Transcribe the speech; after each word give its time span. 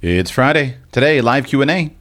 It's 0.00 0.30
Friday. 0.30 0.76
Today, 0.92 1.20
live 1.20 1.48
Q&A. 1.48 1.97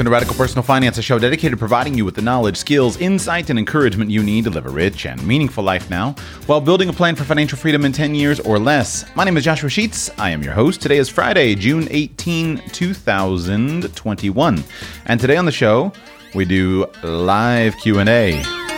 Welcome 0.00 0.12
to 0.12 0.14
Radical 0.14 0.34
Personal 0.34 0.62
Finance, 0.62 0.96
a 0.96 1.02
show 1.02 1.18
dedicated 1.18 1.50
to 1.50 1.56
providing 1.58 1.92
you 1.92 2.06
with 2.06 2.14
the 2.14 2.22
knowledge, 2.22 2.56
skills, 2.56 2.96
insight, 2.96 3.50
and 3.50 3.58
encouragement 3.58 4.10
you 4.10 4.22
need 4.22 4.44
to 4.44 4.50
live 4.50 4.64
a 4.64 4.70
rich 4.70 5.04
and 5.04 5.22
meaningful 5.26 5.62
life 5.62 5.90
now 5.90 6.14
while 6.46 6.58
building 6.58 6.88
a 6.88 6.92
plan 6.94 7.14
for 7.14 7.24
financial 7.24 7.58
freedom 7.58 7.84
in 7.84 7.92
10 7.92 8.14
years 8.14 8.40
or 8.40 8.58
less. 8.58 9.04
My 9.14 9.24
name 9.24 9.36
is 9.36 9.44
Joshua 9.44 9.68
Sheats. 9.68 10.08
I 10.16 10.30
am 10.30 10.42
your 10.42 10.54
host. 10.54 10.80
Today 10.80 10.96
is 10.96 11.10
Friday, 11.10 11.54
June 11.54 11.86
18, 11.90 12.62
2021. 12.70 14.64
And 15.04 15.20
today 15.20 15.36
on 15.36 15.44
the 15.44 15.52
show, 15.52 15.92
we 16.34 16.46
do 16.46 16.86
live 17.02 17.76
Q&A. 17.76 18.69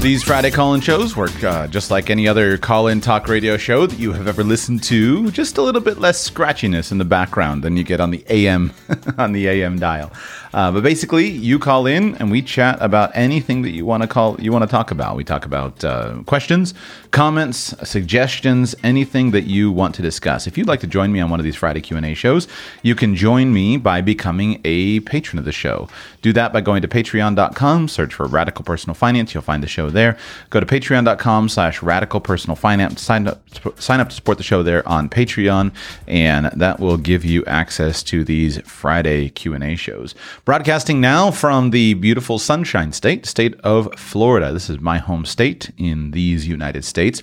These 0.00 0.22
Friday 0.22 0.52
call 0.52 0.74
in 0.74 0.80
shows 0.80 1.16
work 1.16 1.42
uh, 1.42 1.66
just 1.66 1.90
like 1.90 2.08
any 2.08 2.28
other 2.28 2.56
call 2.56 2.86
in 2.86 3.00
talk 3.00 3.26
radio 3.26 3.56
show 3.56 3.84
that 3.84 3.98
you 3.98 4.12
have 4.12 4.28
ever 4.28 4.44
listened 4.44 4.84
to, 4.84 5.32
just 5.32 5.58
a 5.58 5.62
little 5.62 5.80
bit 5.80 5.98
less 5.98 6.30
scratchiness 6.30 6.92
in 6.92 6.98
the 6.98 7.04
background 7.04 7.64
than 7.64 7.76
you 7.76 7.82
get 7.82 8.00
on 8.00 8.12
the 8.12 8.24
AM 8.28 8.72
on 9.18 9.32
the 9.32 9.48
AM 9.48 9.78
dial. 9.80 10.12
Uh, 10.52 10.72
but 10.72 10.82
basically, 10.82 11.28
you 11.28 11.58
call 11.58 11.86
in 11.86 12.14
and 12.16 12.30
we 12.30 12.42
chat 12.42 12.78
about 12.80 13.10
anything 13.14 13.62
that 13.62 13.70
you 13.70 13.84
want 13.84 14.02
to 14.02 14.08
call 14.08 14.40
you 14.40 14.52
want 14.52 14.62
to 14.62 14.70
talk 14.70 14.90
about. 14.90 15.16
We 15.16 15.24
talk 15.24 15.44
about 15.44 15.84
uh, 15.84 16.22
questions, 16.26 16.74
comments, 17.10 17.74
suggestions, 17.88 18.74
anything 18.82 19.30
that 19.32 19.44
you 19.44 19.70
want 19.70 19.94
to 19.96 20.02
discuss. 20.02 20.46
If 20.46 20.56
you'd 20.56 20.68
like 20.68 20.80
to 20.80 20.86
join 20.86 21.12
me 21.12 21.20
on 21.20 21.30
one 21.30 21.40
of 21.40 21.44
these 21.44 21.56
Friday 21.56 21.80
Q 21.80 21.96
and 21.96 22.06
A 22.06 22.14
shows, 22.14 22.48
you 22.82 22.94
can 22.94 23.14
join 23.14 23.52
me 23.52 23.76
by 23.76 24.00
becoming 24.00 24.60
a 24.64 25.00
patron 25.00 25.38
of 25.38 25.44
the 25.44 25.52
show. 25.52 25.88
Do 26.22 26.32
that 26.32 26.52
by 26.52 26.60
going 26.60 26.82
to 26.82 26.88
Patreon.com, 26.88 27.88
search 27.88 28.14
for 28.14 28.26
Radical 28.26 28.64
Personal 28.64 28.94
Finance. 28.94 29.34
You'll 29.34 29.42
find 29.42 29.62
the 29.62 29.68
show 29.68 29.90
there. 29.90 30.18
Go 30.50 30.60
to 30.60 30.66
Patreon.com/slash 30.66 31.82
Radical 31.82 32.20
Personal 32.20 32.56
Finance. 32.56 33.02
Sign 33.02 33.28
up, 33.28 33.42
sign 33.80 34.00
up 34.00 34.08
to 34.08 34.14
support 34.14 34.38
the 34.38 34.44
show 34.44 34.62
there 34.62 34.86
on 34.88 35.08
Patreon, 35.08 35.72
and 36.06 36.46
that 36.46 36.80
will 36.80 36.96
give 36.96 37.24
you 37.24 37.44
access 37.44 38.02
to 38.04 38.24
these 38.24 38.58
Friday 38.62 39.28
Q 39.28 39.54
and 39.54 39.64
A 39.64 39.76
shows. 39.76 40.14
Broadcasting 40.48 41.02
now 41.02 41.30
from 41.30 41.72
the 41.72 41.92
beautiful 41.92 42.38
Sunshine 42.38 42.90
State, 42.92 43.26
state 43.26 43.54
of 43.64 43.92
Florida. 43.98 44.50
This 44.50 44.70
is 44.70 44.80
my 44.80 44.96
home 44.96 45.26
state 45.26 45.70
in 45.76 46.12
these 46.12 46.48
United 46.48 46.86
States. 46.86 47.22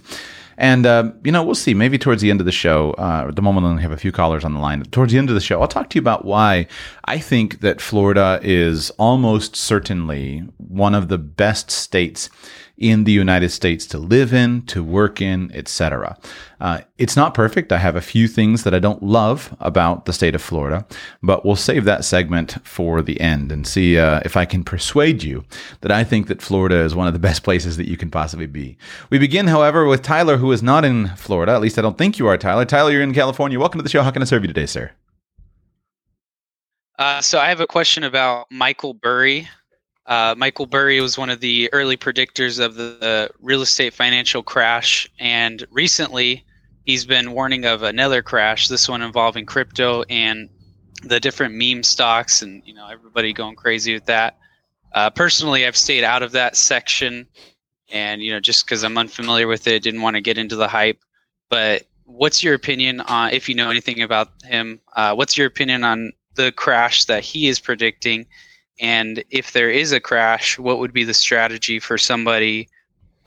And, 0.60 0.86
uh, 0.86 1.12
you 1.24 1.32
know, 1.32 1.42
we'll 1.42 1.56
see. 1.56 1.74
Maybe 1.74 1.98
towards 1.98 2.22
the 2.22 2.30
end 2.30 2.40
of 2.40 2.46
the 2.46 2.52
show, 2.52 2.92
uh, 3.00 3.26
at 3.30 3.36
the 3.36 3.42
moment 3.42 3.66
I 3.66 3.70
only 3.72 3.82
have 3.82 3.92
a 3.92 3.98
few 3.98 4.12
callers 4.12 4.46
on 4.46 4.54
the 4.54 4.60
line. 4.60 4.84
Towards 4.92 5.12
the 5.12 5.18
end 5.18 5.30
of 5.30 5.34
the 5.34 5.42
show, 5.42 5.60
I'll 5.60 5.68
talk 5.68 5.90
to 5.90 5.96
you 5.96 6.02
about 6.02 6.24
why 6.24 6.68
I 7.06 7.18
think 7.18 7.62
that 7.62 7.82
Florida 7.82 8.40
is 8.44 8.92
almost 8.92 9.56
certainly 9.56 10.44
one 10.58 10.94
of 10.94 11.08
the 11.08 11.18
best 11.18 11.72
states 11.72 12.30
in 12.78 13.06
the 13.06 13.12
United 13.12 13.50
States 13.50 13.86
to 13.88 13.98
live 13.98 14.34
in, 14.34 14.62
to 14.64 14.84
work 14.84 15.22
in, 15.22 15.52
etc. 15.54 16.18
Uh, 16.60 16.82
it's 16.98 17.16
not 17.16 17.34
perfect. 17.34 17.72
I 17.72 17.78
have 17.78 17.96
a 17.96 18.02
few 18.02 18.28
things 18.28 18.64
that 18.64 18.74
I 18.74 18.80
don't 18.80 19.02
love 19.02 19.56
about 19.60 20.06
the 20.06 20.14
state 20.14 20.36
of 20.36 20.42
Florida, 20.42 20.86
but 21.24 21.46
we'll 21.46 21.56
save 21.56 21.86
that 21.86 22.04
segment 22.04 22.58
for 22.68 23.02
the 23.02 23.20
end 23.22 23.52
and 23.52 23.66
see 23.66 23.98
uh, 23.98 24.22
if 24.26 24.36
I 24.36 24.46
can 24.46 24.64
persuade 24.64 25.24
you 25.24 25.46
that 25.82 25.92
I 25.92 26.04
think 26.04 26.28
that 26.28 26.42
Florida 26.42 26.78
is 26.82 26.96
one 26.96 27.08
of 27.08 27.14
the 27.14 27.20
best 27.20 27.44
places 27.44 27.78
that 27.78 27.88
you 27.88 27.98
can 27.98 28.12
possibly 28.12 28.48
be. 28.48 28.78
We 29.10 29.20
begin, 29.20 29.48
however, 29.48 29.86
with 29.86 30.02
Tyler, 30.02 30.38
who 30.38 30.52
is 30.52 30.64
not 30.64 30.84
in 30.84 31.10
Florida. 31.16 31.54
At 31.54 31.62
least 31.62 31.80
I 31.80 31.82
don't 31.82 31.98
think 31.98 32.20
you 32.20 32.28
are, 32.28 32.38
Tyler. 32.38 32.66
Tyler, 32.66 32.92
you're 32.92 33.02
in 33.02 33.14
California. 33.14 33.60
Welcome 33.60 33.80
to 33.80 33.84
the 33.84 33.90
show. 33.90 34.04
How 34.04 34.12
can 34.12 34.22
I 34.22 34.26
serve 34.26 34.44
you 34.44 34.48
today, 34.48 34.66
sir? 34.66 34.92
Uh, 36.98 37.22
so 37.22 37.40
I 37.40 37.50
have 37.50 37.60
a 37.60 37.68
question 37.68 38.04
about 38.04 38.48
Michael 38.50 38.94
Burry. 38.94 39.50
Uh, 40.08 40.36
Michael 40.38 40.68
Burry 40.68 41.02
was 41.02 41.18
one 41.18 41.30
of 41.30 41.40
the 41.40 41.70
early 41.74 41.98
predictors 41.98 42.64
of 42.64 42.76
the, 42.76 42.98
the, 43.00 43.30
real 43.42 43.62
estate 43.62 43.94
financial 43.94 44.44
crash, 44.44 45.10
and 45.20 45.66
recently 45.72 46.46
he's 46.86 47.06
been 47.06 47.32
warning 47.32 47.66
of 47.66 47.82
another 47.82 48.22
crash. 48.22 48.68
This 48.68 48.88
one 48.88 49.02
involving 49.02 49.48
crypto 49.48 50.04
and 50.04 50.50
the 51.04 51.20
different 51.20 51.56
meme 51.56 51.82
stocks, 51.82 52.44
and 52.44 52.62
you 52.66 52.74
know 52.74 52.88
everybody 52.88 53.34
going 53.34 53.56
crazy 53.56 53.94
with 53.94 54.06
that. 54.06 54.38
Uh, 54.94 55.10
personally, 55.10 55.66
I've 55.66 55.76
stayed 55.76 56.04
out 56.04 56.22
of 56.22 56.32
that 56.34 56.56
section, 56.56 57.28
and 57.92 58.22
you 58.22 58.32
know 58.32 58.40
just 58.40 58.66
because 58.66 58.84
I'm 58.84 58.98
unfamiliar 59.00 59.48
with 59.48 59.66
it, 59.68 59.82
didn't 59.82 60.02
want 60.02 60.16
to 60.16 60.22
get 60.22 60.38
into 60.38 60.56
the 60.56 60.68
hype. 60.68 61.00
But 61.50 61.88
what's 62.06 62.44
your 62.44 62.54
opinion 62.54 63.02
on 63.02 63.32
if 63.32 63.50
you 63.50 63.56
know 63.56 63.72
anything 63.72 64.04
about 64.04 64.30
him? 64.44 64.80
Uh, 64.96 65.16
what's 65.16 65.36
your 65.36 65.48
opinion 65.48 65.84
on 65.84 66.12
the 66.36 66.52
crash 66.52 67.06
that 67.06 67.24
he 67.24 67.48
is 67.48 67.60
predicting? 67.60 68.28
And 68.80 69.24
if 69.30 69.54
there 69.54 69.70
is 69.70 69.92
a 69.92 70.00
crash, 70.00 70.60
what 70.60 70.80
would 70.80 70.94
be 70.94 71.04
the 71.04 71.14
strategy 71.14 71.80
for 71.80 71.98
somebody 71.98 72.68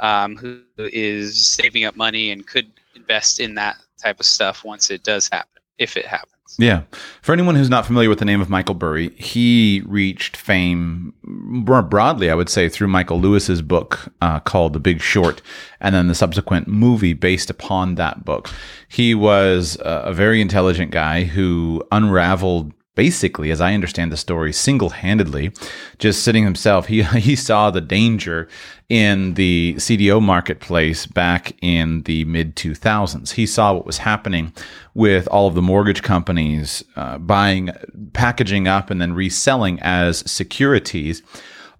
um, 0.00 0.36
who 0.36 0.60
is 0.78 1.46
saving 1.46 1.84
up 1.84 1.96
money 1.96 2.30
and 2.30 2.46
could 2.46 2.70
invest 2.94 3.40
in 3.40 3.54
that 3.54 3.76
type 4.02 4.20
of 4.20 4.26
stuff 4.26 4.64
once 4.64 4.90
it 4.90 5.02
does 5.02 5.28
happen, 5.28 5.62
if 5.78 5.96
it 5.96 6.06
happens? 6.06 6.34
Yeah. 6.58 6.82
For 7.22 7.32
anyone 7.32 7.54
who's 7.54 7.68
not 7.68 7.86
familiar 7.86 8.08
with 8.08 8.18
the 8.18 8.24
name 8.24 8.40
of 8.40 8.48
Michael 8.48 8.74
Burry, 8.74 9.10
he 9.10 9.82
reached 9.86 10.36
fame 10.36 11.12
more 11.22 11.82
broadly, 11.82 12.30
I 12.30 12.34
would 12.34 12.48
say, 12.48 12.68
through 12.68 12.88
Michael 12.88 13.20
Lewis's 13.20 13.62
book 13.62 14.12
uh, 14.22 14.40
called 14.40 14.72
The 14.72 14.80
Big 14.80 15.00
Short, 15.00 15.42
and 15.80 15.94
then 15.94 16.08
the 16.08 16.14
subsequent 16.14 16.66
movie 16.66 17.12
based 17.12 17.50
upon 17.50 17.96
that 17.96 18.24
book. 18.24 18.50
He 18.88 19.14
was 19.14 19.76
a 19.80 20.12
very 20.12 20.40
intelligent 20.40 20.90
guy 20.90 21.24
who 21.24 21.82
unraveled 21.92 22.72
basically, 22.98 23.52
as 23.52 23.60
I 23.60 23.74
understand 23.74 24.10
the 24.10 24.16
story, 24.16 24.52
single 24.52 24.90
handedly, 24.90 25.52
just 26.00 26.24
sitting 26.24 26.42
himself. 26.42 26.88
He, 26.88 27.02
he 27.28 27.36
saw 27.36 27.70
the 27.70 27.80
danger 27.80 28.48
in 28.88 29.34
the 29.34 29.74
CDO 29.78 30.20
marketplace 30.20 31.06
back 31.06 31.52
in 31.62 32.02
the 32.02 32.24
mid 32.24 32.56
2000s. 32.56 33.34
He 33.34 33.46
saw 33.46 33.72
what 33.74 33.86
was 33.86 33.98
happening 33.98 34.52
with 34.94 35.28
all 35.28 35.46
of 35.46 35.54
the 35.54 35.62
mortgage 35.62 36.02
companies 36.02 36.82
uh, 36.96 37.18
buying, 37.18 37.70
packaging 38.14 38.66
up, 38.66 38.90
and 38.90 39.00
then 39.00 39.14
reselling 39.14 39.78
as 39.80 40.28
securities 40.28 41.22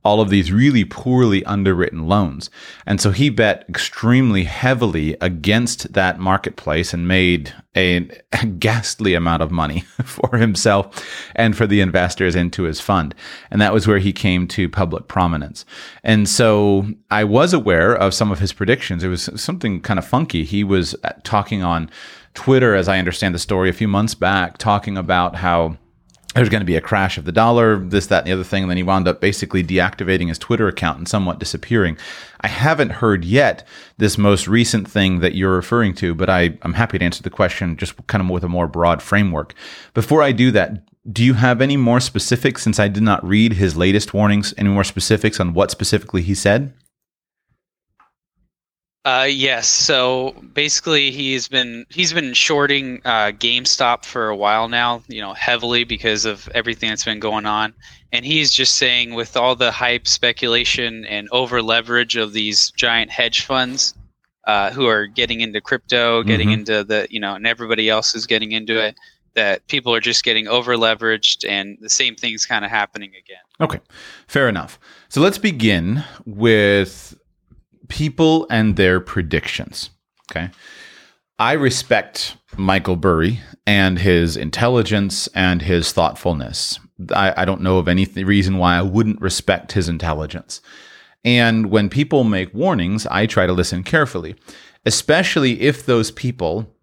all 0.05 0.21
of 0.21 0.31
these 0.31 0.53
really 0.53 0.85
poorly 0.85 1.45
underwritten 1.45 2.07
loans. 2.07 2.51
And 2.87 3.01
so 3.01 3.11
he 3.11 3.31
bet 3.31 3.65
extremely 3.69 4.45
heavily 4.45 5.17
against 5.21 5.93
that 5.93 6.19
marketplace 6.19 6.95
and 6.95 7.09
made 7.09 7.53
a, 7.77 8.09
a, 8.33 8.47
ghastly 8.47 9.15
amount 9.15 9.43
of 9.43 9.51
money 9.51 9.81
for 10.05 10.37
himself 10.37 11.05
and 11.35 11.57
for 11.57 11.67
the 11.67 11.81
investors 11.81 12.35
into 12.35 12.63
his 12.63 12.81
fund. 12.81 13.15
And 13.51 13.61
that 13.61 13.73
was 13.73 13.87
where 13.87 13.99
he 13.99 14.13
came 14.13 14.49
to 14.49 14.69
public 14.69 15.09
prominence. 15.09 15.65
And 16.03 16.29
so 16.29 16.87
I 17.11 17.25
was 17.25 17.53
aware 17.53 17.95
of 17.95 18.15
some 18.15 18.33
of 18.33 18.39
his 18.39 18.53
predictions. 18.53 19.05
It 19.05 19.09
was 19.09 19.29
something 19.37 19.81
kind 19.81 19.99
of 19.99 20.07
funky. 20.07 20.45
He 20.45 20.65
was 20.65 20.97
talking 21.25 21.63
on 21.63 21.91
Twitter, 22.35 22.75
as 22.75 22.89
I 22.89 22.99
understand 22.99 23.35
the 23.35 23.41
story, 23.41 23.69
a 23.69 23.73
few 23.73 23.89
months 23.89 24.15
back, 24.15 24.59
talking 24.59 24.97
about 24.97 25.37
how 25.37 25.77
there's 26.35 26.49
going 26.49 26.61
to 26.61 26.67
be 26.67 26.77
a 26.77 26.81
crash 26.81 27.17
of 27.17 27.25
the 27.25 27.33
dollar, 27.33 27.79
this, 27.79 28.07
that, 28.09 28.19
and 28.19 28.27
the 28.29 28.33
other 28.33 28.45
thing. 28.45 28.63
And 28.63 28.71
then 28.71 28.77
he 28.77 28.83
wound 28.83 29.09
up 29.09 29.21
basically 29.21 29.65
deactivating 29.65 30.29
his 30.29 30.39
Twitter 30.39 30.69
account 30.69 30.99
and 30.99 31.09
somewhat 31.09 31.39
disappearing. 31.39 31.97
I 32.43 32.49
haven't 32.49 32.91
heard 32.91 33.25
yet 33.25 33.67
this 33.97 34.19
most 34.19 34.47
recent 34.47 34.89
thing 34.89 35.21
that 35.21 35.35
you're 35.35 35.55
referring 35.55 35.95
to, 35.95 36.15
but 36.15 36.29
I, 36.29 36.59
I'm 36.63 36.75
happy 36.75 36.99
to 36.99 37.05
answer 37.05 37.23
the 37.23 37.31
question 37.31 37.77
just 37.77 38.07
kind 38.07 38.23
of 38.23 38.29
with 38.29 38.45
a 38.45 38.49
more 38.49 38.69
broad 38.69 39.03
framework. 39.03 39.55
Before 39.95 40.23
I 40.23 40.33
do 40.33 40.51
that, 40.53 40.85
do 41.11 41.25
you 41.25 41.35
have 41.35 41.63
any 41.63 41.79
more 41.79 42.01
specifics 42.01 42.63
since 42.63 42.79
I 42.79 42.89
did 42.89 43.03
not 43.03 43.25
read 43.25 43.55
his 43.55 43.77
latest 43.77 44.13
warnings? 44.13 44.53
Any 44.59 44.69
more 44.69 44.85
specifics 44.85 45.41
on 45.41 45.55
what 45.55 45.71
specifically 45.71 46.21
he 46.21 46.35
said? 46.35 46.75
Uh, 49.09 49.25
yes. 49.25 49.67
So 49.69 50.35
basically, 50.53 51.11
he's 51.11 51.49
been 51.49 51.87
he's 51.89 52.13
been 52.13 52.35
shorting 52.35 53.01
uh, 53.07 53.33
GameStop 53.33 54.05
for 54.05 54.29
a 54.29 54.37
while 54.37 54.69
now. 54.69 55.03
You 55.09 55.23
know, 55.23 55.33
heavily 55.33 55.85
because 55.85 56.27
of 56.27 56.47
everything 56.55 56.91
that's 56.91 57.07
been 57.07 57.19
going 57.19 57.47
on, 57.47 57.73
and 58.13 58.27
he's 58.27 58.53
just 58.53 58.75
saying 58.75 59.15
with 59.15 59.35
all 59.35 59.57
the 59.57 59.71
hype, 59.71 60.07
speculation, 60.07 61.07
and 61.07 61.27
over 61.33 61.63
leverage 61.63 62.17
of 62.17 62.35
these 62.35 62.71
giant 62.73 63.11
hedge 63.11 63.47
funds, 63.47 63.95
uh, 64.47 64.73
who 64.73 64.87
are 64.87 65.07
getting 65.07 65.41
into 65.41 65.63
crypto, 65.63 66.23
getting 66.23 66.49
mm-hmm. 66.49 66.61
into 66.61 66.85
the 66.85 67.07
you 67.09 67.19
know, 67.19 67.35
and 67.35 67.47
everybody 67.47 67.89
else 67.89 68.15
is 68.15 68.27
getting 68.27 68.53
into 68.53 68.79
it. 68.79 68.95
That 69.33 69.67
people 69.69 69.95
are 69.95 70.01
just 70.01 70.23
getting 70.23 70.49
over 70.49 70.77
leveraged, 70.77 71.49
and 71.49 71.79
the 71.81 71.89
same 71.89 72.15
thing's 72.15 72.45
kind 72.45 72.63
of 72.63 72.71
happening 72.71 73.13
again. 73.19 73.41
Okay, 73.59 73.81
fair 74.27 74.51
enough. 74.51 74.79
So 75.09 75.23
let's 75.23 75.39
begin 75.39 76.05
with 76.27 77.18
people 77.89 78.47
and 78.51 78.77
their 78.77 79.01
predictions. 79.01 79.91
Okay. 80.31 80.51
I 81.39 81.53
respect 81.53 82.37
Michael 82.57 82.97
Burry 82.97 83.41
and 83.67 83.99
his 83.99 84.37
intelligence 84.37 85.29
and 85.35 85.63
his 85.63 85.93
thoughtfulness. 85.93 86.81
I, 87.15 87.43
I 87.43 87.45
don't 87.45 87.61
know 87.61 87.79
of 87.79 87.87
any 87.87 88.07
th- 88.07 88.27
reason 88.27 88.59
why 88.59 88.77
I 88.77 88.83
wouldn't 88.83 89.21
respect 89.21 89.73
his 89.73 89.89
intelligence. 89.89 90.61
And 91.25 91.71
when 91.71 91.89
people 91.89 92.25
make 92.25 92.53
warnings, 92.55 93.07
I 93.07 93.27
try 93.27 93.47
to 93.47 93.53
listen 93.53 93.85
carefully, 93.85 94.37
especially 94.85 95.61
if 95.61 95.87
those 95.87 96.11
people 96.11 96.75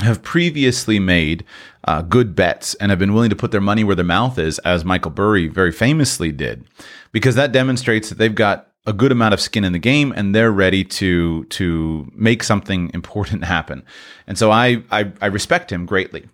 have 0.00 0.22
previously 0.22 0.98
made 0.98 1.44
uh, 1.84 2.02
good 2.02 2.34
bets 2.34 2.74
and 2.74 2.90
have 2.90 2.98
been 2.98 3.14
willing 3.14 3.30
to 3.30 3.36
put 3.36 3.50
their 3.50 3.60
money 3.60 3.84
where 3.84 3.96
their 3.96 4.04
mouth 4.04 4.38
is, 4.38 4.58
as 4.60 4.84
Michael 4.84 5.10
Burry 5.10 5.48
very 5.48 5.72
famously 5.72 6.30
did, 6.30 6.64
because 7.12 7.34
that 7.34 7.52
demonstrates 7.52 8.08
that 8.08 8.18
they've 8.18 8.34
got 8.34 8.68
a 8.88 8.92
good 8.94 9.12
amount 9.12 9.34
of 9.34 9.40
skin 9.40 9.64
in 9.64 9.72
the 9.72 9.78
game 9.78 10.14
and 10.16 10.34
they're 10.34 10.50
ready 10.50 10.82
to 10.82 11.44
to 11.44 12.10
make 12.14 12.42
something 12.42 12.90
important 12.94 13.44
happen. 13.44 13.84
And 14.26 14.38
so 14.38 14.50
I, 14.50 14.82
I, 14.90 15.12
I 15.20 15.26
respect 15.26 15.70
him 15.70 15.84
greatly. 15.84 16.26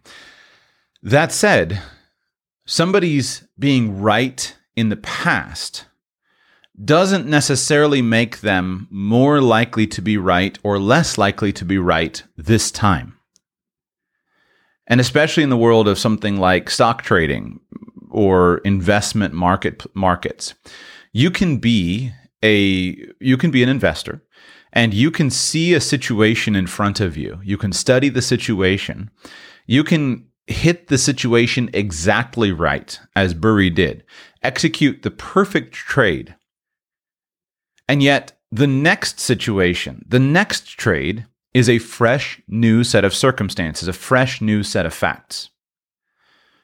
That 1.02 1.32
said, 1.32 1.82
somebody's 2.64 3.46
being 3.58 4.00
right 4.00 4.56
in 4.76 4.88
the 4.88 4.96
past 4.96 5.86
doesn't 6.82 7.26
necessarily 7.26 8.02
make 8.02 8.40
them 8.40 8.88
more 8.90 9.40
likely 9.40 9.86
to 9.88 10.00
be 10.00 10.16
right 10.16 10.58
or 10.62 10.78
less 10.78 11.18
likely 11.18 11.52
to 11.52 11.64
be 11.64 11.78
right 11.78 12.22
this 12.36 12.70
time. 12.70 13.18
And 14.86 15.00
especially 15.00 15.42
in 15.42 15.50
the 15.50 15.56
world 15.56 15.88
of 15.88 15.98
something 15.98 16.36
like 16.36 16.70
stock 16.70 17.02
trading 17.02 17.60
or 18.10 18.58
investment 18.58 19.34
market 19.34 19.84
markets, 19.94 20.54
you 21.12 21.30
can 21.30 21.58
be 21.58 22.12
a 22.44 22.96
you 23.20 23.36
can 23.36 23.50
be 23.50 23.62
an 23.62 23.68
investor 23.68 24.22
and 24.72 24.92
you 24.92 25.10
can 25.10 25.30
see 25.30 25.72
a 25.72 25.80
situation 25.80 26.54
in 26.54 26.66
front 26.66 27.00
of 27.00 27.16
you. 27.16 27.40
You 27.42 27.56
can 27.56 27.72
study 27.72 28.08
the 28.08 28.22
situation. 28.22 29.10
You 29.66 29.82
can 29.82 30.26
hit 30.46 30.88
the 30.88 30.98
situation 30.98 31.70
exactly 31.72 32.52
right, 32.52 33.00
as 33.16 33.32
Burry 33.32 33.70
did, 33.70 34.04
execute 34.42 35.02
the 35.02 35.10
perfect 35.10 35.72
trade. 35.72 36.34
And 37.88 38.02
yet, 38.02 38.32
the 38.50 38.66
next 38.66 39.20
situation, 39.20 40.04
the 40.06 40.18
next 40.18 40.66
trade, 40.66 41.26
is 41.54 41.68
a 41.68 41.78
fresh 41.78 42.42
new 42.48 42.84
set 42.84 43.04
of 43.04 43.14
circumstances, 43.14 43.88
a 43.88 43.92
fresh 43.92 44.40
new 44.40 44.62
set 44.62 44.84
of 44.84 44.92
facts. 44.92 45.50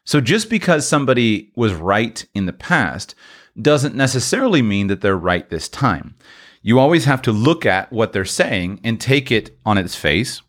So 0.05 0.21
just 0.21 0.51
because 0.51 0.87
somebody 0.87 1.53
was 1.55 1.73
right 1.73 2.27
in 2.35 2.47
the 2.47 2.53
past 2.53 3.15
doesn't 3.61 3.95
necessarily 3.95 4.63
mean 4.63 4.87
that 4.89 5.01
they're 5.01 5.17
right 5.17 5.49
this 5.49 5.69
time. 5.69 6.15
You 6.63 6.79
always 6.79 7.07
have 7.07 7.23
to 7.23 7.33
look 7.33 7.65
at 7.65 7.93
what 7.93 8.13
they're 8.13 8.25
saying 8.25 8.81
and 8.85 9.01
take 9.01 9.33
it 9.33 9.57
on 9.65 9.79
its 9.79 9.95
face 9.95 10.43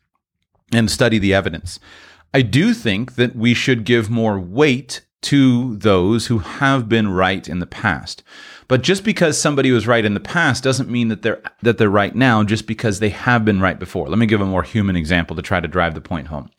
and 0.74 0.92
study 0.92 1.18
the 1.18 1.33
evidence. 1.33 1.80
I 2.33 2.42
do 2.42 2.74
think 2.74 3.15
that 3.15 3.36
we 3.36 3.53
should 3.53 3.83
give 3.83 4.09
more 4.09 4.39
weight 4.39 5.01
to 5.24 5.75
those 5.77 6.27
who 6.27 6.39
have 6.39 6.89
been 6.89 7.09
right 7.09 7.48
in 7.48 7.59
the 7.59 7.68
past. 7.68 8.24
But 8.68 8.81
just 8.81 9.03
because 9.03 9.39
somebody 9.39 9.71
was 9.71 9.86
right 9.86 10.06
in 10.06 10.13
the 10.13 10.19
past 10.19 10.63
doesn't 10.63 10.89
mean 10.89 11.09
that 11.09 11.21
they're 11.21 11.42
that 11.62 11.77
they're 11.77 11.89
right 11.89 12.15
now 12.15 12.44
just 12.44 12.68
because 12.68 13.00
they 13.00 13.09
have 13.09 13.44
been 13.44 13.59
right 13.59 13.77
before. 13.77 14.07
Let 14.07 14.18
me 14.18 14.25
give 14.25 14.42
a 14.42 14.45
more 14.45 14.63
human 14.63 14.95
example 14.95 15.36
to 15.36 15.42
try 15.42 15.59
to 15.59 15.68
drive 15.68 15.94
the 15.94 16.01
point 16.01 16.27
home. 16.27 16.50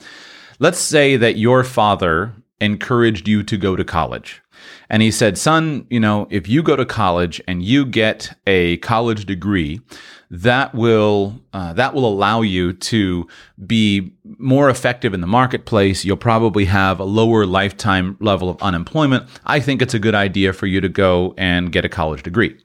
Let's 0.58 0.78
say 0.78 1.16
that 1.16 1.38
your 1.38 1.64
father 1.64 2.34
encouraged 2.62 3.28
you 3.28 3.42
to 3.42 3.56
go 3.56 3.76
to 3.76 3.84
college. 3.84 4.42
And 4.88 5.02
he 5.02 5.10
said, 5.10 5.38
Son, 5.38 5.86
you 5.90 5.98
know, 5.98 6.28
if 6.30 6.48
you 6.48 6.62
go 6.62 6.76
to 6.76 6.84
college 6.84 7.40
and 7.48 7.62
you 7.62 7.84
get 7.84 8.38
a 8.46 8.76
college 8.78 9.26
degree, 9.26 9.80
that 10.30 10.74
will 10.74 11.40
uh, 11.52 11.74
that 11.74 11.92
will 11.92 12.06
allow 12.06 12.40
you 12.40 12.72
to 12.72 13.28
be 13.66 14.12
more 14.38 14.70
effective 14.70 15.12
in 15.12 15.20
the 15.20 15.26
marketplace. 15.26 16.04
You'll 16.06 16.16
probably 16.16 16.64
have 16.64 17.00
a 17.00 17.04
lower 17.04 17.44
lifetime 17.44 18.16
level 18.18 18.48
of 18.48 18.62
unemployment. 18.62 19.28
I 19.44 19.60
think 19.60 19.82
it's 19.82 19.94
a 19.94 19.98
good 19.98 20.14
idea 20.14 20.54
for 20.54 20.66
you 20.66 20.80
to 20.80 20.88
go 20.88 21.34
and 21.36 21.70
get 21.70 21.84
a 21.84 21.88
college 21.90 22.22
degree. 22.22 22.56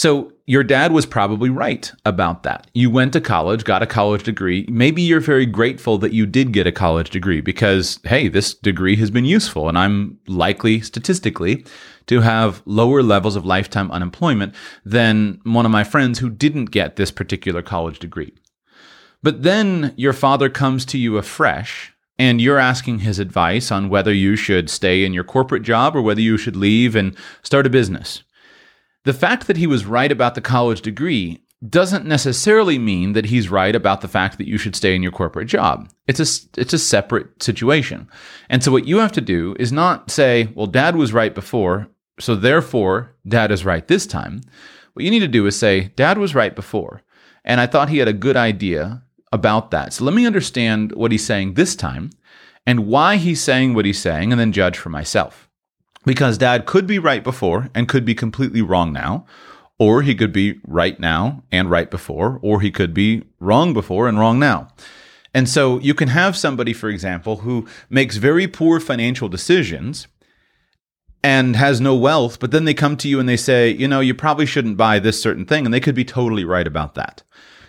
So 0.00 0.32
your 0.46 0.64
dad 0.64 0.92
was 0.92 1.04
probably 1.04 1.50
right 1.50 1.92
about 2.06 2.42
that. 2.44 2.70
You 2.72 2.88
went 2.88 3.12
to 3.12 3.20
college, 3.20 3.64
got 3.64 3.82
a 3.82 3.86
college 3.86 4.22
degree. 4.22 4.64
Maybe 4.66 5.02
you're 5.02 5.20
very 5.20 5.44
grateful 5.44 5.98
that 5.98 6.14
you 6.14 6.24
did 6.24 6.52
get 6.52 6.66
a 6.66 6.72
college 6.72 7.10
degree 7.10 7.42
because, 7.42 8.00
hey, 8.04 8.28
this 8.28 8.54
degree 8.54 8.96
has 8.96 9.10
been 9.10 9.26
useful. 9.26 9.68
And 9.68 9.76
I'm 9.76 10.18
likely 10.26 10.80
statistically 10.80 11.66
to 12.06 12.22
have 12.22 12.62
lower 12.64 13.02
levels 13.02 13.36
of 13.36 13.44
lifetime 13.44 13.90
unemployment 13.90 14.54
than 14.86 15.38
one 15.42 15.66
of 15.66 15.70
my 15.70 15.84
friends 15.84 16.18
who 16.18 16.30
didn't 16.30 16.70
get 16.70 16.96
this 16.96 17.10
particular 17.10 17.60
college 17.60 17.98
degree. 17.98 18.32
But 19.22 19.42
then 19.42 19.92
your 19.98 20.14
father 20.14 20.48
comes 20.48 20.86
to 20.86 20.98
you 20.98 21.18
afresh 21.18 21.92
and 22.18 22.40
you're 22.40 22.56
asking 22.56 23.00
his 23.00 23.18
advice 23.18 23.70
on 23.70 23.90
whether 23.90 24.14
you 24.14 24.34
should 24.34 24.70
stay 24.70 25.04
in 25.04 25.12
your 25.12 25.24
corporate 25.24 25.62
job 25.62 25.94
or 25.94 26.00
whether 26.00 26.22
you 26.22 26.38
should 26.38 26.56
leave 26.56 26.96
and 26.96 27.14
start 27.42 27.66
a 27.66 27.70
business. 27.70 28.22
The 29.04 29.14
fact 29.14 29.46
that 29.46 29.56
he 29.56 29.66
was 29.66 29.86
right 29.86 30.12
about 30.12 30.34
the 30.34 30.42
college 30.42 30.82
degree 30.82 31.42
doesn't 31.68 32.06
necessarily 32.06 32.78
mean 32.78 33.12
that 33.12 33.26
he's 33.26 33.50
right 33.50 33.74
about 33.74 34.00
the 34.00 34.08
fact 34.08 34.38
that 34.38 34.46
you 34.46 34.56
should 34.56 34.74
stay 34.74 34.94
in 34.94 35.02
your 35.02 35.12
corporate 35.12 35.48
job. 35.48 35.90
It's 36.06 36.20
a 36.20 36.60
it's 36.60 36.72
a 36.72 36.78
separate 36.78 37.42
situation. 37.42 38.08
And 38.48 38.64
so 38.64 38.72
what 38.72 38.86
you 38.86 38.98
have 38.98 39.12
to 39.12 39.20
do 39.20 39.54
is 39.58 39.72
not 39.72 40.10
say, 40.10 40.48
well 40.54 40.66
dad 40.66 40.96
was 40.96 41.12
right 41.12 41.34
before, 41.34 41.88
so 42.18 42.34
therefore 42.34 43.14
dad 43.28 43.50
is 43.50 43.64
right 43.64 43.86
this 43.86 44.06
time. 44.06 44.42
What 44.94 45.04
you 45.04 45.10
need 45.10 45.20
to 45.20 45.28
do 45.28 45.46
is 45.46 45.58
say 45.58 45.92
dad 45.96 46.18
was 46.18 46.34
right 46.34 46.54
before, 46.54 47.02
and 47.44 47.60
I 47.60 47.66
thought 47.66 47.90
he 47.90 47.98
had 47.98 48.08
a 48.08 48.14
good 48.14 48.36
idea 48.36 49.02
about 49.32 49.70
that. 49.70 49.92
So 49.92 50.04
let 50.04 50.14
me 50.14 50.26
understand 50.26 50.92
what 50.92 51.12
he's 51.12 51.24
saying 51.24 51.54
this 51.54 51.76
time 51.76 52.10
and 52.66 52.86
why 52.86 53.16
he's 53.16 53.42
saying 53.42 53.74
what 53.74 53.84
he's 53.84 54.00
saying 54.00 54.32
and 54.32 54.40
then 54.40 54.52
judge 54.52 54.78
for 54.78 54.88
myself 54.88 55.49
because 56.04 56.38
dad 56.38 56.66
could 56.66 56.86
be 56.86 56.98
right 56.98 57.22
before 57.22 57.68
and 57.74 57.88
could 57.88 58.04
be 58.04 58.14
completely 58.14 58.62
wrong 58.62 58.92
now, 58.92 59.26
or 59.78 60.02
he 60.02 60.14
could 60.14 60.32
be 60.32 60.60
right 60.66 60.98
now 60.98 61.42
and 61.50 61.70
right 61.70 61.90
before, 61.90 62.38
or 62.42 62.60
he 62.60 62.70
could 62.70 62.94
be 62.94 63.22
wrong 63.38 63.72
before 63.72 64.08
and 64.08 64.18
wrong 64.18 64.38
now. 64.38 64.68
And 65.32 65.48
so 65.48 65.78
you 65.80 65.94
can 65.94 66.08
have 66.08 66.36
somebody, 66.36 66.72
for 66.72 66.88
example, 66.88 67.38
who 67.38 67.66
makes 67.88 68.16
very 68.16 68.46
poor 68.48 68.80
financial 68.80 69.28
decisions 69.28 70.08
and 71.22 71.54
has 71.54 71.80
no 71.80 71.94
wealth, 71.94 72.40
but 72.40 72.50
then 72.50 72.64
they 72.64 72.74
come 72.74 72.96
to 72.96 73.08
you 73.08 73.20
and 73.20 73.28
they 73.28 73.36
say, 73.36 73.70
you 73.70 73.86
know, 73.86 74.00
you 74.00 74.14
probably 74.14 74.46
shouldn't 74.46 74.76
buy 74.76 74.98
this 74.98 75.22
certain 75.22 75.44
thing. 75.44 75.64
And 75.64 75.72
they 75.72 75.80
could 75.80 75.94
be 75.94 76.04
totally 76.04 76.44
right 76.44 76.66
about 76.66 76.94
that. 76.94 77.22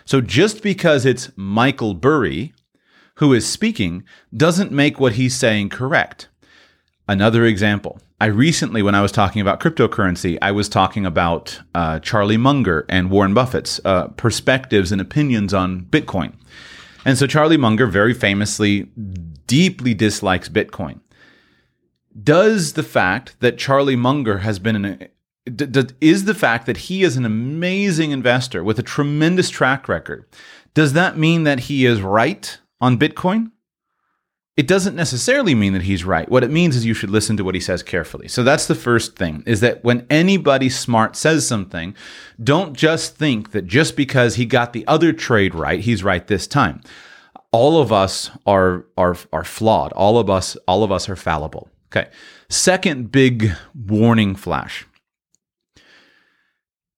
So 0.04 0.20
just 0.20 0.62
because 0.62 1.06
it's 1.06 1.30
Michael 1.36 1.94
Burry 1.94 2.52
who 3.16 3.32
is 3.32 3.48
speaking 3.48 4.04
doesn't 4.36 4.72
make 4.72 4.98
what 4.98 5.12
he's 5.14 5.36
saying 5.36 5.68
correct. 5.68 6.28
Another 7.08 7.44
example 7.44 8.00
I 8.22 8.26
recently, 8.26 8.82
when 8.82 8.94
I 8.94 9.02
was 9.02 9.10
talking 9.10 9.42
about 9.42 9.58
cryptocurrency, 9.58 10.38
I 10.40 10.52
was 10.52 10.68
talking 10.68 11.04
about 11.04 11.60
uh, 11.74 11.98
Charlie 11.98 12.36
Munger 12.36 12.86
and 12.88 13.10
Warren 13.10 13.34
Buffett's 13.34 13.80
uh, 13.84 14.06
perspectives 14.16 14.92
and 14.92 15.00
opinions 15.00 15.52
on 15.52 15.86
Bitcoin. 15.86 16.34
And 17.04 17.18
so 17.18 17.26
Charlie 17.26 17.56
Munger 17.56 17.88
very 17.88 18.14
famously 18.14 18.82
deeply 19.48 19.92
dislikes 19.92 20.48
Bitcoin. 20.48 21.00
Does 22.22 22.74
the 22.74 22.84
fact 22.84 23.34
that 23.40 23.58
Charlie 23.58 23.96
Munger 23.96 24.38
has 24.38 24.60
been 24.60 24.76
an 24.76 25.08
d- 25.44 25.66
d- 25.66 25.94
is 26.00 26.24
the 26.24 26.32
fact 26.32 26.66
that 26.66 26.76
he 26.76 27.02
is 27.02 27.16
an 27.16 27.24
amazing 27.24 28.12
investor 28.12 28.62
with 28.62 28.78
a 28.78 28.84
tremendous 28.84 29.50
track 29.50 29.88
record, 29.88 30.26
does 30.74 30.92
that 30.92 31.18
mean 31.18 31.42
that 31.42 31.58
he 31.58 31.86
is 31.86 32.00
right 32.00 32.56
on 32.80 33.00
Bitcoin? 33.00 33.50
It 34.62 34.68
doesn't 34.68 34.94
necessarily 34.94 35.56
mean 35.56 35.72
that 35.72 35.82
he's 35.82 36.04
right. 36.04 36.28
What 36.28 36.44
it 36.44 36.50
means 36.52 36.76
is 36.76 36.86
you 36.86 36.94
should 36.94 37.10
listen 37.10 37.36
to 37.36 37.42
what 37.42 37.56
he 37.56 37.60
says 37.60 37.82
carefully. 37.82 38.28
So 38.28 38.44
that's 38.44 38.68
the 38.68 38.76
first 38.76 39.16
thing 39.16 39.42
is 39.44 39.58
that 39.58 39.82
when 39.82 40.06
anybody 40.08 40.68
smart 40.68 41.16
says 41.16 41.44
something, 41.44 41.96
don't 42.40 42.72
just 42.72 43.16
think 43.16 43.50
that 43.50 43.66
just 43.66 43.96
because 43.96 44.36
he 44.36 44.46
got 44.46 44.72
the 44.72 44.86
other 44.86 45.12
trade 45.12 45.52
right, 45.52 45.80
he's 45.80 46.04
right 46.04 46.24
this 46.28 46.46
time. 46.46 46.80
All 47.50 47.80
of 47.80 47.92
us 47.92 48.30
are 48.46 48.86
are 48.96 49.16
are 49.32 49.42
flawed. 49.42 49.90
All 49.94 50.16
of 50.16 50.30
us 50.30 50.56
all 50.68 50.84
of 50.84 50.92
us 50.92 51.08
are 51.08 51.16
fallible. 51.16 51.68
Okay. 51.88 52.08
Second 52.48 53.10
big 53.10 53.50
warning 53.74 54.36
flash. 54.36 54.86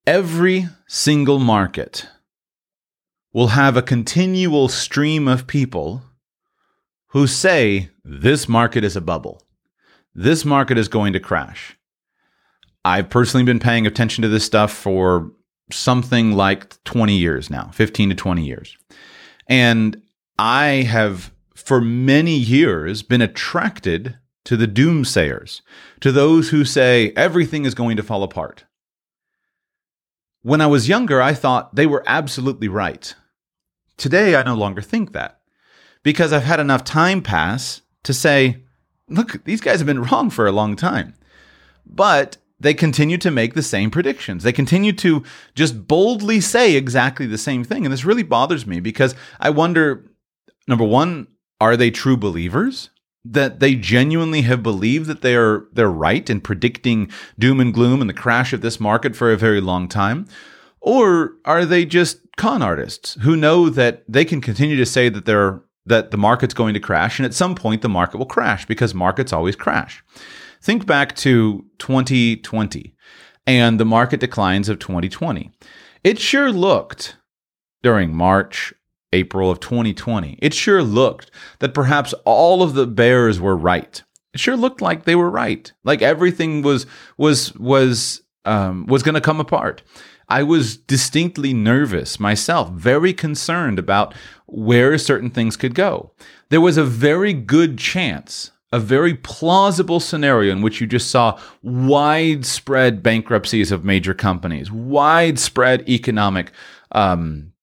Every 0.05 0.67
single 0.87 1.39
market 1.39 2.07
will 3.33 3.47
have 3.47 3.75
a 3.75 3.81
continual 3.81 4.67
stream 4.69 5.27
of 5.27 5.47
people 5.47 6.03
who 7.15 7.27
say 7.27 7.89
this 8.03 8.49
market 8.49 8.83
is 8.83 8.97
a 8.97 9.01
bubble. 9.01 9.41
This 10.13 10.43
market 10.43 10.77
is 10.77 10.89
going 10.89 11.13
to 11.13 11.19
crash. 11.21 11.77
I've 12.83 13.09
personally 13.09 13.45
been 13.45 13.57
paying 13.57 13.87
attention 13.87 14.21
to 14.23 14.27
this 14.27 14.43
stuff 14.43 14.73
for 14.73 15.31
something 15.71 16.33
like 16.33 16.83
20 16.83 17.15
years 17.15 17.49
now, 17.49 17.69
15 17.71 18.09
to 18.09 18.15
20 18.15 18.45
years. 18.45 18.77
And 19.47 20.03
I 20.37 20.85
have, 20.89 21.31
for 21.53 21.79
many 21.79 22.35
years, 22.35 23.01
been 23.01 23.21
attracted 23.21 24.17
to 24.43 24.57
the 24.57 24.67
doomsayers, 24.67 25.61
to 26.01 26.11
those 26.11 26.49
who 26.49 26.65
say 26.65 27.13
everything 27.15 27.63
is 27.63 27.73
going 27.73 27.95
to 27.95 28.03
fall 28.03 28.23
apart. 28.23 28.65
When 30.41 30.59
I 30.59 30.67
was 30.67 30.89
younger, 30.89 31.21
I 31.21 31.33
thought 31.33 31.77
they 31.77 31.85
were 31.85 32.03
absolutely 32.05 32.67
right. 32.67 33.15
Today, 33.95 34.35
I 34.35 34.43
no 34.43 34.55
longer 34.55 34.81
think 34.81 35.13
that 35.13 35.39
because 36.05 36.31
I've 36.31 36.43
had 36.43 36.59
enough 36.59 36.83
time 36.83 37.23
pass 37.23 37.81
to 38.03 38.13
say, 38.13 38.61
look, 39.09 39.43
these 39.43 39.59
guys 39.59 39.79
have 39.79 39.87
been 39.87 40.03
wrong 40.03 40.29
for 40.29 40.45
a 40.45 40.51
long 40.51 40.75
time. 40.75 41.15
But 41.83 42.37
they 42.59 42.75
continue 42.75 43.17
to 43.17 43.31
make 43.31 43.55
the 43.55 43.63
same 43.63 43.89
predictions. 43.89 44.43
They 44.43 44.53
continue 44.53 44.93
to 44.93 45.23
just 45.55 45.87
boldly 45.87 46.41
say 46.41 46.75
exactly 46.75 47.25
the 47.25 47.39
same 47.39 47.63
thing. 47.63 47.85
And 47.85 47.91
this 47.91 48.05
really 48.05 48.21
bothers 48.21 48.67
me 48.67 48.79
because 48.79 49.15
I 49.39 49.49
wonder 49.49 50.05
number 50.67 50.85
one, 50.85 51.27
are 51.59 51.75
they 51.75 51.89
true 51.89 52.15
believers? 52.15 52.91
That 53.25 53.59
they 53.59 53.73
genuinely 53.73 54.43
have 54.43 54.61
believed 54.61 55.07
that 55.07 55.23
they 55.23 55.35
are 55.35 55.65
they're 55.73 55.89
right 55.89 56.29
in 56.29 56.39
predicting 56.39 57.09
doom 57.39 57.59
and 57.59 57.73
gloom 57.73 57.99
and 57.99 58.09
the 58.09 58.13
crash 58.13 58.53
of 58.53 58.61
this 58.61 58.79
market 58.79 59.15
for 59.15 59.31
a 59.31 59.37
very 59.37 59.59
long 59.59 59.87
time? 59.87 60.27
Or 60.81 61.33
are 61.45 61.65
they 61.65 61.83
just 61.83 62.19
con 62.37 62.61
artists 62.61 63.17
who 63.21 63.35
know 63.35 63.69
that 63.69 64.03
they 64.07 64.23
can 64.23 64.39
continue 64.39 64.77
to 64.77 64.85
say 64.85 65.09
that 65.09 65.25
they're 65.25 65.64
that 65.85 66.11
the 66.11 66.17
market's 66.17 66.53
going 66.53 66.73
to 66.73 66.79
crash 66.79 67.19
and 67.19 67.25
at 67.25 67.33
some 67.33 67.55
point 67.55 67.81
the 67.81 67.89
market 67.89 68.17
will 68.17 68.25
crash 68.25 68.65
because 68.65 68.93
markets 68.93 69.33
always 69.33 69.55
crash. 69.55 70.03
Think 70.61 70.85
back 70.85 71.15
to 71.17 71.65
2020 71.79 72.95
and 73.45 73.79
the 73.79 73.85
market 73.85 74.19
declines 74.19 74.69
of 74.69 74.79
2020. 74.79 75.51
It 76.03 76.19
sure 76.19 76.51
looked 76.51 77.17
during 77.83 78.15
March, 78.15 78.73
April 79.13 79.51
of 79.51 79.59
2020, 79.59 80.39
it 80.41 80.53
sure 80.53 80.81
looked 80.83 81.31
that 81.59 81.73
perhaps 81.73 82.13
all 82.25 82.63
of 82.63 82.73
the 82.73 82.87
bears 82.87 83.39
were 83.39 83.55
right. 83.55 84.01
It 84.33 84.39
sure 84.39 84.57
looked 84.57 84.81
like 84.81 85.05
they 85.05 85.15
were 85.15 85.29
right. 85.29 85.71
Like 85.83 86.01
everything 86.01 86.61
was 86.61 86.85
was 87.17 87.55
was 87.55 88.21
um, 88.43 88.85
was 88.87 89.03
going 89.03 89.15
to 89.15 89.21
come 89.21 89.39
apart. 89.39 89.81
I 90.27 90.43
was 90.43 90.77
distinctly 90.77 91.53
nervous 91.53 92.19
myself, 92.19 92.71
very 92.71 93.13
concerned 93.13 93.79
about 93.79 94.13
where 94.47 94.97
certain 94.97 95.29
things 95.29 95.57
could 95.57 95.75
go. 95.75 96.11
There 96.49 96.61
was 96.61 96.77
a 96.77 96.83
very 96.83 97.33
good 97.33 97.77
chance 97.77 98.51
a 98.75 98.79
very 98.79 99.13
plausible 99.13 100.01
scenario 100.01 100.51
in 100.51 100.61
which 100.61 100.81
you 100.81 100.87
just 100.87 101.09
saw 101.09 101.39
widespread 101.61 103.01
bankruptcies 103.01 103.71
of 103.71 103.85
major 103.85 104.13
companies, 104.13 104.69
widespread 104.69 105.87
economic 105.87 106.51
um, 106.91 107.53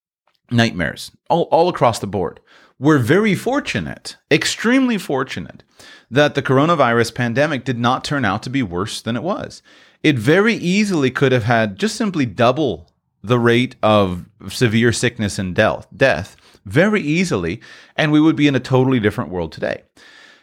nightmares 0.49 1.11
all, 1.29 1.43
all 1.51 1.69
across 1.69 1.99
the 1.99 2.07
board. 2.07 2.39
We're 2.79 2.97
very 2.97 3.35
fortunate, 3.35 4.17
extremely 4.31 4.97
fortunate, 4.97 5.63
that 6.09 6.33
the 6.33 6.41
coronavirus 6.41 7.13
pandemic 7.13 7.63
did 7.63 7.77
not 7.77 8.03
turn 8.03 8.25
out 8.25 8.41
to 8.43 8.49
be 8.49 8.63
worse 8.63 8.99
than 8.99 9.15
it 9.15 9.23
was. 9.23 9.61
It 10.03 10.19
very 10.19 10.55
easily 10.55 11.09
could 11.09 11.31
have 11.31 11.45
had 11.45 11.79
just 11.79 11.95
simply 11.95 12.25
double 12.25 12.89
the 13.23 13.39
rate 13.39 13.77
of 13.81 14.25
severe 14.49 14.91
sickness 14.91 15.39
and 15.39 15.55
death, 15.55 16.35
very 16.65 17.01
easily, 17.01 17.61
and 17.95 18.11
we 18.11 18.19
would 18.19 18.35
be 18.35 18.47
in 18.47 18.55
a 18.55 18.59
totally 18.59 18.99
different 18.99 19.29
world 19.29 19.53
today. 19.53 19.83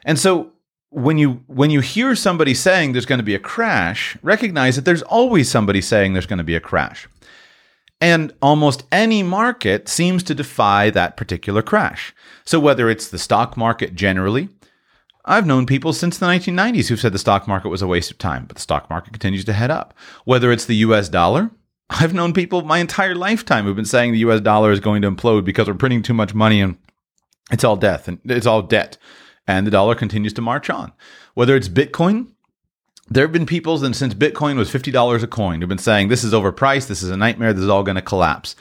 And 0.05 0.19
so 0.19 0.53
when 0.89 1.19
you 1.19 1.43
when 1.47 1.71
you 1.71 1.81
hear 1.81 2.17
somebody 2.17 2.55
saying 2.55 2.93
there's 2.93 3.07
going 3.07 3.19
to 3.19 3.25
be 3.25 3.35
a 3.35 3.39
crash, 3.39 4.17
recognize 4.23 4.77
that 4.77 4.85
there's 4.85 5.03
always 5.03 5.51
somebody 5.51 5.81
saying 5.81 6.13
there's 6.13 6.27
going 6.27 6.39
to 6.39 6.45
be 6.45 6.57
a 6.57 6.61
crash. 6.61 7.07
And 8.01 8.33
almost 8.41 8.85
any 8.91 9.23
market 9.23 9.87
seems 9.87 10.23
to 10.23 10.35
defy 10.35 10.89
that 10.91 11.19
particular 11.19 11.61
crash. 11.61 12.15
So 12.47 12.59
whether 12.59 12.89
it's 12.89 13.09
the 13.09 13.19
stock 13.19 13.59
market 13.59 13.95
generally, 13.95 14.49
I've 15.25 15.47
known 15.47 15.67
people 15.67 15.93
since 15.93 16.19
the 16.19 16.27
1990s 16.27 16.89
who've 16.89 17.01
said 17.01 17.13
the 17.13 17.19
stock 17.19 17.47
market 17.47 17.69
was 17.69 17.83
a 17.83 17.87
waste 17.87 18.11
of 18.11 18.19
time, 18.19 18.47
but 18.47 18.57
the 18.57 18.63
stock 18.63 18.89
market 18.89 19.13
continues 19.13 19.45
to 19.45 19.53
head 19.53 19.71
up. 19.71 19.95
Whether 20.25 20.51
it's 20.51 20.65
the 20.65 20.77
US 20.77 21.09
dollar, 21.09 21.51
I've 21.91 22.15
known 22.15 22.33
people 22.33 22.63
my 22.63 22.79
entire 22.79 23.15
lifetime 23.15 23.65
who've 23.65 23.77
been 23.77 23.85
saying 23.85 24.13
the 24.13 24.19
US 24.21 24.41
dollar 24.41 24.73
is 24.73 24.81
going 24.81 25.03
to 25.03 25.11
implode 25.11 25.45
because 25.45 25.67
we're 25.69 25.75
printing 25.75 26.03
too 26.03 26.15
much 26.15 26.35
money 26.35 26.61
and 26.61 26.79
it's 27.51 27.65
all 27.65 27.77
death 27.77 28.09
and 28.09 28.19
it's 28.25 28.47
all 28.47 28.63
debt 28.63 28.97
and 29.47 29.67
the 29.67 29.71
dollar 29.71 29.95
continues 29.95 30.33
to 30.35 30.43
march 30.43 30.71
on. 30.71 30.93
Whether 31.35 31.57
it's 31.57 31.69
Bitcoin, 31.69 32.33
there 33.09 33.25
have 33.25 33.33
been 33.33 33.47
people 33.47 33.77
since 33.79 34.15
Bitcoin 34.15 34.57
was 34.57 34.71
$50 34.71 35.23
a 35.23 35.27
coin 35.27 35.61
who've 35.61 35.69
been 35.69 35.79
saying 35.79 36.09
this 36.09 36.25
is 36.25 36.33
overpriced, 36.33 36.87
this 36.87 37.03
is 37.03 37.11
a 37.11 37.17
nightmare, 37.17 37.53
this 37.53 37.65
is 37.65 37.69
all 37.69 37.83
going 37.83 37.97
to 37.97 38.03
collapse. 38.03 38.55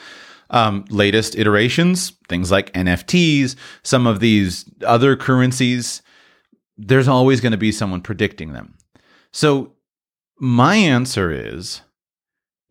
Um, 0.49 0.85
latest 0.89 1.35
iterations, 1.35 2.13
things 2.27 2.49
like 2.49 2.73
NFTs, 2.73 3.55
some 3.83 4.07
of 4.07 4.19
these 4.19 4.65
other 4.83 5.15
currencies, 5.15 6.01
there's 6.79 7.07
always 7.07 7.41
going 7.41 7.51
to 7.51 7.57
be 7.57 7.71
someone 7.71 8.01
predicting 8.01 8.53
them. 8.53 8.75
So, 9.31 9.73
my 10.39 10.75
answer 10.75 11.31
is 11.31 11.81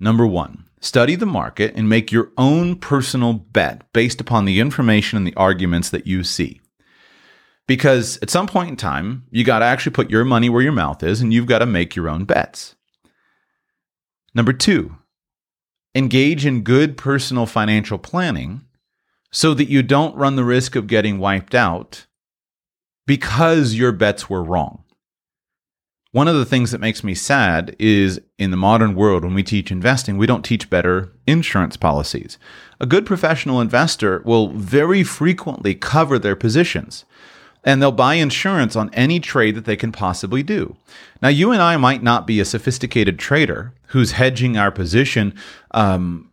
number 0.00 0.26
one, 0.26 0.64
study 0.80 1.14
the 1.14 1.26
market 1.26 1.74
and 1.76 1.88
make 1.88 2.10
your 2.10 2.32
own 2.38 2.76
personal 2.76 3.34
bet 3.34 3.92
based 3.92 4.20
upon 4.20 4.46
the 4.46 4.60
information 4.60 5.18
and 5.18 5.26
the 5.26 5.34
arguments 5.36 5.90
that 5.90 6.06
you 6.06 6.24
see. 6.24 6.60
Because 7.66 8.18
at 8.22 8.30
some 8.30 8.46
point 8.46 8.70
in 8.70 8.76
time, 8.76 9.24
you 9.30 9.44
got 9.44 9.58
to 9.58 9.66
actually 9.66 9.92
put 9.92 10.10
your 10.10 10.24
money 10.24 10.48
where 10.48 10.62
your 10.62 10.72
mouth 10.72 11.02
is 11.02 11.20
and 11.20 11.34
you've 11.34 11.46
got 11.46 11.58
to 11.58 11.66
make 11.66 11.94
your 11.94 12.08
own 12.08 12.24
bets. 12.24 12.74
Number 14.34 14.54
two, 14.54 14.96
engage 15.94 16.46
in 16.46 16.62
good 16.62 16.96
personal 16.96 17.44
financial 17.44 17.98
planning 17.98 18.62
so 19.30 19.52
that 19.52 19.68
you 19.68 19.82
don't 19.82 20.16
run 20.16 20.36
the 20.36 20.44
risk 20.44 20.74
of 20.76 20.86
getting 20.86 21.18
wiped 21.18 21.54
out 21.54 22.06
because 23.08 23.74
your 23.74 23.90
bets 23.90 24.28
were 24.28 24.44
wrong. 24.44 24.84
One 26.12 26.28
of 26.28 26.36
the 26.36 26.44
things 26.44 26.72
that 26.72 26.80
makes 26.80 27.02
me 27.02 27.14
sad 27.14 27.74
is 27.78 28.20
in 28.38 28.50
the 28.50 28.56
modern 28.56 28.94
world, 28.94 29.24
when 29.24 29.32
we 29.32 29.42
teach 29.42 29.72
investing, 29.72 30.18
we 30.18 30.26
don't 30.26 30.44
teach 30.44 30.68
better 30.68 31.10
insurance 31.26 31.78
policies. 31.78 32.38
A 32.80 32.86
good 32.86 33.06
professional 33.06 33.62
investor 33.62 34.22
will 34.26 34.48
very 34.48 35.02
frequently 35.02 35.74
cover 35.74 36.18
their 36.18 36.36
positions 36.36 37.06
and 37.64 37.80
they'll 37.80 37.92
buy 37.92 38.14
insurance 38.14 38.76
on 38.76 38.92
any 38.92 39.20
trade 39.20 39.54
that 39.54 39.64
they 39.64 39.76
can 39.76 39.90
possibly 39.90 40.42
do. 40.42 40.76
Now, 41.22 41.28
you 41.28 41.50
and 41.50 41.62
I 41.62 41.78
might 41.78 42.02
not 42.02 42.26
be 42.26 42.40
a 42.40 42.44
sophisticated 42.44 43.18
trader 43.18 43.72
who's 43.88 44.12
hedging 44.12 44.58
our 44.58 44.70
position 44.70 45.34
um, 45.70 46.30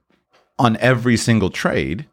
on 0.60 0.76
every 0.78 1.16
single 1.16 1.50
trade, 1.50 2.06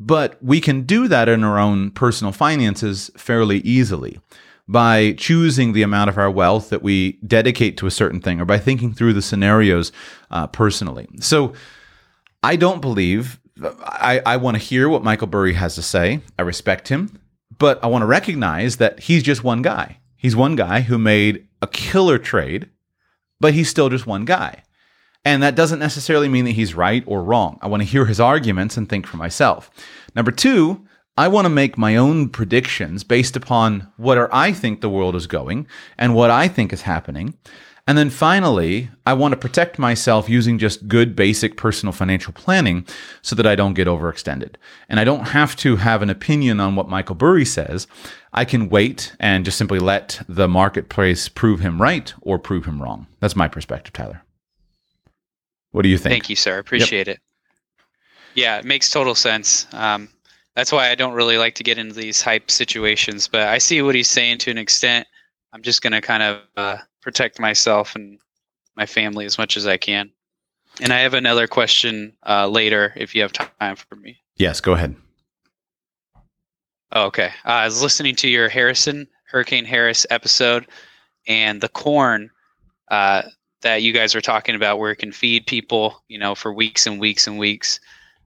but 0.00 0.42
we 0.42 0.60
can 0.60 0.82
do 0.82 1.08
that 1.08 1.28
in 1.28 1.44
our 1.44 1.58
own 1.58 1.90
personal 1.90 2.32
finances 2.32 3.10
fairly 3.16 3.58
easily 3.58 4.18
by 4.66 5.12
choosing 5.12 5.72
the 5.72 5.82
amount 5.82 6.10
of 6.10 6.18
our 6.18 6.30
wealth 6.30 6.68
that 6.68 6.82
we 6.82 7.12
dedicate 7.26 7.76
to 7.78 7.86
a 7.86 7.90
certain 7.90 8.20
thing 8.20 8.40
or 8.40 8.44
by 8.44 8.58
thinking 8.58 8.92
through 8.92 9.14
the 9.14 9.22
scenarios 9.22 9.92
uh, 10.30 10.46
personally. 10.46 11.08
So, 11.20 11.54
I 12.40 12.54
don't 12.54 12.80
believe 12.80 13.40
I, 13.60 14.22
I 14.24 14.36
want 14.36 14.56
to 14.56 14.62
hear 14.62 14.88
what 14.88 15.02
Michael 15.02 15.26
Burry 15.26 15.54
has 15.54 15.74
to 15.74 15.82
say. 15.82 16.20
I 16.38 16.42
respect 16.42 16.88
him. 16.88 17.20
But 17.58 17.82
I 17.82 17.88
want 17.88 18.02
to 18.02 18.06
recognize 18.06 18.76
that 18.76 19.00
he's 19.00 19.22
just 19.22 19.42
one 19.42 19.62
guy. 19.62 19.98
He's 20.16 20.36
one 20.36 20.54
guy 20.54 20.82
who 20.82 20.98
made 20.98 21.46
a 21.60 21.66
killer 21.66 22.18
trade, 22.18 22.68
but 23.40 23.54
he's 23.54 23.68
still 23.68 23.88
just 23.88 24.06
one 24.06 24.24
guy. 24.24 24.62
And 25.24 25.42
that 25.42 25.56
doesn't 25.56 25.78
necessarily 25.78 26.28
mean 26.28 26.44
that 26.46 26.52
he's 26.52 26.74
right 26.74 27.02
or 27.06 27.22
wrong. 27.22 27.58
I 27.60 27.66
want 27.66 27.82
to 27.82 27.88
hear 27.88 28.06
his 28.06 28.20
arguments 28.20 28.76
and 28.76 28.88
think 28.88 29.06
for 29.06 29.16
myself. 29.16 29.70
Number 30.14 30.30
two, 30.30 30.86
I 31.16 31.28
want 31.28 31.46
to 31.46 31.50
make 31.50 31.76
my 31.76 31.96
own 31.96 32.28
predictions 32.28 33.02
based 33.02 33.34
upon 33.34 33.92
what 33.96 34.32
I 34.32 34.52
think 34.52 34.80
the 34.80 34.88
world 34.88 35.16
is 35.16 35.26
going 35.26 35.66
and 35.98 36.14
what 36.14 36.30
I 36.30 36.46
think 36.46 36.72
is 36.72 36.82
happening. 36.82 37.34
And 37.88 37.96
then 37.96 38.10
finally, 38.10 38.90
I 39.06 39.14
want 39.14 39.32
to 39.32 39.38
protect 39.38 39.78
myself 39.78 40.28
using 40.28 40.58
just 40.58 40.88
good 40.88 41.16
basic 41.16 41.56
personal 41.56 41.92
financial 41.92 42.34
planning 42.34 42.86
so 43.22 43.34
that 43.34 43.46
I 43.46 43.56
don't 43.56 43.72
get 43.72 43.88
overextended. 43.88 44.56
And 44.90 45.00
I 45.00 45.04
don't 45.04 45.28
have 45.28 45.56
to 45.56 45.76
have 45.76 46.02
an 46.02 46.10
opinion 46.10 46.60
on 46.60 46.76
what 46.76 46.88
Michael 46.88 47.14
Burry 47.14 47.46
says. 47.46 47.86
I 48.32 48.44
can 48.44 48.68
wait 48.68 49.16
and 49.18 49.44
just 49.44 49.56
simply 49.56 49.78
let 49.78 50.20
the 50.28 50.46
marketplace 50.46 51.28
prove 51.28 51.60
him 51.60 51.80
right 51.80 52.12
or 52.20 52.38
prove 52.38 52.66
him 52.66 52.82
wrong. 52.82 53.06
That's 53.20 53.34
my 53.34 53.48
perspective, 53.48 53.94
Tyler. 53.94 54.22
What 55.72 55.82
do 55.82 55.88
you 55.88 55.98
think? 55.98 56.12
Thank 56.12 56.30
you, 56.30 56.36
sir. 56.36 56.58
Appreciate 56.58 57.06
yep. 57.06 57.16
it. 57.16 57.20
Yeah, 58.34 58.58
it 58.58 58.64
makes 58.64 58.90
total 58.90 59.14
sense. 59.14 59.66
Um, 59.72 60.08
that's 60.54 60.72
why 60.72 60.90
I 60.90 60.94
don't 60.94 61.14
really 61.14 61.38
like 61.38 61.54
to 61.56 61.64
get 61.64 61.78
into 61.78 61.94
these 61.94 62.22
hype 62.22 62.50
situations, 62.50 63.28
but 63.28 63.42
I 63.42 63.58
see 63.58 63.82
what 63.82 63.94
he's 63.94 64.08
saying 64.08 64.38
to 64.38 64.50
an 64.50 64.58
extent. 64.58 65.06
I'm 65.52 65.62
just 65.62 65.82
going 65.82 65.92
to 65.92 66.00
kind 66.00 66.22
of 66.22 66.42
uh, 66.56 66.78
protect 67.00 67.38
myself 67.38 67.94
and 67.94 68.18
my 68.76 68.86
family 68.86 69.24
as 69.24 69.38
much 69.38 69.56
as 69.56 69.66
I 69.66 69.76
can. 69.76 70.10
And 70.80 70.92
I 70.92 71.00
have 71.00 71.14
another 71.14 71.46
question 71.46 72.12
uh, 72.26 72.48
later 72.48 72.92
if 72.96 73.14
you 73.14 73.22
have 73.22 73.32
time 73.32 73.76
for 73.76 73.96
me. 73.96 74.20
Yes, 74.36 74.60
go 74.60 74.72
ahead. 74.72 74.94
Oh, 76.92 77.06
okay. 77.06 77.30
Uh, 77.44 77.50
I 77.50 77.64
was 77.64 77.82
listening 77.82 78.14
to 78.16 78.28
your 78.28 78.48
Harrison 78.48 79.08
Hurricane 79.24 79.64
Harris 79.64 80.06
episode, 80.10 80.66
and 81.26 81.60
the 81.60 81.68
corn 81.68 82.30
uh, 82.90 83.22
that 83.62 83.82
you 83.82 83.92
guys 83.92 84.14
were 84.14 84.20
talking 84.20 84.54
about, 84.54 84.78
where 84.78 84.90
it 84.92 84.96
can 84.96 85.12
feed 85.12 85.46
people, 85.46 86.02
you 86.08 86.18
know, 86.18 86.34
for 86.34 86.52
weeks 86.52 86.86
and 86.86 87.00
weeks 87.00 87.26
and 87.26 87.38
weeks. 87.38 87.80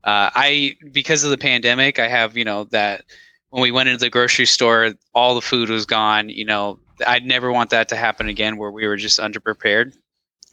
Uh, 0.04 0.30
I 0.34 0.76
because 0.90 1.24
of 1.24 1.30
the 1.30 1.38
pandemic, 1.38 1.98
I 1.98 2.08
have 2.08 2.36
you 2.36 2.44
know 2.44 2.64
that 2.64 3.04
when 3.50 3.62
we 3.62 3.70
went 3.70 3.88
into 3.88 4.04
the 4.04 4.10
grocery 4.10 4.46
store, 4.46 4.94
all 5.14 5.34
the 5.34 5.42
food 5.42 5.68
was 5.68 5.86
gone. 5.86 6.28
You 6.28 6.44
know, 6.44 6.78
I'd 7.06 7.24
never 7.24 7.52
want 7.52 7.70
that 7.70 7.88
to 7.90 7.96
happen 7.96 8.28
again, 8.28 8.56
where 8.56 8.70
we 8.70 8.86
were 8.86 8.96
just 8.96 9.20
underprepared. 9.20 9.94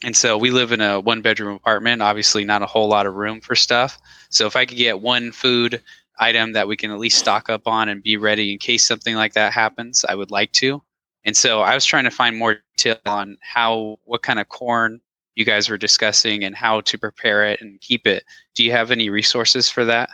And 0.02 0.16
so 0.16 0.38
we 0.38 0.50
live 0.50 0.72
in 0.72 0.80
a 0.80 1.00
one 1.00 1.20
bedroom 1.20 1.54
apartment, 1.54 2.00
obviously 2.00 2.44
not 2.44 2.62
a 2.62 2.66
whole 2.66 2.88
lot 2.88 3.06
of 3.06 3.14
room 3.14 3.40
for 3.40 3.54
stuff. 3.54 3.98
So 4.30 4.46
if 4.46 4.56
I 4.56 4.64
could 4.64 4.78
get 4.78 5.00
one 5.00 5.32
food 5.32 5.82
item 6.18 6.52
that 6.52 6.68
we 6.68 6.76
can 6.76 6.90
at 6.90 6.98
least 6.98 7.18
stock 7.18 7.50
up 7.50 7.66
on 7.66 7.88
and 7.88 8.02
be 8.02 8.16
ready 8.16 8.52
in 8.52 8.58
case 8.58 8.84
something 8.84 9.14
like 9.14 9.34
that 9.34 9.52
happens, 9.52 10.04
I 10.08 10.14
would 10.14 10.30
like 10.30 10.52
to. 10.52 10.82
And 11.24 11.36
so 11.36 11.60
I 11.60 11.74
was 11.74 11.84
trying 11.84 12.04
to 12.04 12.10
find 12.10 12.36
more 12.36 12.58
detail 12.76 12.98
on 13.06 13.36
how, 13.42 13.98
what 14.04 14.22
kind 14.22 14.38
of 14.38 14.48
corn 14.48 15.00
you 15.34 15.44
guys 15.44 15.68
were 15.68 15.78
discussing 15.78 16.44
and 16.44 16.54
how 16.54 16.80
to 16.82 16.98
prepare 16.98 17.44
it 17.44 17.60
and 17.60 17.80
keep 17.80 18.06
it. 18.06 18.24
Do 18.54 18.64
you 18.64 18.72
have 18.72 18.90
any 18.90 19.10
resources 19.10 19.70
for 19.70 19.84
that? 19.84 20.10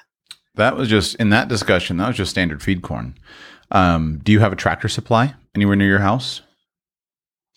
That 0.57 0.77
was 0.77 0.89
just 0.89 1.17
in 1.17 1.31
that 1.31 1.49
discussion. 1.49 1.97
That 1.99 2.09
was 2.09 2.17
just 2.17 2.31
standard 2.31 2.63
feed 2.63 2.83
corn. 2.83 3.17
Um, 3.71 4.21
do 4.23 4.33
you 4.33 4.41
have 4.41 4.53
a 4.53 4.57
tractor 4.57 4.89
supply 4.89 5.35
anywhere 5.55 5.77
near 5.77 5.89
your 5.89 5.99
house? 5.99 6.43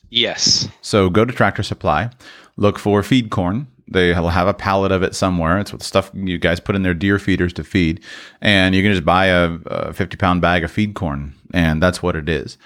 Yes. 0.10 0.68
So 0.82 1.10
go 1.10 1.24
to 1.24 1.32
Tractor 1.32 1.62
Supply, 1.62 2.10
look 2.58 2.80
for 2.80 3.04
feed 3.04 3.30
corn. 3.30 3.68
They 3.88 4.12
will 4.14 4.30
have 4.30 4.48
a 4.48 4.54
pallet 4.54 4.92
of 4.92 5.04
it 5.04 5.16
somewhere. 5.16 5.60
It's 5.60 5.72
what 5.72 5.84
stuff 5.84 6.12
you 6.14 6.38
guys 6.38 6.60
put 6.60 6.76
in 6.76 6.82
their 6.82 6.94
deer 6.96 7.20
feeders 7.20 7.54
to 7.54 7.64
feed, 7.64 8.02
and 8.42 8.74
you 8.74 8.84
can 8.84 8.92
just 8.92 9.06
buy 9.06 9.28
a, 9.28 9.52
a 9.68 9.94
fifty 9.94 10.18
pound 10.18 10.42
bag 10.42 10.64
of 10.64 10.72
feed 10.72 10.96
corn, 10.96 11.36
and 11.54 11.82
that's 11.82 12.02
what 12.02 12.16
it 12.16 12.28
is. 12.28 12.58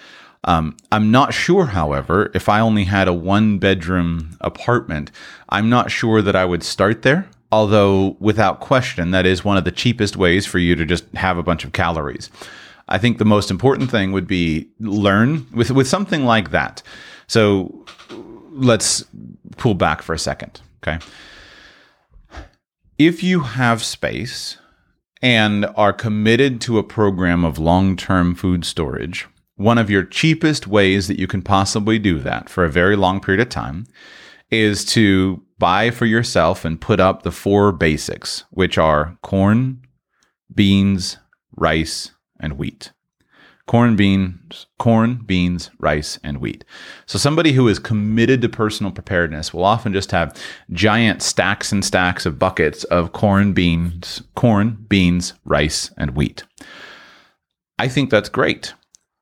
Um, 0.45 0.75
I'm 0.91 1.11
not 1.11 1.33
sure, 1.33 1.67
however, 1.67 2.29
if 2.33 2.49
I 2.49 2.59
only 2.59 2.83
had 2.83 3.07
a 3.07 3.13
one 3.13 3.59
bedroom 3.59 4.37
apartment, 4.41 5.11
I'm 5.49 5.69
not 5.69 5.89
sure 5.89 6.21
that 6.21 6.35
I 6.35 6.45
would 6.45 6.63
start 6.63 7.01
there. 7.01 7.29
Although, 7.51 8.17
without 8.19 8.59
question, 8.59 9.11
that 9.11 9.25
is 9.25 9.45
one 9.45 9.57
of 9.57 9.63
the 9.63 9.71
cheapest 9.71 10.17
ways 10.17 10.45
for 10.45 10.59
you 10.59 10.75
to 10.75 10.85
just 10.85 11.05
have 11.13 11.37
a 11.37 11.43
bunch 11.43 11.63
of 11.63 11.71
calories. 11.71 12.29
I 12.89 12.97
think 12.97 13.17
the 13.17 13.25
most 13.25 13.51
important 13.51 13.89
thing 13.89 14.11
would 14.11 14.27
be 14.27 14.67
learn 14.79 15.47
with, 15.53 15.71
with 15.71 15.87
something 15.87 16.25
like 16.25 16.51
that. 16.51 16.81
So 17.27 17.85
let's 18.51 19.05
pull 19.57 19.75
back 19.75 20.01
for 20.01 20.13
a 20.13 20.19
second. 20.19 20.61
Okay. 20.81 20.99
If 22.97 23.23
you 23.23 23.41
have 23.41 23.83
space 23.83 24.57
and 25.21 25.65
are 25.75 25.93
committed 25.93 26.59
to 26.61 26.77
a 26.77 26.83
program 26.83 27.45
of 27.45 27.57
long 27.57 27.95
term 27.95 28.35
food 28.35 28.65
storage, 28.65 29.27
one 29.55 29.77
of 29.77 29.89
your 29.89 30.03
cheapest 30.03 30.67
ways 30.67 31.07
that 31.07 31.19
you 31.19 31.27
can 31.27 31.41
possibly 31.41 31.99
do 31.99 32.19
that 32.19 32.49
for 32.49 32.63
a 32.63 32.71
very 32.71 32.95
long 32.95 33.19
period 33.19 33.41
of 33.41 33.49
time 33.49 33.85
is 34.49 34.85
to 34.85 35.43
buy 35.57 35.89
for 35.89 36.05
yourself 36.05 36.65
and 36.65 36.81
put 36.81 36.99
up 36.99 37.23
the 37.23 37.31
four 37.31 37.71
basics, 37.71 38.45
which 38.51 38.77
are 38.77 39.17
corn, 39.21 39.81
beans, 40.53 41.17
rice, 41.55 42.11
and 42.39 42.57
wheat 42.57 42.91
corn, 43.65 43.95
beans, 43.95 44.67
corn, 44.77 45.15
beans, 45.25 45.69
rice, 45.79 46.19
and 46.23 46.37
wheat. 46.37 46.65
So 47.05 47.17
somebody 47.17 47.53
who 47.53 47.67
is 47.67 47.79
committed 47.79 48.41
to 48.41 48.49
personal 48.49 48.91
preparedness 48.91 49.53
will 49.53 49.63
often 49.63 49.93
just 49.93 50.11
have 50.11 50.35
giant 50.71 51.21
stacks 51.21 51.71
and 51.71 51.83
stacks 51.83 52.25
of 52.25 52.39
buckets 52.39 52.83
of 52.85 53.13
corn, 53.13 53.53
beans, 53.53 54.21
corn, 54.35 54.85
beans, 54.89 55.33
rice, 55.45 55.91
and 55.97 56.11
wheat. 56.11 56.43
I 57.79 57.87
think 57.87 58.09
that's 58.09 58.29
great. 58.29 58.73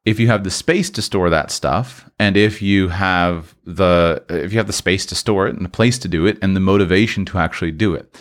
If 0.04 0.20
you 0.20 0.28
have 0.28 0.44
the 0.44 0.50
space 0.50 0.90
to 0.92 1.02
store 1.02 1.30
that 1.30 1.52
stuff, 1.52 2.10
and 2.18 2.36
if 2.36 2.62
you 2.62 2.90
have 2.90 3.56
the 3.66 4.24
if 4.30 4.52
you 4.52 4.58
have 4.58 4.68
the 4.68 4.74
space 4.74 5.06
to 5.08 5.16
store 5.16 5.48
it 5.48 5.56
and 5.56 5.64
the 5.64 5.70
place 5.70 6.00
to 6.00 6.08
do 6.08 6.26
it 6.26 6.40
and 6.42 6.56
the 6.56 6.60
motivation 6.60 7.26
to 7.26 7.38
actually 7.38 7.72
do 7.72 7.94
it. 7.94 8.18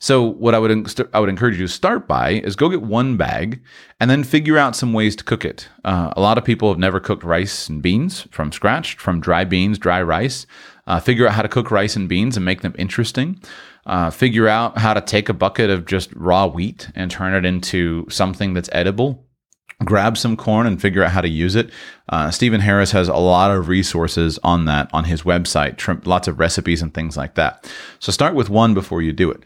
So 0.00 0.22
what 0.22 0.54
I 0.54 0.58
would 0.58 1.10
I 1.12 1.20
would 1.20 1.28
encourage 1.28 1.58
you 1.58 1.66
to 1.66 1.72
start 1.72 2.06
by 2.06 2.30
is 2.30 2.54
go 2.54 2.68
get 2.68 2.82
one 2.82 3.16
bag 3.16 3.60
and 3.98 4.08
then 4.08 4.22
figure 4.22 4.56
out 4.56 4.76
some 4.76 4.92
ways 4.92 5.16
to 5.16 5.24
cook 5.24 5.44
it. 5.44 5.68
Uh, 5.84 6.12
a 6.16 6.20
lot 6.20 6.38
of 6.38 6.44
people 6.44 6.68
have 6.68 6.78
never 6.78 7.00
cooked 7.00 7.24
rice 7.24 7.68
and 7.68 7.82
beans 7.82 8.22
from 8.30 8.52
scratch, 8.52 8.96
from 8.96 9.20
dry 9.20 9.44
beans, 9.44 9.76
dry 9.76 10.00
rice. 10.00 10.46
Uh, 10.86 11.00
figure 11.00 11.26
out 11.26 11.34
how 11.34 11.42
to 11.42 11.48
cook 11.48 11.70
rice 11.70 11.96
and 11.96 12.08
beans 12.08 12.36
and 12.36 12.44
make 12.44 12.62
them 12.62 12.74
interesting. 12.78 13.42
Uh, 13.86 14.08
figure 14.08 14.46
out 14.46 14.78
how 14.78 14.94
to 14.94 15.00
take 15.00 15.28
a 15.28 15.34
bucket 15.34 15.68
of 15.68 15.84
just 15.84 16.12
raw 16.14 16.46
wheat 16.46 16.90
and 16.94 17.10
turn 17.10 17.34
it 17.34 17.44
into 17.44 18.06
something 18.08 18.54
that's 18.54 18.70
edible 18.72 19.27
grab 19.84 20.18
some 20.18 20.36
corn 20.36 20.66
and 20.66 20.80
figure 20.80 21.04
out 21.04 21.12
how 21.12 21.20
to 21.20 21.28
use 21.28 21.54
it. 21.54 21.70
Uh, 22.08 22.30
Stephen 22.30 22.60
Harris 22.60 22.90
has 22.92 23.08
a 23.08 23.16
lot 23.16 23.50
of 23.50 23.68
resources 23.68 24.38
on 24.42 24.64
that 24.64 24.90
on 24.92 25.04
his 25.04 25.22
website, 25.22 26.06
lots 26.06 26.26
of 26.26 26.38
recipes 26.38 26.82
and 26.82 26.92
things 26.92 27.16
like 27.16 27.34
that. 27.36 27.70
So 28.00 28.10
start 28.10 28.34
with 28.34 28.50
one 28.50 28.74
before 28.74 29.02
you 29.02 29.12
do 29.12 29.30
it. 29.30 29.42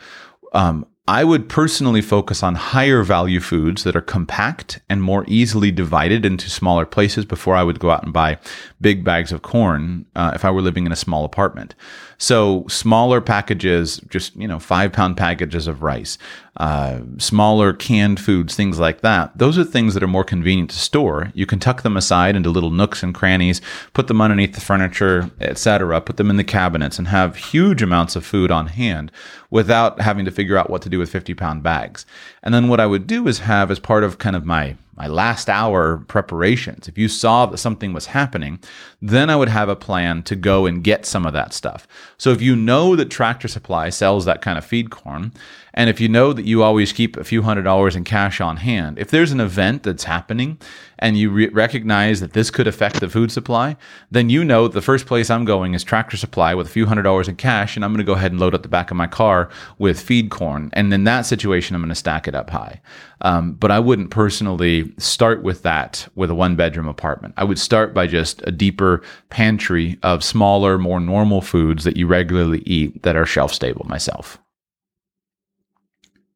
Um, 0.55 0.87
I 1.09 1.25
would 1.25 1.49
personally 1.49 2.01
focus 2.01 2.45
on 2.45 2.55
higher 2.55 3.03
value 3.03 3.41
foods 3.41 3.83
that 3.83 3.97
are 3.97 4.01
compact 4.01 4.81
and 4.89 5.03
more 5.03 5.25
easily 5.27 5.73
divided 5.73 6.25
into 6.25 6.49
smaller 6.49 6.87
places 6.87 7.25
before 7.25 7.57
I 7.57 7.65
would 7.65 7.81
go 7.81 7.91
out 7.91 8.05
and 8.05 8.13
buy 8.13 8.39
big 8.81 9.03
bags 9.03 9.33
of 9.33 9.43
corn 9.43 10.07
uh, 10.15 10.31
if 10.35 10.45
I 10.45 10.53
were 10.53 10.63
living 10.63 10.87
in 10.87 10.93
a 10.93 10.97
small 10.97 11.25
apartment. 11.25 11.75
So 12.23 12.65
smaller 12.69 13.21
packages, 13.21 14.01
just 14.09 14.37
you 14.37 14.47
know, 14.47 14.61
five 14.61 14.93
pound 14.93 15.17
packages 15.17 15.67
of 15.67 15.83
rice, 15.83 16.19
uh, 16.57 17.01
smaller 17.19 17.73
canned 17.73 18.21
foods, 18.21 18.55
things 18.55 18.79
like 18.79 19.01
that. 19.01 19.37
Those 19.37 19.59
are 19.59 19.65
things 19.65 19.95
that 19.95 20.05
are 20.05 20.07
more 20.09 20.23
convenient 20.23 20.71
to 20.71 20.79
store. 20.79 21.33
You 21.35 21.47
can 21.47 21.59
tuck 21.59 21.83
them 21.83 21.97
aside 21.97 22.37
into 22.37 22.49
little 22.49 22.71
nooks 22.71 23.03
and 23.03 23.13
crannies, 23.13 23.61
put 23.93 24.07
them 24.07 24.21
underneath 24.21 24.55
the 24.55 24.61
furniture, 24.61 25.33
etc. 25.41 26.01
Put 26.01 26.17
them 26.17 26.31
in 26.31 26.37
the 26.37 26.45
cabinets 26.45 26.97
and 26.97 27.09
have 27.09 27.35
huge 27.35 27.83
amounts 27.83 28.15
of 28.15 28.25
food 28.25 28.53
on 28.53 28.69
hand 28.69 29.11
without 29.51 30.01
having 30.01 30.25
to 30.25 30.31
figure 30.31 30.57
out 30.57 30.71
what 30.71 30.83
to 30.83 30.89
do 30.89 31.01
with 31.01 31.11
50 31.11 31.35
pound 31.35 31.65
bags. 31.65 32.07
And 32.41 32.55
then 32.55 32.69
what 32.69 32.79
I 32.79 32.87
would 32.87 33.09
do 33.09 33.27
is 33.27 33.41
have 33.41 33.69
as 33.69 33.81
part 33.81 34.05
of 34.05 34.19
kind 34.19 34.37
of 34.37 34.47
my 34.47 34.77
my 34.95 35.07
last 35.07 35.49
hour 35.49 35.99
preparations. 36.09 36.87
If 36.87 36.99
you 36.99 37.09
saw 37.09 37.47
that 37.47 37.59
something 37.59 37.93
was 37.93 38.07
happening, 38.07 38.61
then 39.01 39.31
I 39.31 39.37
would 39.37 39.49
have 39.49 39.69
a 39.69 39.77
plan 39.77 40.23
to 40.25 40.37
go 40.37 40.67
and 40.67 40.85
get 40.85 41.07
some 41.07 41.25
of 41.25 41.33
that 41.33 41.55
stuff. 41.55 41.89
So 42.19 42.31
if 42.31 42.43
you 42.43 42.55
know 42.55 42.95
that 42.97 43.11
Tractor 43.11 43.49
Supply 43.49 43.89
sells 43.89 44.25
that 44.27 44.43
kind 44.43 44.59
of 44.59 44.65
feed 44.65 44.91
corn, 44.91 45.33
and 45.75 45.89
if 45.89 46.01
you 46.01 46.09
know 46.09 46.33
that 46.33 46.45
you 46.45 46.63
always 46.63 46.93
keep 46.93 47.17
a 47.17 47.25
few 47.25 47.43
hundred 47.43 47.63
dollars 47.63 47.97
in 47.97 48.05
cash 48.05 48.41
on 48.41 48.59
hand, 48.59 48.99
if 48.99 49.11
there's 49.11 49.33
an 49.33 49.41
event 49.41 49.83
that's 49.83 50.05
happening 50.05 50.59
and 50.99 51.17
you 51.17 51.31
re- 51.31 51.49
recognize 51.49 52.21
that 52.21 52.35
this 52.35 52.51
could 52.51 52.67
affect 52.67 53.01
the 53.01 53.09
food 53.09 53.33
supply, 53.33 53.77
then 54.11 54.29
you 54.29 54.45
know 54.45 54.69
the 54.69 54.83
first 54.83 55.07
place 55.07 55.31
I'm 55.31 55.45
going 55.45 55.75
is 55.75 55.83
Tractor 55.83 56.17
Supply 56.17 56.55
with 56.55 56.67
a 56.67 56.71
few 56.71 56.87
hundred 56.87 57.03
dollars 57.03 57.27
in 57.27 57.37
cash, 57.37 57.75
and 57.75 57.85
I'm 57.85 57.93
going 57.93 58.05
to 58.05 58.11
go 58.11 58.13
ahead 58.13 58.33
and 58.33 58.41
load 58.41 58.55
up 58.55 58.63
the 58.63 58.69
back 58.69 58.91
of 58.91 58.97
my 58.97 59.07
car 59.07 59.49
with 59.79 60.01
feed 60.01 60.31
corn. 60.31 60.71
And 60.75 60.93
in 60.93 61.05
that 61.05 61.23
situation, 61.23 61.75
I'm 61.75 61.83
going 61.83 61.89
to 61.89 61.95
stack 61.95 62.29
it 62.29 62.35
up 62.35 62.51
high. 62.51 62.81
Um, 63.23 63.53
but 63.53 63.71
I 63.71 63.79
wouldn't 63.79 64.11
personally 64.11 64.93
start 64.99 65.43
with 65.43 65.63
that 65.63 66.09
with 66.15 66.31
a 66.31 66.35
one 66.35 66.57
bedroom 66.57 66.89
apartment. 66.89 67.35
I 67.37 67.45
would 67.45 67.59
start 67.59 67.95
by 67.95 68.07
just 68.07 68.43
a 68.47 68.51
deeper 68.51 69.03
pantry 69.31 69.99
of 70.03 70.25
smaller, 70.25 70.77
more 70.77 71.01
normal 71.01 71.41
foods 71.41 71.85
that 71.85 71.97
you 71.97 72.07
regularly 72.07 72.63
eat 72.67 73.03
that 73.05 73.17
are 73.17 73.25
shelf 73.25 73.55
stable 73.55 73.87
myself. 73.89 74.42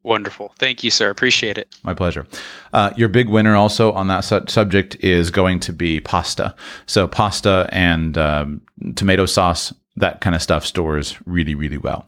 Wonderful. 0.06 0.54
Thank 0.60 0.84
you, 0.84 0.90
sir. 0.92 1.10
Appreciate 1.10 1.58
it. 1.58 1.74
My 1.82 1.92
pleasure. 1.92 2.28
Uh, 2.72 2.92
your 2.96 3.08
big 3.08 3.28
winner 3.28 3.56
also 3.56 3.90
on 3.90 4.06
that 4.06 4.20
su- 4.20 4.44
subject 4.46 4.94
is 5.00 5.32
going 5.32 5.58
to 5.58 5.72
be 5.72 5.98
pasta. 5.98 6.54
So, 6.86 7.08
pasta 7.08 7.68
and 7.72 8.16
um, 8.16 8.60
tomato 8.94 9.26
sauce, 9.26 9.74
that 9.96 10.20
kind 10.20 10.36
of 10.36 10.42
stuff 10.42 10.64
stores 10.64 11.16
really, 11.26 11.56
really 11.56 11.76
well. 11.76 12.06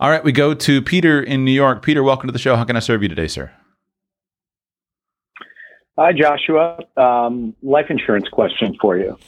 All 0.00 0.08
right, 0.08 0.24
we 0.24 0.32
go 0.32 0.54
to 0.54 0.80
Peter 0.80 1.22
in 1.22 1.44
New 1.44 1.52
York. 1.52 1.82
Peter, 1.82 2.02
welcome 2.02 2.28
to 2.28 2.32
the 2.32 2.38
show. 2.38 2.56
How 2.56 2.64
can 2.64 2.76
I 2.76 2.80
serve 2.80 3.02
you 3.02 3.10
today, 3.10 3.28
sir? 3.28 3.52
Hi, 5.98 6.14
Joshua. 6.14 6.78
Um, 6.96 7.54
life 7.62 7.90
insurance 7.90 8.26
question 8.30 8.74
for 8.80 8.96
you. 8.96 9.18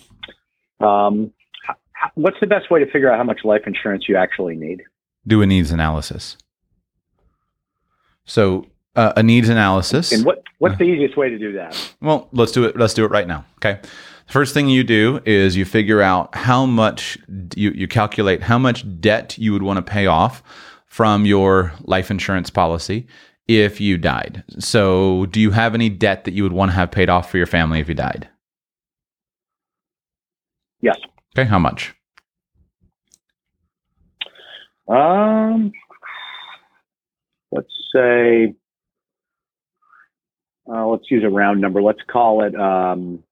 Um, 0.80 1.34
what's 2.14 2.40
the 2.40 2.46
best 2.46 2.70
way 2.70 2.82
to 2.82 2.90
figure 2.90 3.12
out 3.12 3.18
how 3.18 3.24
much 3.24 3.40
life 3.44 3.64
insurance 3.66 4.08
you 4.08 4.16
actually 4.16 4.56
need? 4.56 4.84
Do 5.26 5.42
a 5.42 5.46
needs 5.46 5.70
analysis. 5.70 6.38
So 8.26 8.66
uh, 8.94 9.12
a 9.16 9.22
needs 9.22 9.48
analysis. 9.48 10.12
And 10.12 10.24
what 10.24 10.42
what's 10.58 10.78
the 10.78 10.84
easiest 10.84 11.16
way 11.16 11.30
to 11.30 11.38
do 11.38 11.52
that? 11.52 11.94
Well, 12.00 12.28
let's 12.32 12.52
do 12.52 12.64
it. 12.64 12.76
Let's 12.76 12.94
do 12.94 13.04
it 13.04 13.10
right 13.10 13.26
now. 13.26 13.44
Okay. 13.56 13.80
First 14.26 14.54
thing 14.54 14.68
you 14.68 14.82
do 14.82 15.20
is 15.24 15.56
you 15.56 15.64
figure 15.64 16.02
out 16.02 16.34
how 16.34 16.66
much 16.66 17.16
you, 17.54 17.70
you 17.70 17.86
calculate 17.86 18.42
how 18.42 18.58
much 18.58 18.84
debt 19.00 19.38
you 19.38 19.52
would 19.52 19.62
want 19.62 19.76
to 19.76 19.82
pay 19.82 20.06
off 20.06 20.42
from 20.86 21.24
your 21.24 21.72
life 21.82 22.10
insurance 22.10 22.50
policy 22.50 23.06
if 23.46 23.80
you 23.80 23.96
died. 23.96 24.42
So, 24.58 25.26
do 25.26 25.40
you 25.40 25.52
have 25.52 25.74
any 25.74 25.88
debt 25.88 26.24
that 26.24 26.34
you 26.34 26.42
would 26.42 26.52
want 26.52 26.72
to 26.72 26.74
have 26.74 26.90
paid 26.90 27.08
off 27.08 27.30
for 27.30 27.36
your 27.36 27.46
family 27.46 27.78
if 27.78 27.88
you 27.88 27.94
died? 27.94 28.28
Yes. 30.80 30.96
Okay, 31.36 31.48
how 31.48 31.58
much? 31.58 31.94
Um, 34.88 35.72
let's 37.52 37.72
say, 37.94 38.54
uh, 40.68 40.86
let's 40.86 41.10
use 41.10 41.24
a 41.24 41.28
round 41.30 41.60
number. 41.60 41.82
Let's 41.82 42.02
call 42.06 42.44
it 42.44 42.54
um, 42.54 43.22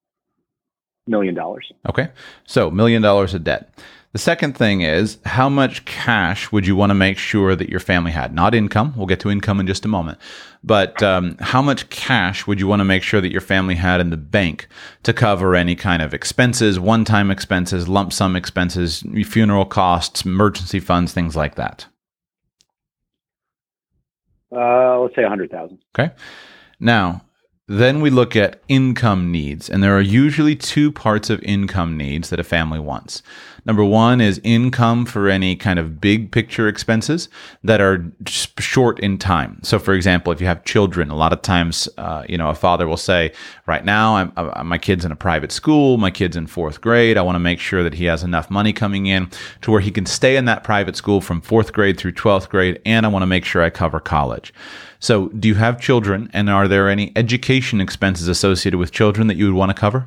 million 1.06 1.34
dollars. 1.34 1.70
Okay. 1.88 2.08
So, 2.46 2.70
million 2.70 3.02
dollars 3.02 3.34
of 3.34 3.44
debt. 3.44 3.70
The 4.14 4.20
second 4.20 4.56
thing 4.56 4.82
is 4.82 5.18
how 5.24 5.48
much 5.48 5.84
cash 5.86 6.52
would 6.52 6.68
you 6.68 6.76
want 6.76 6.90
to 6.90 6.94
make 6.94 7.18
sure 7.18 7.56
that 7.56 7.68
your 7.68 7.80
family 7.80 8.12
had? 8.12 8.32
Not 8.32 8.54
income. 8.54 8.94
We'll 8.96 9.08
get 9.08 9.18
to 9.20 9.30
income 9.30 9.58
in 9.58 9.66
just 9.66 9.84
a 9.84 9.88
moment. 9.88 10.18
But 10.62 11.02
um, 11.02 11.36
how 11.40 11.60
much 11.60 11.90
cash 11.90 12.46
would 12.46 12.60
you 12.60 12.68
want 12.68 12.78
to 12.78 12.84
make 12.84 13.02
sure 13.02 13.20
that 13.20 13.32
your 13.32 13.40
family 13.40 13.74
had 13.74 14.00
in 14.00 14.10
the 14.10 14.16
bank 14.16 14.68
to 15.02 15.12
cover 15.12 15.56
any 15.56 15.74
kind 15.74 16.00
of 16.00 16.14
expenses, 16.14 16.78
one 16.78 17.04
time 17.04 17.28
expenses, 17.28 17.88
lump 17.88 18.12
sum 18.12 18.36
expenses, 18.36 19.02
funeral 19.24 19.64
costs, 19.64 20.24
emergency 20.24 20.78
funds, 20.78 21.12
things 21.12 21.34
like 21.34 21.56
that? 21.56 21.86
Uh, 24.54 25.00
let's 25.00 25.14
say 25.16 25.24
a 25.24 25.28
hundred 25.28 25.50
thousand. 25.50 25.78
Okay. 25.98 26.14
Now, 26.78 27.24
then 27.66 28.00
we 28.00 28.10
look 28.10 28.36
at 28.36 28.60
income 28.68 29.32
needs, 29.32 29.70
and 29.70 29.82
there 29.82 29.96
are 29.96 30.00
usually 30.00 30.54
two 30.54 30.92
parts 30.92 31.30
of 31.30 31.42
income 31.42 31.96
needs 31.96 32.30
that 32.30 32.38
a 32.38 32.44
family 32.44 32.78
wants. 32.78 33.22
Number 33.66 33.84
one 33.84 34.20
is 34.20 34.40
income 34.44 35.06
for 35.06 35.28
any 35.28 35.56
kind 35.56 35.78
of 35.78 36.00
big 36.00 36.30
picture 36.30 36.68
expenses 36.68 37.28
that 37.62 37.80
are 37.80 38.12
short 38.58 39.00
in 39.00 39.16
time. 39.16 39.58
So, 39.62 39.78
for 39.78 39.94
example, 39.94 40.32
if 40.32 40.40
you 40.40 40.46
have 40.46 40.64
children, 40.64 41.08
a 41.08 41.16
lot 41.16 41.32
of 41.32 41.40
times, 41.40 41.88
uh, 41.96 42.24
you 42.28 42.36
know, 42.36 42.50
a 42.50 42.54
father 42.54 42.86
will 42.86 42.98
say, 42.98 43.32
"Right 43.66 43.84
now, 43.84 44.16
I'm, 44.16 44.32
uh, 44.36 44.62
my 44.64 44.76
kid's 44.76 45.04
in 45.04 45.12
a 45.12 45.16
private 45.16 45.50
school. 45.50 45.96
My 45.96 46.10
kid's 46.10 46.36
in 46.36 46.46
fourth 46.46 46.82
grade. 46.82 47.16
I 47.16 47.22
want 47.22 47.36
to 47.36 47.40
make 47.40 47.58
sure 47.58 47.82
that 47.82 47.94
he 47.94 48.04
has 48.04 48.22
enough 48.22 48.50
money 48.50 48.72
coming 48.72 49.06
in 49.06 49.30
to 49.62 49.70
where 49.70 49.80
he 49.80 49.90
can 49.90 50.04
stay 50.04 50.36
in 50.36 50.44
that 50.44 50.62
private 50.62 50.96
school 50.96 51.22
from 51.22 51.40
fourth 51.40 51.72
grade 51.72 51.96
through 51.96 52.12
twelfth 52.12 52.50
grade, 52.50 52.80
and 52.84 53.06
I 53.06 53.08
want 53.08 53.22
to 53.22 53.26
make 53.26 53.46
sure 53.46 53.62
I 53.62 53.70
cover 53.70 53.98
college." 53.98 54.52
So, 54.98 55.28
do 55.28 55.48
you 55.48 55.54
have 55.54 55.80
children, 55.80 56.28
and 56.34 56.50
are 56.50 56.68
there 56.68 56.88
any 56.88 57.12
education 57.16 57.80
expenses 57.80 58.28
associated 58.28 58.78
with 58.78 58.92
children 58.92 59.26
that 59.28 59.36
you 59.36 59.46
would 59.46 59.54
want 59.54 59.70
to 59.70 59.74
cover? 59.74 60.06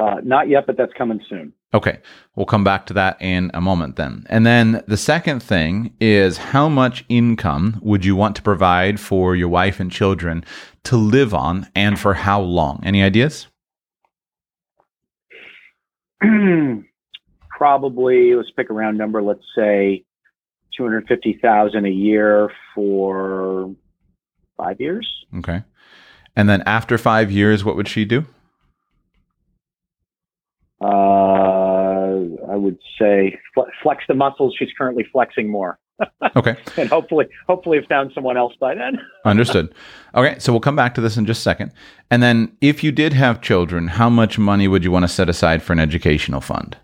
Uh, 0.00 0.16
not 0.24 0.48
yet, 0.48 0.66
but 0.66 0.78
that's 0.78 0.92
coming 0.96 1.20
soon. 1.28 1.52
Okay, 1.74 1.98
we'll 2.34 2.46
come 2.46 2.64
back 2.64 2.86
to 2.86 2.94
that 2.94 3.20
in 3.20 3.50
a 3.52 3.60
moment 3.60 3.96
then. 3.96 4.24
And 4.30 4.46
then 4.46 4.82
the 4.88 4.96
second 4.96 5.42
thing 5.42 5.92
is 6.00 6.38
how 6.38 6.70
much 6.70 7.04
income 7.10 7.78
would 7.82 8.02
you 8.04 8.16
want 8.16 8.34
to 8.36 8.42
provide 8.42 8.98
for 8.98 9.36
your 9.36 9.48
wife 9.48 9.78
and 9.78 9.92
children 9.92 10.42
to 10.84 10.96
live 10.96 11.34
on 11.34 11.68
and 11.74 11.98
for 11.98 12.14
how 12.14 12.40
long? 12.40 12.80
Any 12.82 13.02
ideas? 13.02 13.48
Probably, 17.50 18.34
let's 18.34 18.50
pick 18.56 18.70
a 18.70 18.72
round 18.72 18.96
number. 18.96 19.22
Let's 19.22 19.44
say 19.54 20.04
250,000 20.78 21.84
a 21.84 21.90
year 21.90 22.50
for 22.74 23.74
5 24.56 24.80
years. 24.80 25.26
Okay. 25.36 25.62
And 26.34 26.48
then 26.48 26.62
after 26.62 26.96
5 26.96 27.30
years 27.30 27.64
what 27.64 27.76
would 27.76 27.86
she 27.86 28.06
do? 28.06 28.24
Uh, 30.80 32.24
I 32.50 32.56
would 32.56 32.78
say 32.98 33.38
flex 33.82 34.04
the 34.08 34.14
muscles 34.14 34.54
she's 34.58 34.70
currently 34.76 35.06
flexing 35.12 35.50
more. 35.50 35.78
okay. 36.36 36.56
And 36.76 36.88
hopefully, 36.88 37.26
hopefully, 37.46 37.78
have 37.78 37.86
found 37.86 38.12
someone 38.14 38.36
else 38.36 38.54
by 38.58 38.74
then. 38.74 38.98
Understood. 39.24 39.74
Okay, 40.14 40.38
so 40.38 40.52
we'll 40.52 40.60
come 40.60 40.76
back 40.76 40.94
to 40.94 41.00
this 41.00 41.16
in 41.16 41.26
just 41.26 41.40
a 41.40 41.42
second. 41.42 41.72
And 42.10 42.22
then, 42.22 42.56
if 42.60 42.82
you 42.82 42.92
did 42.92 43.12
have 43.12 43.42
children, 43.42 43.88
how 43.88 44.08
much 44.08 44.38
money 44.38 44.66
would 44.68 44.84
you 44.84 44.90
want 44.90 45.04
to 45.04 45.08
set 45.08 45.28
aside 45.28 45.62
for 45.62 45.72
an 45.72 45.80
educational 45.80 46.40
fund? 46.40 46.78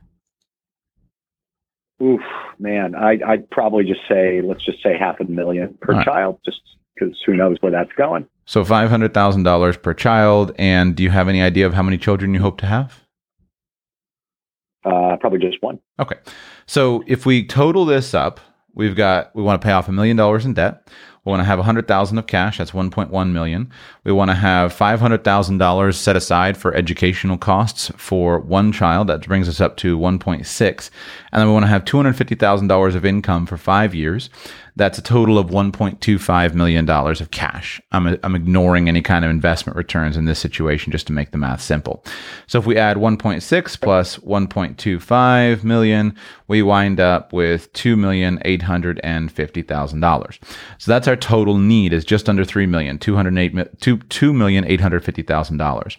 Oof, 2.03 2.21
man, 2.59 2.95
I, 2.95 3.19
I'd 3.27 3.49
probably 3.51 3.85
just 3.85 4.01
say, 4.07 4.43
let's 4.43 4.65
just 4.65 4.83
say 4.83 4.99
half 4.99 5.19
a 5.21 5.25
million 5.25 5.79
per 5.81 5.95
right. 5.95 6.05
child, 6.05 6.39
just 6.45 6.61
because 6.95 7.17
who 7.25 7.35
knows 7.35 7.57
where 7.61 7.73
that's 7.73 7.93
going. 7.97 8.27
So 8.45 8.65
five 8.65 8.91
hundred 8.91 9.15
thousand 9.15 9.45
dollars 9.45 9.77
per 9.77 9.95
child. 9.95 10.55
And 10.59 10.95
do 10.95 11.03
you 11.03 11.11
have 11.11 11.29
any 11.29 11.43
idea 11.43 11.67
of 11.67 11.75
how 11.75 11.83
many 11.83 11.99
children 11.99 12.35
you 12.35 12.41
hope 12.41 12.59
to 12.59 12.67
have? 12.67 13.06
Uh, 14.87 15.17
probably 15.17 15.41
just 15.41 15.61
one. 15.63 15.81
Okay. 15.99 16.17
So 16.67 17.03
if 17.07 17.27
we 17.27 17.45
total 17.45 17.85
this 17.85 18.15
up, 18.15 18.41
we've 18.75 18.95
got 18.95 19.35
we 19.35 19.43
want 19.43 19.61
to 19.61 19.65
pay 19.67 19.73
off 19.73 19.89
a 19.89 19.93
million 19.93 20.17
dollars 20.17 20.47
in 20.47 20.55
debt. 20.55 20.89
We 21.25 21.31
want 21.31 21.41
to 21.41 21.45
have 21.45 21.59
100,000 21.59 22.19
of 22.19 22.29
cash, 22.29 22.59
that's 22.59 22.71
1.1 22.71 23.33
million. 23.33 23.73
We 24.05 24.13
want 24.13 24.31
to 24.31 24.37
have 24.37 24.73
$500,000 24.73 25.95
set 25.95 26.15
aside 26.15 26.57
for 26.57 26.73
educational 26.73 27.37
costs 27.37 27.91
for 27.97 28.39
one 28.39 28.71
child, 28.71 29.09
that 29.09 29.27
brings 29.27 29.49
us 29.49 29.61
up 29.61 29.77
to 29.79 29.99
1.6. 29.99 30.91
And 31.33 31.41
then 31.41 31.49
we 31.49 31.53
want 31.53 31.65
to 31.65 31.69
have 31.69 31.85
$250,000 31.85 32.95
of 32.95 33.05
income 33.05 33.45
for 33.45 33.57
5 33.57 33.93
years. 33.93 34.31
That's 34.77 34.99
a 34.99 35.03
total 35.03 35.39
of 35.39 35.47
$1.25 35.47 36.55
million 36.55 36.89
of 36.89 37.31
cash. 37.31 37.81
I'm, 37.93 38.19
I'm 38.23 38.35
ignoring 38.35 38.89
any 38.89 39.01
kind 39.01 39.25
of 39.25 39.31
investment 39.31 39.75
returns 39.77 40.19
in 40.19 40.27
this 40.27 40.39
situation 40.39 40.93
just 40.93 41.07
to 41.07 41.15
make 41.15 41.31
the 41.31 41.39
math 41.39 41.63
simple. 41.63 42.05
So 42.47 42.59
if 42.59 42.67
we 42.67 42.77
add 42.77 42.99
1.6 42.99 43.81
plus 43.81 44.19
1.25 44.19 45.65
million, 45.65 46.15
we 46.47 46.61
wind 46.63 47.01
up 47.01 47.33
with 47.33 47.73
$2,850,000. 47.73 50.39
So 50.79 50.91
that's 50.91 51.09
our 51.09 51.17
total 51.17 51.57
need 51.57 51.95
is 51.95 52.05
just 52.05 52.29
under 52.29 52.45
3 52.45 52.67
million, 52.67 52.99
208, 52.99 53.55
$2,850,000. 53.55 55.97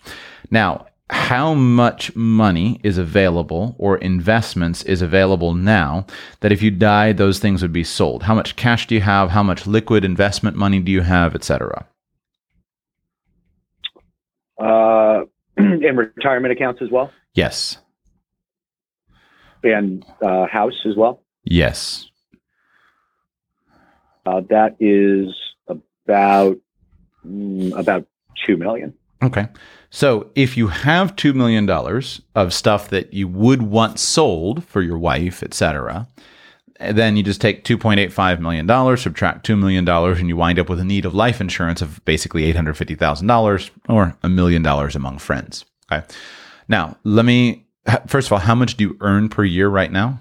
Now, 0.51 0.85
how 1.09 1.53
much 1.53 2.15
money 2.15 2.79
is 2.83 2.97
available 2.97 3.75
or 3.77 3.97
investments 3.97 4.83
is 4.83 5.01
available 5.01 5.53
now 5.53 6.05
that 6.41 6.51
if 6.51 6.61
you 6.61 6.69
die 6.71 7.13
those 7.13 7.39
things 7.39 7.61
would 7.61 7.73
be 7.73 7.83
sold? 7.83 8.23
How 8.23 8.35
much 8.35 8.55
cash 8.55 8.87
do 8.87 8.95
you 8.95 9.01
have? 9.01 9.29
How 9.29 9.43
much 9.43 9.65
liquid 9.65 10.03
investment 10.03 10.57
money 10.57 10.79
do 10.79 10.91
you 10.91 11.01
have 11.01 11.33
etc 11.33 11.87
uh, 14.59 15.21
and 15.57 15.97
retirement 15.97 16.51
accounts 16.51 16.81
as 16.81 16.89
well? 16.91 17.11
Yes. 17.33 17.77
And 19.63 20.05
uh, 20.21 20.45
house 20.45 20.85
as 20.85 20.95
well? 20.95 21.21
Yes. 21.43 22.07
Uh, 24.25 24.41
that 24.49 24.75
is 24.79 25.33
about 25.67 26.57
mm, 27.25 27.77
about 27.77 28.05
two 28.45 28.57
million. 28.57 28.93
Okay. 29.23 29.47
So 29.89 30.29
if 30.35 30.57
you 30.57 30.67
have 30.67 31.15
$2 31.15 31.33
million 31.33 31.69
of 32.35 32.53
stuff 32.53 32.89
that 32.89 33.13
you 33.13 33.27
would 33.27 33.61
want 33.61 33.99
sold 33.99 34.63
for 34.65 34.81
your 34.81 34.97
wife, 34.97 35.41
etc., 35.41 36.07
then 36.79 37.15
you 37.15 37.23
just 37.23 37.41
take 37.41 37.63
$2.85 37.63 38.39
million, 38.39 38.97
subtract 38.97 39.47
$2 39.47 39.57
million, 39.57 39.87
and 39.87 40.27
you 40.27 40.37
wind 40.37 40.59
up 40.59 40.69
with 40.69 40.79
a 40.79 40.83
need 40.83 41.05
of 41.05 41.13
life 41.15 41.41
insurance 41.41 41.81
of 41.81 42.03
basically 42.05 42.51
$850,000 42.53 43.69
or 43.89 44.15
a 44.21 44.29
million 44.29 44.61
dollars 44.61 44.95
among 44.95 45.17
friends. 45.17 45.65
Okay. 45.91 46.05
Now, 46.67 46.97
let 47.03 47.25
me, 47.25 47.65
first 48.07 48.27
of 48.27 48.33
all, 48.33 48.39
how 48.39 48.55
much 48.55 48.77
do 48.77 48.83
you 48.83 48.97
earn 49.01 49.29
per 49.29 49.43
year 49.43 49.69
right 49.69 49.91
now? 49.91 50.19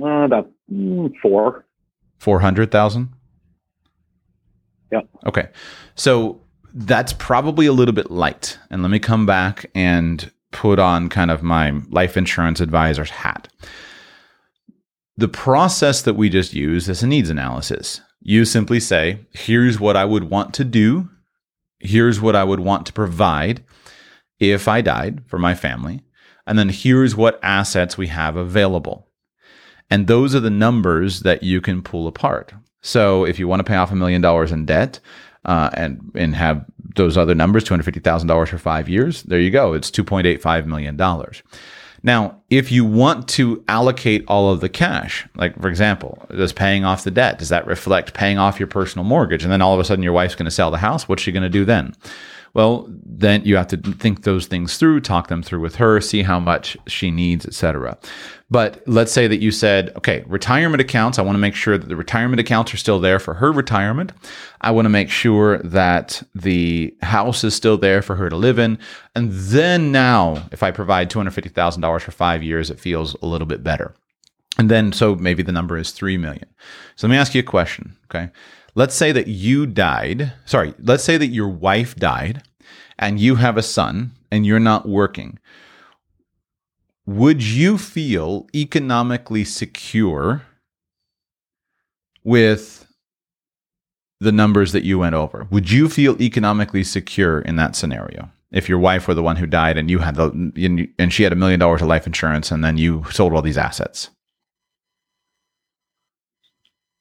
Uh, 0.00 0.24
about 0.24 0.50
mm, 0.72 1.12
four. 1.20 1.64
400,000? 2.18 3.08
Yeah. 4.92 5.00
Okay. 5.26 5.48
So 5.96 6.40
that's 6.74 7.12
probably 7.12 7.66
a 7.66 7.72
little 7.72 7.94
bit 7.94 8.10
light. 8.10 8.58
And 8.70 8.82
let 8.82 8.90
me 8.90 8.98
come 8.98 9.26
back 9.26 9.66
and 9.74 10.30
put 10.50 10.78
on 10.78 11.08
kind 11.08 11.30
of 11.30 11.42
my 11.42 11.70
life 11.88 12.16
insurance 12.16 12.60
advisor's 12.60 13.10
hat. 13.10 13.48
The 15.16 15.28
process 15.28 16.02
that 16.02 16.14
we 16.14 16.28
just 16.28 16.54
use 16.54 16.88
is 16.88 17.02
a 17.02 17.06
needs 17.06 17.30
analysis. 17.30 18.00
You 18.20 18.44
simply 18.44 18.80
say, 18.80 19.26
here's 19.32 19.80
what 19.80 19.96
I 19.96 20.04
would 20.04 20.24
want 20.24 20.54
to 20.54 20.64
do. 20.64 21.08
Here's 21.80 22.20
what 22.20 22.36
I 22.36 22.44
would 22.44 22.60
want 22.60 22.86
to 22.86 22.92
provide 22.92 23.64
if 24.38 24.68
I 24.68 24.80
died 24.80 25.22
for 25.26 25.38
my 25.38 25.54
family. 25.54 26.02
And 26.46 26.58
then 26.58 26.68
here's 26.68 27.16
what 27.16 27.40
assets 27.42 27.98
we 27.98 28.06
have 28.08 28.36
available. 28.36 29.08
And 29.90 30.06
those 30.06 30.34
are 30.34 30.40
the 30.40 30.50
numbers 30.50 31.20
that 31.20 31.42
you 31.42 31.60
can 31.60 31.82
pull 31.82 32.06
apart. 32.06 32.52
So 32.80 33.24
if 33.24 33.38
you 33.38 33.48
want 33.48 33.60
to 33.60 33.64
pay 33.64 33.76
off 33.76 33.90
a 33.90 33.96
million 33.96 34.20
dollars 34.20 34.52
in 34.52 34.64
debt 34.66 35.00
uh, 35.44 35.70
and 35.74 36.10
and 36.14 36.34
have 36.34 36.64
those 36.96 37.16
other 37.16 37.34
numbers, 37.34 37.64
two 37.64 37.72
hundred 37.74 37.84
fifty 37.84 38.00
thousand 38.00 38.28
dollars 38.28 38.48
for 38.48 38.58
five 38.58 38.88
years, 38.88 39.22
there 39.24 39.40
you 39.40 39.50
go. 39.50 39.72
It's 39.72 39.90
two 39.90 40.04
point 40.04 40.26
eight 40.26 40.42
five 40.42 40.66
million 40.66 40.96
dollars. 40.96 41.42
Now, 42.02 42.40
if 42.48 42.70
you 42.70 42.84
want 42.84 43.28
to 43.30 43.64
allocate 43.66 44.24
all 44.28 44.52
of 44.52 44.60
the 44.60 44.68
cash, 44.68 45.26
like 45.34 45.60
for 45.60 45.68
example, 45.68 46.24
does 46.30 46.52
paying 46.52 46.84
off 46.84 47.04
the 47.04 47.10
debt, 47.10 47.38
does 47.38 47.48
that 47.48 47.66
reflect 47.66 48.14
paying 48.14 48.38
off 48.38 48.60
your 48.60 48.68
personal 48.68 49.04
mortgage? 49.04 49.42
And 49.42 49.52
then 49.52 49.62
all 49.62 49.74
of 49.74 49.80
a 49.80 49.84
sudden 49.84 50.04
your 50.04 50.12
wife's 50.12 50.36
going 50.36 50.44
to 50.44 50.50
sell 50.50 50.70
the 50.70 50.78
house. 50.78 51.08
What's 51.08 51.22
she 51.22 51.32
going 51.32 51.42
to 51.42 51.48
do 51.48 51.64
then? 51.64 51.94
Well, 52.58 52.88
then 53.04 53.44
you 53.44 53.54
have 53.54 53.68
to 53.68 53.76
think 53.76 54.24
those 54.24 54.48
things 54.48 54.78
through, 54.78 55.02
talk 55.02 55.28
them 55.28 55.44
through 55.44 55.60
with 55.60 55.76
her, 55.76 56.00
see 56.00 56.22
how 56.22 56.40
much 56.40 56.76
she 56.88 57.12
needs, 57.12 57.46
etc. 57.46 57.96
But 58.50 58.82
let's 58.84 59.12
say 59.12 59.28
that 59.28 59.36
you 59.36 59.52
said, 59.52 59.92
okay, 59.96 60.24
retirement 60.26 60.80
accounts, 60.80 61.20
I 61.20 61.22
want 61.22 61.36
to 61.36 61.40
make 61.40 61.54
sure 61.54 61.78
that 61.78 61.88
the 61.88 61.94
retirement 61.94 62.40
accounts 62.40 62.74
are 62.74 62.76
still 62.76 62.98
there 62.98 63.20
for 63.20 63.34
her 63.34 63.52
retirement. 63.52 64.10
I 64.60 64.72
want 64.72 64.86
to 64.86 64.90
make 64.90 65.08
sure 65.08 65.58
that 65.58 66.20
the 66.34 66.92
house 67.00 67.44
is 67.44 67.54
still 67.54 67.78
there 67.78 68.02
for 68.02 68.16
her 68.16 68.28
to 68.28 68.34
live 68.34 68.58
in. 68.58 68.80
And 69.14 69.30
then 69.30 69.92
now, 69.92 70.48
if 70.50 70.64
I 70.64 70.72
provide 70.72 71.12
$250,000 71.12 72.00
for 72.00 72.10
five 72.10 72.42
years, 72.42 72.70
it 72.72 72.80
feels 72.80 73.14
a 73.22 73.26
little 73.26 73.46
bit 73.46 73.62
better. 73.62 73.94
And 74.58 74.68
then, 74.68 74.92
so 74.92 75.14
maybe 75.14 75.44
the 75.44 75.52
number 75.52 75.78
is 75.78 75.92
3 75.92 76.18
million. 76.18 76.46
So 76.96 77.06
let 77.06 77.12
me 77.12 77.18
ask 77.18 77.36
you 77.36 77.40
a 77.40 77.44
question. 77.44 77.96
Okay. 78.06 78.32
Let's 78.74 78.96
say 78.96 79.12
that 79.12 79.28
you 79.28 79.64
died. 79.64 80.32
Sorry. 80.44 80.74
Let's 80.80 81.04
say 81.04 81.16
that 81.18 81.28
your 81.28 81.48
wife 81.48 81.94
died 81.94 82.42
and 82.98 83.20
you 83.20 83.36
have 83.36 83.56
a 83.56 83.62
son 83.62 84.12
and 84.30 84.44
you're 84.44 84.58
not 84.58 84.88
working. 84.88 85.38
Would 87.06 87.42
you 87.42 87.78
feel 87.78 88.46
economically 88.54 89.44
secure 89.44 90.42
with 92.22 92.86
the 94.20 94.32
numbers 94.32 94.72
that 94.72 94.84
you 94.84 94.98
went 94.98 95.14
over? 95.14 95.46
Would 95.50 95.70
you 95.70 95.88
feel 95.88 96.20
economically 96.20 96.84
secure 96.84 97.40
in 97.40 97.56
that 97.56 97.76
scenario? 97.76 98.30
If 98.50 98.68
your 98.68 98.78
wife 98.78 99.08
were 99.08 99.14
the 99.14 99.22
one 99.22 99.36
who 99.36 99.46
died 99.46 99.76
and 99.76 99.90
you 99.90 99.98
had 99.98 100.16
the 100.16 100.92
and 100.98 101.12
she 101.12 101.22
had 101.22 101.32
a 101.32 101.36
million 101.36 101.60
dollars 101.60 101.82
of 101.82 101.88
life 101.88 102.06
insurance 102.06 102.50
and 102.50 102.64
then 102.64 102.78
you 102.78 103.04
sold 103.10 103.32
all 103.32 103.42
these 103.42 103.58
assets. 103.58 104.10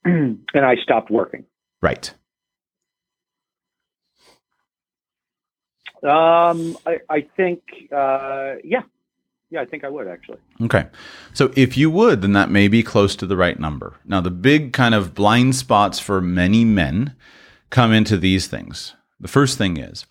and 0.05 0.39
I 0.53 0.75
stopped 0.75 1.09
working. 1.09 1.45
Right. 1.81 2.13
Um, 6.03 6.77
I, 6.85 6.99
I 7.09 7.21
think, 7.35 7.61
uh, 7.91 8.55
yeah, 8.63 8.83
yeah, 9.49 9.61
I 9.61 9.65
think 9.65 9.83
I 9.83 9.89
would 9.89 10.07
actually. 10.07 10.39
Okay. 10.61 10.87
So 11.33 11.51
if 11.55 11.77
you 11.77 11.89
would, 11.89 12.21
then 12.21 12.33
that 12.33 12.49
may 12.49 12.67
be 12.67 12.83
close 12.83 13.15
to 13.17 13.25
the 13.25 13.37
right 13.37 13.59
number. 13.59 13.95
Now, 14.05 14.21
the 14.21 14.31
big 14.31 14.73
kind 14.73 14.93
of 14.93 15.15
blind 15.15 15.55
spots 15.55 15.99
for 15.99 16.19
many 16.21 16.65
men 16.65 17.15
come 17.69 17.93
into 17.93 18.17
these 18.17 18.47
things. 18.47 18.93
The 19.19 19.27
first 19.27 19.57
thing 19.57 19.77
is 19.77 20.05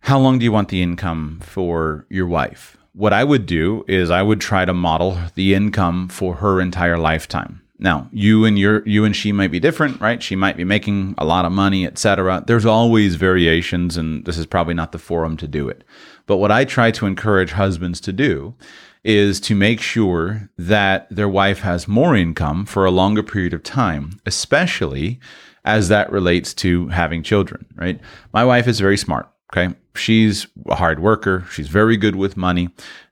how 0.00 0.18
long 0.18 0.38
do 0.38 0.44
you 0.44 0.52
want 0.52 0.68
the 0.70 0.82
income 0.82 1.40
for 1.42 2.06
your 2.08 2.26
wife? 2.26 2.76
What 2.92 3.12
I 3.12 3.22
would 3.22 3.46
do 3.46 3.84
is 3.86 4.10
I 4.10 4.22
would 4.22 4.40
try 4.40 4.64
to 4.64 4.74
model 4.74 5.18
the 5.34 5.54
income 5.54 6.08
for 6.08 6.36
her 6.36 6.60
entire 6.60 6.98
lifetime. 6.98 7.62
Now, 7.82 8.08
you 8.12 8.44
and 8.44 8.58
your 8.58 8.86
you 8.86 9.06
and 9.06 9.16
she 9.16 9.32
might 9.32 9.50
be 9.50 9.58
different, 9.58 10.00
right? 10.00 10.22
She 10.22 10.36
might 10.36 10.56
be 10.58 10.64
making 10.64 11.14
a 11.16 11.24
lot 11.24 11.46
of 11.46 11.52
money, 11.52 11.86
etc. 11.86 12.44
There's 12.46 12.66
always 12.66 13.14
variations 13.14 13.96
and 13.96 14.24
this 14.26 14.36
is 14.36 14.44
probably 14.46 14.74
not 14.74 14.92
the 14.92 14.98
forum 14.98 15.38
to 15.38 15.48
do 15.48 15.68
it. 15.68 15.82
But 16.26 16.36
what 16.36 16.52
I 16.52 16.64
try 16.66 16.90
to 16.92 17.06
encourage 17.06 17.52
husbands 17.52 18.00
to 18.02 18.12
do 18.12 18.54
is 19.02 19.40
to 19.40 19.54
make 19.54 19.80
sure 19.80 20.50
that 20.58 21.08
their 21.10 21.28
wife 21.28 21.60
has 21.60 21.88
more 21.88 22.14
income 22.14 22.66
for 22.66 22.84
a 22.84 22.90
longer 22.90 23.22
period 23.22 23.54
of 23.54 23.62
time, 23.62 24.20
especially 24.26 25.18
as 25.64 25.88
that 25.88 26.12
relates 26.12 26.52
to 26.54 26.88
having 26.88 27.22
children, 27.22 27.64
right? 27.76 27.98
My 28.32 28.44
wife 28.44 28.68
is 28.68 28.78
very 28.78 28.98
smart. 28.98 29.28
Okay. 29.52 29.74
She's 29.96 30.46
a 30.66 30.76
hard 30.76 31.00
worker. 31.00 31.44
She's 31.50 31.68
very 31.68 31.96
good 31.96 32.14
with 32.14 32.36
money. 32.36 32.68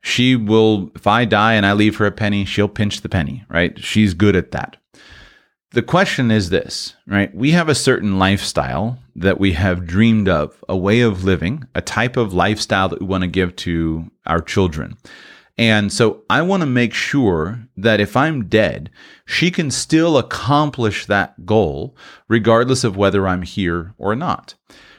She 0.09 0.37
will, 0.37 0.91
if 0.95 1.07
I 1.07 1.27
die 1.27 1.53
and 1.53 1.67
I 1.67 1.75
leave 1.75 1.97
her 1.97 2.07
a 2.07 2.11
penny, 2.11 2.47
she'll 2.47 2.67
pinch 2.67 3.03
the 3.03 3.11
penny, 3.11 3.45
right? 3.51 3.79
She's 3.79 4.15
good 4.15 4.37
at 4.37 4.53
that. 4.53 4.79
The 5.73 5.83
question 5.83 6.31
is 6.31 6.49
this, 6.49 6.95
right? 7.07 7.33
We 7.35 7.51
have 7.51 7.69
a 7.69 7.75
certain 7.75 8.19
lifestyle 8.19 8.99
that 9.17 9.39
we 9.39 9.53
have 9.53 9.87
dreamed 9.87 10.27
of, 10.27 10.65
a 10.67 10.77
way 10.77 11.03
of 11.03 11.25
living, 11.25 11.65
a 11.75 11.83
type 11.83 12.17
of 12.17 12.33
lifestyle 12.33 12.89
that 12.89 13.01
we 13.01 13.07
want 13.07 13.21
to 13.21 13.29
give 13.29 13.55
to 13.57 14.11
our 14.25 14.41
children. 14.41 14.97
And 15.59 15.93
so 15.93 16.23
I 16.31 16.43
want 16.43 16.61
to 16.61 16.67
make 16.67 16.95
sure 16.95 17.69
that 17.77 18.01
if 18.01 18.17
I'm 18.17 18.47
dead, 18.47 18.91
she 19.27 19.51
can 19.51 19.73
still 19.73 20.17
accomplish 20.17 21.07
that 21.07 21.45
goal, 21.45 21.97
regardless 22.29 22.85
of 22.85 22.97
whether 22.97 23.27
I'm 23.27 23.43
here 23.43 23.95
or 23.99 24.15
not 24.15 24.55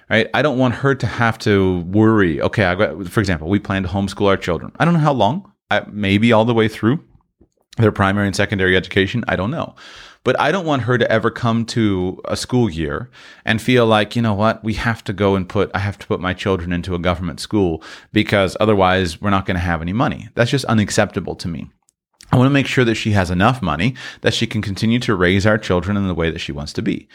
right? 0.10 0.30
I 0.34 0.42
don't 0.42 0.58
want 0.58 0.76
her 0.76 0.96
to 0.96 1.08
have 1.08 1.38
to 1.40 1.82
worry. 1.82 2.42
Okay, 2.42 2.66
I 2.66 2.76
got, 2.76 3.08
for 3.08 3.20
example, 3.20 3.48
we 3.48 3.60
plan 3.60 3.84
to 3.84 3.90
homeschool 3.90 4.28
our 4.28 4.38
children. 4.38 4.72
I 4.80 4.86
don't 4.86 4.96
know 4.96 5.00
how 5.00 5.14
long, 5.14 5.52
I, 5.70 5.84
maybe 5.88 6.34
all 6.34 6.46
the 6.46 6.54
way 6.54 6.68
through 6.68 7.04
their 7.78 7.92
primary 7.92 8.28
and 8.28 8.36
secondary 8.36 8.76
education. 8.76 9.24
I 9.28 9.36
don't 9.36 9.52
know. 9.52 9.76
But 10.24 10.40
I 10.40 10.52
don't 10.52 10.66
want 10.66 10.84
her 10.84 10.98
to 10.98 11.10
ever 11.12 11.32
come 11.32 11.66
to 11.68 12.22
a 12.26 12.36
school 12.36 12.70
year 12.70 13.10
and 13.46 13.62
feel 13.62 13.86
like, 13.86 14.16
you 14.16 14.22
know 14.22 14.34
what, 14.34 14.64
we 14.64 14.74
have 14.74 15.04
to 15.06 15.14
go 15.14 15.36
and 15.36 15.48
put, 15.48 15.72
I 15.74 15.80
have 15.80 15.98
to 16.00 16.08
put 16.08 16.20
my 16.20 16.34
children 16.34 16.74
into 16.74 16.94
a 16.94 17.00
government 17.00 17.40
school 17.40 17.82
because 18.12 18.58
otherwise 18.60 19.22
we're 19.22 19.30
not 19.30 19.46
going 19.46 19.56
to 19.56 19.62
have 19.62 19.82
any 19.82 19.94
money. 19.94 20.30
That's 20.36 20.52
just 20.52 20.66
unacceptable 20.66 21.36
to 21.36 21.48
me. 21.48 21.70
I 22.32 22.38
want 22.38 22.46
to 22.48 22.54
make 22.54 22.68
sure 22.68 22.86
that 22.86 22.96
she 22.96 23.12
has 23.12 23.32
enough 23.32 23.62
money 23.62 23.96
that 24.22 24.34
she 24.34 24.46
can 24.46 24.62
continue 24.62 25.00
to 25.00 25.16
raise 25.16 25.46
our 25.48 25.58
children 25.58 25.98
in 25.98 26.08
the 26.08 26.14
way 26.14 26.30
that 26.30 26.40
she 26.40 26.52
wants 26.52 26.74
to 26.74 26.82
be. 26.82 27.08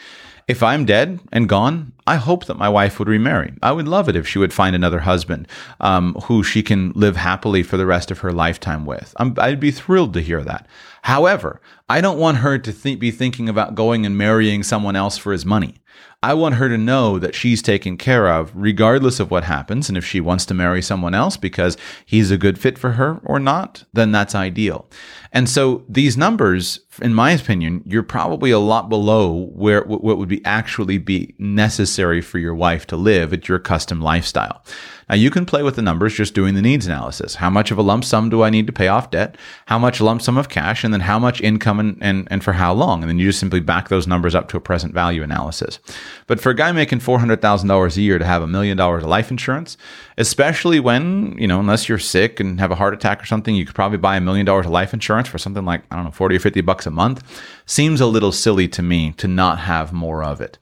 If 0.47 0.61
I'm 0.61 0.85
dead 0.85 1.21
and 1.31 1.49
gone, 1.49 1.93
I 2.05 2.17
hope 2.17 2.45
that 2.45 2.57
my 2.57 2.69
wife 2.69 2.99
would 2.99 3.07
remarry. 3.07 3.53
I 3.63 3.71
would 3.71 3.87
love 3.87 4.07
it 4.07 4.15
if 4.15 4.27
she 4.27 4.37
would 4.37 4.53
find 4.53 4.75
another 4.75 4.99
husband 4.99 5.47
um, 5.79 6.13
who 6.25 6.43
she 6.43 6.61
can 6.61 6.91
live 6.91 7.15
happily 7.15 7.63
for 7.63 7.77
the 7.77 7.85
rest 7.87 8.11
of 8.11 8.19
her 8.19 8.31
lifetime 8.31 8.85
with. 8.85 9.15
i 9.17 9.49
would 9.49 9.59
be 9.59 9.71
thrilled 9.71 10.13
to 10.13 10.21
hear 10.21 10.43
that. 10.43 10.67
However, 11.01 11.61
I 11.89 11.99
don't 11.99 12.19
want 12.19 12.37
her 12.37 12.59
to 12.59 12.71
th- 12.71 12.99
be 12.99 13.09
thinking 13.09 13.49
about 13.49 13.73
going 13.73 14.05
and 14.05 14.19
marrying 14.19 14.61
someone 14.61 14.95
else 14.95 15.17
for 15.17 15.31
his 15.31 15.47
money. 15.47 15.75
I 16.21 16.33
want 16.33 16.55
her 16.55 16.69
to 16.69 16.77
know 16.77 17.19
that 17.19 17.35
she's 17.35 17.61
taken 17.61 17.97
care 17.97 18.27
of 18.27 18.51
regardless 18.55 19.19
of 19.19 19.29
what 19.29 19.43
happens. 19.43 19.89
And 19.89 19.97
if 19.97 20.05
she 20.05 20.19
wants 20.19 20.45
to 20.47 20.53
marry 20.53 20.81
someone 20.81 21.13
else 21.13 21.37
because 21.37 21.77
he's 22.05 22.31
a 22.31 22.37
good 22.37 22.57
fit 22.57 22.79
for 22.79 22.93
her 22.93 23.19
or 23.23 23.39
not, 23.39 23.83
then 23.93 24.11
that's 24.11 24.33
ideal. 24.33 24.89
And 25.35 25.49
so 25.49 25.83
these 25.89 26.15
numbers, 26.15 26.79
in 27.01 27.13
my 27.13 27.31
opinion, 27.31 27.83
you're 27.85 28.03
probably 28.03 28.51
a 28.51 28.57
lot 28.57 28.87
below 28.87 29.47
where 29.53 29.83
what 29.83 30.17
would 30.17 30.29
be 30.29 30.43
actually 30.45 30.97
be 30.97 31.35
necessary 31.37 32.21
for 32.21 32.39
your 32.39 32.55
wife 32.55 32.87
to 32.87 32.95
live 32.95 33.33
at 33.33 33.49
your 33.49 33.59
custom 33.59 33.99
lifestyle. 33.99 34.63
Now 35.09 35.15
you 35.15 35.29
can 35.29 35.45
play 35.45 35.61
with 35.61 35.75
the 35.75 35.81
numbers 35.81 36.15
just 36.15 36.33
doing 36.33 36.55
the 36.55 36.61
needs 36.61 36.85
analysis. 36.85 37.35
How 37.35 37.49
much 37.49 37.69
of 37.69 37.77
a 37.77 37.81
lump 37.81 38.05
sum 38.05 38.29
do 38.29 38.43
I 38.43 38.49
need 38.49 38.65
to 38.67 38.73
pay 38.73 38.87
off 38.87 39.11
debt? 39.11 39.37
How 39.65 39.77
much 39.77 40.01
lump 40.01 40.21
sum 40.21 40.37
of 40.37 40.47
cash? 40.47 40.85
And 40.85 40.93
then 40.93 41.01
how 41.01 41.19
much 41.19 41.41
income 41.41 41.79
and, 41.79 41.97
and, 42.01 42.27
and 42.31 42.41
for 42.41 42.53
how 42.53 42.73
long? 42.73 43.03
And 43.03 43.09
then 43.09 43.19
you 43.19 43.27
just 43.27 43.39
simply 43.39 43.59
back 43.59 43.89
those 43.89 44.07
numbers 44.07 44.35
up 44.35 44.47
to 44.49 44.57
a 44.57 44.61
present 44.61 44.93
value 44.93 45.21
analysis. 45.21 45.79
But 46.27 46.39
for 46.39 46.49
a 46.49 46.55
guy 46.55 46.71
making 46.71 46.99
$400,000 46.99 47.97
a 47.97 48.01
year 48.01 48.17
to 48.17 48.25
have 48.25 48.41
a 48.41 48.47
million 48.47 48.77
dollars 48.77 49.03
of 49.03 49.09
life 49.09 49.29
insurance, 49.29 49.77
especially 50.17 50.79
when, 50.79 51.35
you 51.37 51.47
know, 51.47 51.59
unless 51.59 51.89
you're 51.89 51.99
sick 51.99 52.39
and 52.39 52.59
have 52.59 52.71
a 52.71 52.75
heart 52.75 52.93
attack 52.93 53.21
or 53.21 53.25
something, 53.25 53.55
you 53.55 53.65
could 53.65 53.75
probably 53.75 53.97
buy 53.97 54.17
a 54.17 54.21
million 54.21 54.45
dollars 54.45 54.65
of 54.65 54.71
life 54.71 54.93
insurance 54.93 55.27
for 55.27 55.37
something 55.37 55.65
like, 55.65 55.83
I 55.91 55.95
don't 55.95 56.05
know, 56.05 56.11
40 56.11 56.37
or 56.37 56.39
50 56.39 56.61
bucks 56.61 56.85
a 56.85 56.91
month, 56.91 57.23
seems 57.65 57.99
a 58.01 58.05
little 58.05 58.31
silly 58.31 58.67
to 58.69 58.81
me 58.81 59.11
to 59.13 59.27
not 59.27 59.59
have 59.59 59.91
more 59.91 60.23
of 60.23 60.41
it. 60.41 60.57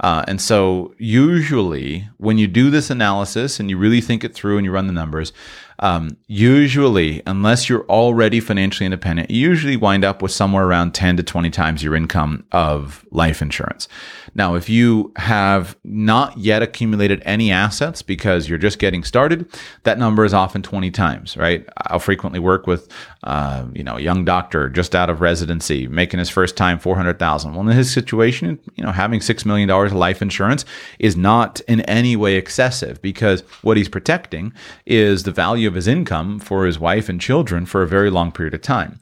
Uh, 0.00 0.24
and 0.28 0.40
so, 0.40 0.94
usually, 0.98 2.08
when 2.18 2.38
you 2.38 2.46
do 2.46 2.70
this 2.70 2.88
analysis 2.88 3.58
and 3.58 3.68
you 3.68 3.76
really 3.76 4.00
think 4.00 4.22
it 4.22 4.32
through 4.32 4.56
and 4.56 4.64
you 4.64 4.70
run 4.70 4.86
the 4.86 4.92
numbers, 4.92 5.32
um, 5.80 6.16
usually, 6.28 7.22
unless 7.26 7.68
you're 7.68 7.84
already 7.86 8.38
financially 8.38 8.84
independent, 8.84 9.30
you 9.30 9.40
usually 9.40 9.76
wind 9.76 10.04
up 10.04 10.22
with 10.22 10.30
somewhere 10.30 10.64
around 10.64 10.92
10 10.94 11.16
to 11.16 11.22
20 11.22 11.50
times 11.50 11.82
your 11.82 11.96
income 11.96 12.44
of 12.52 13.04
life 13.10 13.42
insurance. 13.42 13.88
Now, 14.34 14.54
if 14.54 14.68
you 14.68 15.12
have 15.16 15.76
not 15.84 16.36
yet 16.38 16.62
accumulated 16.62 17.22
any 17.24 17.50
assets 17.50 18.02
because 18.02 18.48
you're 18.48 18.58
just 18.58 18.78
getting 18.78 19.04
started, 19.04 19.48
that 19.84 19.98
number 19.98 20.24
is 20.24 20.34
often 20.34 20.62
20 20.62 20.90
times, 20.90 21.36
right? 21.36 21.66
I'll 21.86 21.98
frequently 21.98 22.38
work 22.38 22.66
with, 22.66 22.88
uh, 23.24 23.66
you 23.74 23.82
know, 23.82 23.96
a 23.96 24.00
young 24.00 24.24
doctor 24.24 24.68
just 24.68 24.94
out 24.94 25.10
of 25.10 25.20
residency, 25.20 25.86
making 25.88 26.18
his 26.18 26.30
first 26.30 26.56
time 26.56 26.78
400,000. 26.78 27.54
Well, 27.54 27.68
in 27.68 27.76
his 27.76 27.92
situation, 27.92 28.58
you 28.76 28.84
know, 28.84 28.92
having 28.92 29.20
$6 29.20 29.44
million 29.44 29.68
life 29.68 30.22
insurance 30.22 30.64
is 30.98 31.16
not 31.16 31.60
in 31.62 31.80
any 31.82 32.16
way 32.16 32.36
excessive 32.36 33.00
because 33.02 33.42
what 33.62 33.76
he's 33.76 33.88
protecting 33.88 34.52
is 34.86 35.22
the 35.22 35.32
value 35.32 35.68
of 35.68 35.74
his 35.74 35.88
income 35.88 36.38
for 36.38 36.66
his 36.66 36.78
wife 36.78 37.08
and 37.08 37.20
children 37.20 37.66
for 37.66 37.82
a 37.82 37.88
very 37.88 38.10
long 38.10 38.32
period 38.32 38.54
of 38.54 38.62
time. 38.62 38.98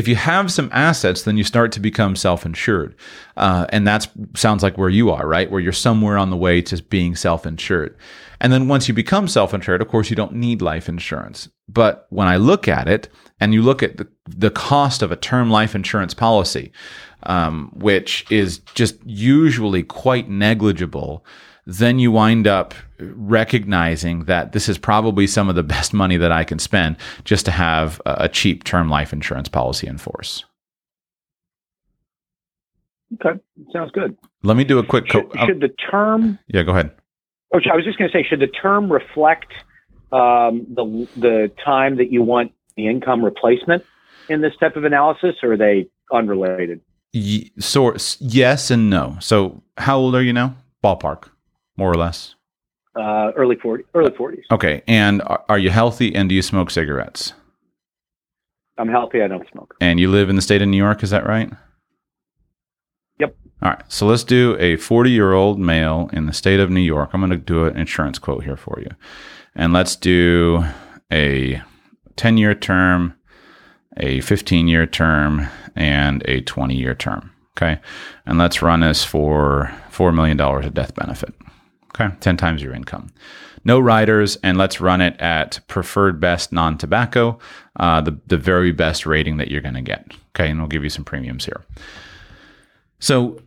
If 0.00 0.08
you 0.08 0.16
have 0.16 0.50
some 0.50 0.70
assets, 0.72 1.24
then 1.24 1.36
you 1.36 1.44
start 1.44 1.72
to 1.72 1.80
become 1.80 2.16
self 2.16 2.46
insured. 2.46 2.94
Uh, 3.36 3.66
and 3.68 3.86
that 3.86 4.08
sounds 4.34 4.62
like 4.62 4.78
where 4.78 4.88
you 4.88 5.10
are, 5.10 5.28
right? 5.28 5.50
Where 5.50 5.60
you're 5.60 5.74
somewhere 5.74 6.16
on 6.16 6.30
the 6.30 6.38
way 6.38 6.62
to 6.62 6.82
being 6.84 7.14
self 7.14 7.44
insured. 7.44 7.94
And 8.40 8.50
then 8.50 8.66
once 8.66 8.88
you 8.88 8.94
become 8.94 9.28
self 9.28 9.52
insured, 9.52 9.82
of 9.82 9.88
course, 9.88 10.08
you 10.08 10.16
don't 10.16 10.32
need 10.32 10.62
life 10.62 10.88
insurance. 10.88 11.50
But 11.68 12.06
when 12.08 12.28
I 12.28 12.36
look 12.36 12.66
at 12.66 12.88
it 12.88 13.10
and 13.40 13.52
you 13.52 13.60
look 13.60 13.82
at 13.82 13.98
the, 13.98 14.08
the 14.26 14.50
cost 14.50 15.02
of 15.02 15.12
a 15.12 15.16
term 15.16 15.50
life 15.50 15.74
insurance 15.74 16.14
policy, 16.14 16.72
um, 17.24 17.70
which 17.74 18.24
is 18.30 18.60
just 18.74 18.96
usually 19.04 19.82
quite 19.82 20.30
negligible 20.30 21.26
then 21.66 21.98
you 21.98 22.10
wind 22.10 22.46
up 22.46 22.74
recognizing 23.00 24.24
that 24.24 24.52
this 24.52 24.68
is 24.68 24.78
probably 24.78 25.26
some 25.26 25.48
of 25.48 25.54
the 25.54 25.62
best 25.62 25.92
money 25.92 26.16
that 26.16 26.32
I 26.32 26.44
can 26.44 26.58
spend 26.58 26.96
just 27.24 27.44
to 27.46 27.50
have 27.50 28.00
a 28.06 28.28
cheap 28.28 28.64
term 28.64 28.88
life 28.88 29.12
insurance 29.12 29.48
policy 29.48 29.86
in 29.86 29.98
force. 29.98 30.44
Okay, 33.14 33.40
sounds 33.72 33.90
good. 33.90 34.16
Let 34.42 34.56
me 34.56 34.64
do 34.64 34.78
a 34.78 34.84
quick. 34.84 35.08
Co- 35.08 35.28
should, 35.32 35.40
should, 35.46 35.60
the 35.60 35.74
term? 35.90 36.38
Yeah, 36.46 36.62
go 36.62 36.72
ahead. 36.72 36.92
Oh, 37.52 37.58
I 37.70 37.74
was 37.74 37.84
just 37.84 37.98
going 37.98 38.08
to 38.10 38.16
say, 38.16 38.24
should 38.28 38.40
the 38.40 38.46
term 38.46 38.90
reflect 38.90 39.52
um, 40.12 40.66
the 40.72 41.08
the 41.16 41.52
time 41.64 41.96
that 41.96 42.12
you 42.12 42.22
want 42.22 42.52
the 42.76 42.88
income 42.88 43.24
replacement 43.24 43.84
in 44.28 44.40
this 44.40 44.52
type 44.60 44.76
of 44.76 44.84
analysis, 44.84 45.36
or 45.42 45.52
are 45.52 45.56
they 45.56 45.88
unrelated? 46.12 46.80
Y- 47.12 47.50
so 47.58 47.96
yes 48.20 48.70
and 48.70 48.88
no. 48.88 49.16
So, 49.20 49.62
how 49.76 49.98
old 49.98 50.14
are 50.14 50.22
you 50.22 50.32
now? 50.32 50.54
Ballpark 50.84 51.30
more 51.76 51.90
or 51.90 51.96
less? 51.96 52.36
Uh, 52.96 53.30
early 53.36 53.56
40, 53.56 53.84
early 53.94 54.10
40s. 54.10 54.42
Okay. 54.50 54.82
And 54.88 55.22
are, 55.22 55.44
are 55.48 55.58
you 55.58 55.70
healthy 55.70 56.14
and 56.14 56.28
do 56.28 56.34
you 56.34 56.42
smoke 56.42 56.70
cigarettes? 56.70 57.34
I'm 58.78 58.88
healthy. 58.88 59.22
I 59.22 59.28
don't 59.28 59.48
smoke. 59.52 59.76
And 59.80 60.00
you 60.00 60.10
live 60.10 60.28
in 60.28 60.36
the 60.36 60.42
state 60.42 60.62
of 60.62 60.68
New 60.68 60.76
York, 60.76 61.02
is 61.02 61.10
that 61.10 61.26
right? 61.26 61.50
Yep. 63.20 63.36
All 63.62 63.70
right. 63.70 63.82
So 63.88 64.06
let's 64.06 64.24
do 64.24 64.56
a 64.58 64.76
40 64.76 65.10
year 65.10 65.32
old 65.34 65.60
male 65.60 66.10
in 66.12 66.26
the 66.26 66.32
state 66.32 66.58
of 66.58 66.70
New 66.70 66.80
York. 66.80 67.10
I'm 67.12 67.20
going 67.20 67.30
to 67.30 67.36
do 67.36 67.66
an 67.66 67.76
insurance 67.76 68.18
quote 68.18 68.42
here 68.44 68.56
for 68.56 68.80
you. 68.80 68.90
And 69.54 69.72
let's 69.72 69.94
do 69.96 70.64
a 71.12 71.62
10 72.16 72.38
year 72.38 72.54
term, 72.54 73.14
a 73.98 74.20
15 74.20 74.66
year 74.66 74.86
term, 74.86 75.46
and 75.76 76.22
a 76.26 76.40
20 76.40 76.74
year 76.74 76.94
term. 76.94 77.30
Okay. 77.56 77.80
And 78.24 78.38
let's 78.38 78.62
run 78.62 78.80
this 78.80 79.04
for 79.04 79.72
$4 79.92 80.14
million 80.14 80.40
of 80.40 80.74
death 80.74 80.94
benefit. 80.94 81.34
Okay. 81.94 82.14
10 82.20 82.36
times 82.36 82.62
your 82.62 82.72
income. 82.72 83.10
No 83.64 83.78
riders, 83.78 84.36
and 84.36 84.56
let's 84.56 84.80
run 84.80 85.00
it 85.00 85.20
at 85.20 85.60
preferred 85.68 86.18
best 86.18 86.52
non 86.52 86.78
tobacco, 86.78 87.38
uh, 87.76 88.00
the, 88.00 88.18
the 88.26 88.38
very 88.38 88.72
best 88.72 89.04
rating 89.04 89.36
that 89.36 89.50
you're 89.50 89.60
going 89.60 89.74
to 89.74 89.82
get. 89.82 90.12
Okay. 90.34 90.50
And 90.50 90.58
we'll 90.58 90.68
give 90.68 90.84
you 90.84 90.90
some 90.90 91.04
premiums 91.04 91.44
here. 91.44 91.62
So, 93.00 93.40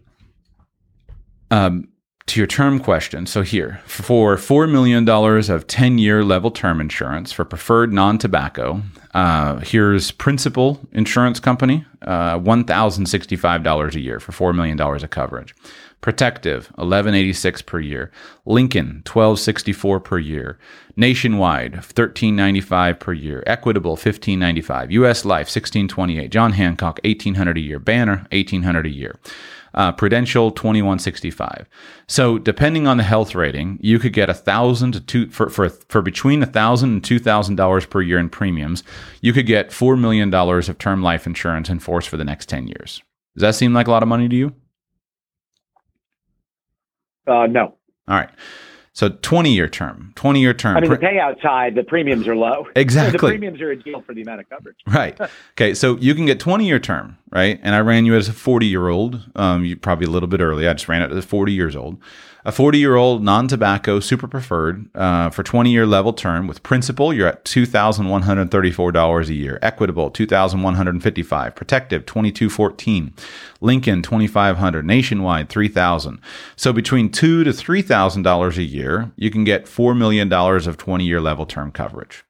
um, 1.52 1.88
to 2.26 2.40
your 2.40 2.48
term 2.48 2.80
question, 2.80 3.26
so 3.26 3.42
here, 3.42 3.82
for 3.86 4.38
$4 4.38 4.72
million 4.72 5.08
of 5.08 5.68
10 5.68 5.98
year 5.98 6.24
level 6.24 6.52
term 6.52 6.80
insurance 6.80 7.32
for 7.32 7.44
preferred 7.44 7.92
non 7.92 8.18
tobacco, 8.18 8.82
uh, 9.14 9.58
here's 9.60 10.12
Principal 10.12 10.80
Insurance 10.94 11.40
Company, 11.40 11.86
uh, 12.02 12.40
$1,065 12.40 13.96
a 13.96 14.00
year 14.00 14.20
for 14.20 14.32
$4 14.32 14.56
million 14.56 14.80
of 14.80 15.10
coverage. 15.10 15.54
Protective, 16.02 16.66
1186 16.76 17.62
per 17.62 17.80
year. 17.80 18.12
Lincoln, 18.46 19.04
1264 19.06 20.00
per 20.02 20.18
year. 20.18 20.60
Nationwide, 20.98 21.76
1395 21.76 23.00
per 23.00 23.14
year. 23.14 23.44
Equitable, 23.48 23.92
1595. 23.92 24.92
US 24.92 25.24
Life, 25.24 25.48
1628. 25.48 26.30
John 26.30 26.52
Hancock, 26.54 27.00
1800 27.06 27.58
a 27.58 27.62
year. 27.62 27.80
Banner, 27.80 28.28
1800 28.32 28.86
a 28.86 28.90
year. 28.90 29.16
Uh, 29.74 29.92
Prudential 29.92 30.52
2165. 30.52 31.68
So 32.08 32.38
depending 32.38 32.86
on 32.86 32.98
the 32.98 33.04
health 33.04 33.34
rating, 33.34 33.80
you 33.82 33.98
could 33.98 34.14
get 34.14 34.30
a 34.30 34.34
thousand 34.34 34.92
to 34.92 35.02
two 35.02 35.30
for, 35.30 35.50
for 35.50 35.70
for 35.70 36.02
between 36.02 36.44
a 36.44 36.46
thousand 36.46 36.92
and 36.92 37.04
two 37.04 37.18
thousand 37.18 37.56
dollars 37.56 37.86
per 37.86 38.02
year 38.02 38.20
in 38.20 38.30
premiums. 38.30 38.84
You 39.22 39.34
could 39.34 39.48
get 39.48 39.72
four 39.72 39.98
million 39.98 40.30
dollars 40.30 40.70
of 40.70 40.78
term 40.78 41.02
life 41.02 41.26
insurance 41.26 41.70
in 41.70 41.80
force 41.80 42.06
for 42.06 42.18
the 42.18 42.24
next 42.24 42.50
ten 42.50 42.68
years. 42.68 43.02
Does 43.36 43.42
that 43.42 43.56
seem 43.56 43.74
like 43.74 43.88
a 43.88 43.92
lot 43.92 44.04
of 44.04 44.10
money 44.10 44.30
to 44.30 44.36
you? 44.36 44.54
Uh, 47.26 47.48
no. 47.48 47.76
All 48.08 48.16
right. 48.18 48.30
So 48.96 49.10
20 49.10 49.52
year 49.52 49.68
term, 49.68 50.14
20 50.16 50.40
year 50.40 50.54
term. 50.54 50.78
I 50.78 50.82
mean, 50.82 50.92
the 50.92 50.98
payout 50.98 51.42
side, 51.42 51.74
the 51.74 51.84
premiums 51.84 52.28
are 52.28 52.36
low. 52.36 52.68
Exactly. 52.76 53.12
the 53.14 53.20
premiums 53.20 53.60
are 53.60 53.72
a 53.72 53.76
deal 53.76 54.02
for 54.02 54.14
the 54.14 54.22
amount 54.22 54.42
of 54.42 54.50
coverage. 54.50 54.78
Right. 54.88 55.20
Okay. 55.54 55.74
So 55.74 55.98
you 55.98 56.14
can 56.14 56.28
get 56.28 56.40
20 56.40 56.68
year 56.68 56.80
term, 56.80 57.18
right? 57.32 57.60
And 57.64 57.74
I 57.74 57.80
ran 57.80 58.06
you 58.06 58.16
as 58.16 58.30
a 58.30 58.34
40 58.34 58.68
year 58.68 58.90
old. 58.90 59.20
Um, 59.36 59.66
you 59.66 59.76
probably 59.76 60.06
a 60.06 60.10
little 60.12 60.28
bit 60.28 60.42
early. 60.42 60.68
I 60.68 60.74
just 60.74 60.88
ran 60.88 61.02
it 61.02 61.12
as 61.12 61.26
40 61.26 61.52
years 61.52 61.76
old. 61.76 61.98
A 62.46 62.52
40 62.52 62.78
year 62.78 62.96
old 62.96 63.24
non 63.24 63.48
tobacco 63.48 64.02
super 64.02 64.28
preferred 64.28 64.90
uh, 64.96 65.30
for 65.30 65.44
20 65.44 65.72
year 65.72 65.86
level 65.86 66.12
term 66.12 66.46
with 66.46 66.62
principal, 66.62 67.14
you're 67.14 67.28
at 67.28 67.46
$2,134 67.46 69.30
a 69.30 69.34
year. 69.34 69.60
Equitable, 69.62 70.10
2,155. 70.10 71.56
Protective, 71.56 72.06
2,214. 72.06 73.14
Lincoln, 73.62 74.02
2,500. 74.02 74.86
Nationwide, 74.86 75.48
3,000. 75.48 76.20
So 76.58 76.74
between 76.74 77.10
two 77.10 77.46
to 77.46 77.52
$3,000 77.52 78.58
a 78.58 78.64
year, 78.64 79.12
you 79.16 79.32
can 79.32 79.46
get 79.46 79.66
$4 79.66 79.98
million 79.98 80.32
of 80.32 80.78
20 80.78 81.06
year 81.06 81.22
level 81.22 81.46
term 81.46 81.72
coverage. 81.72 82.26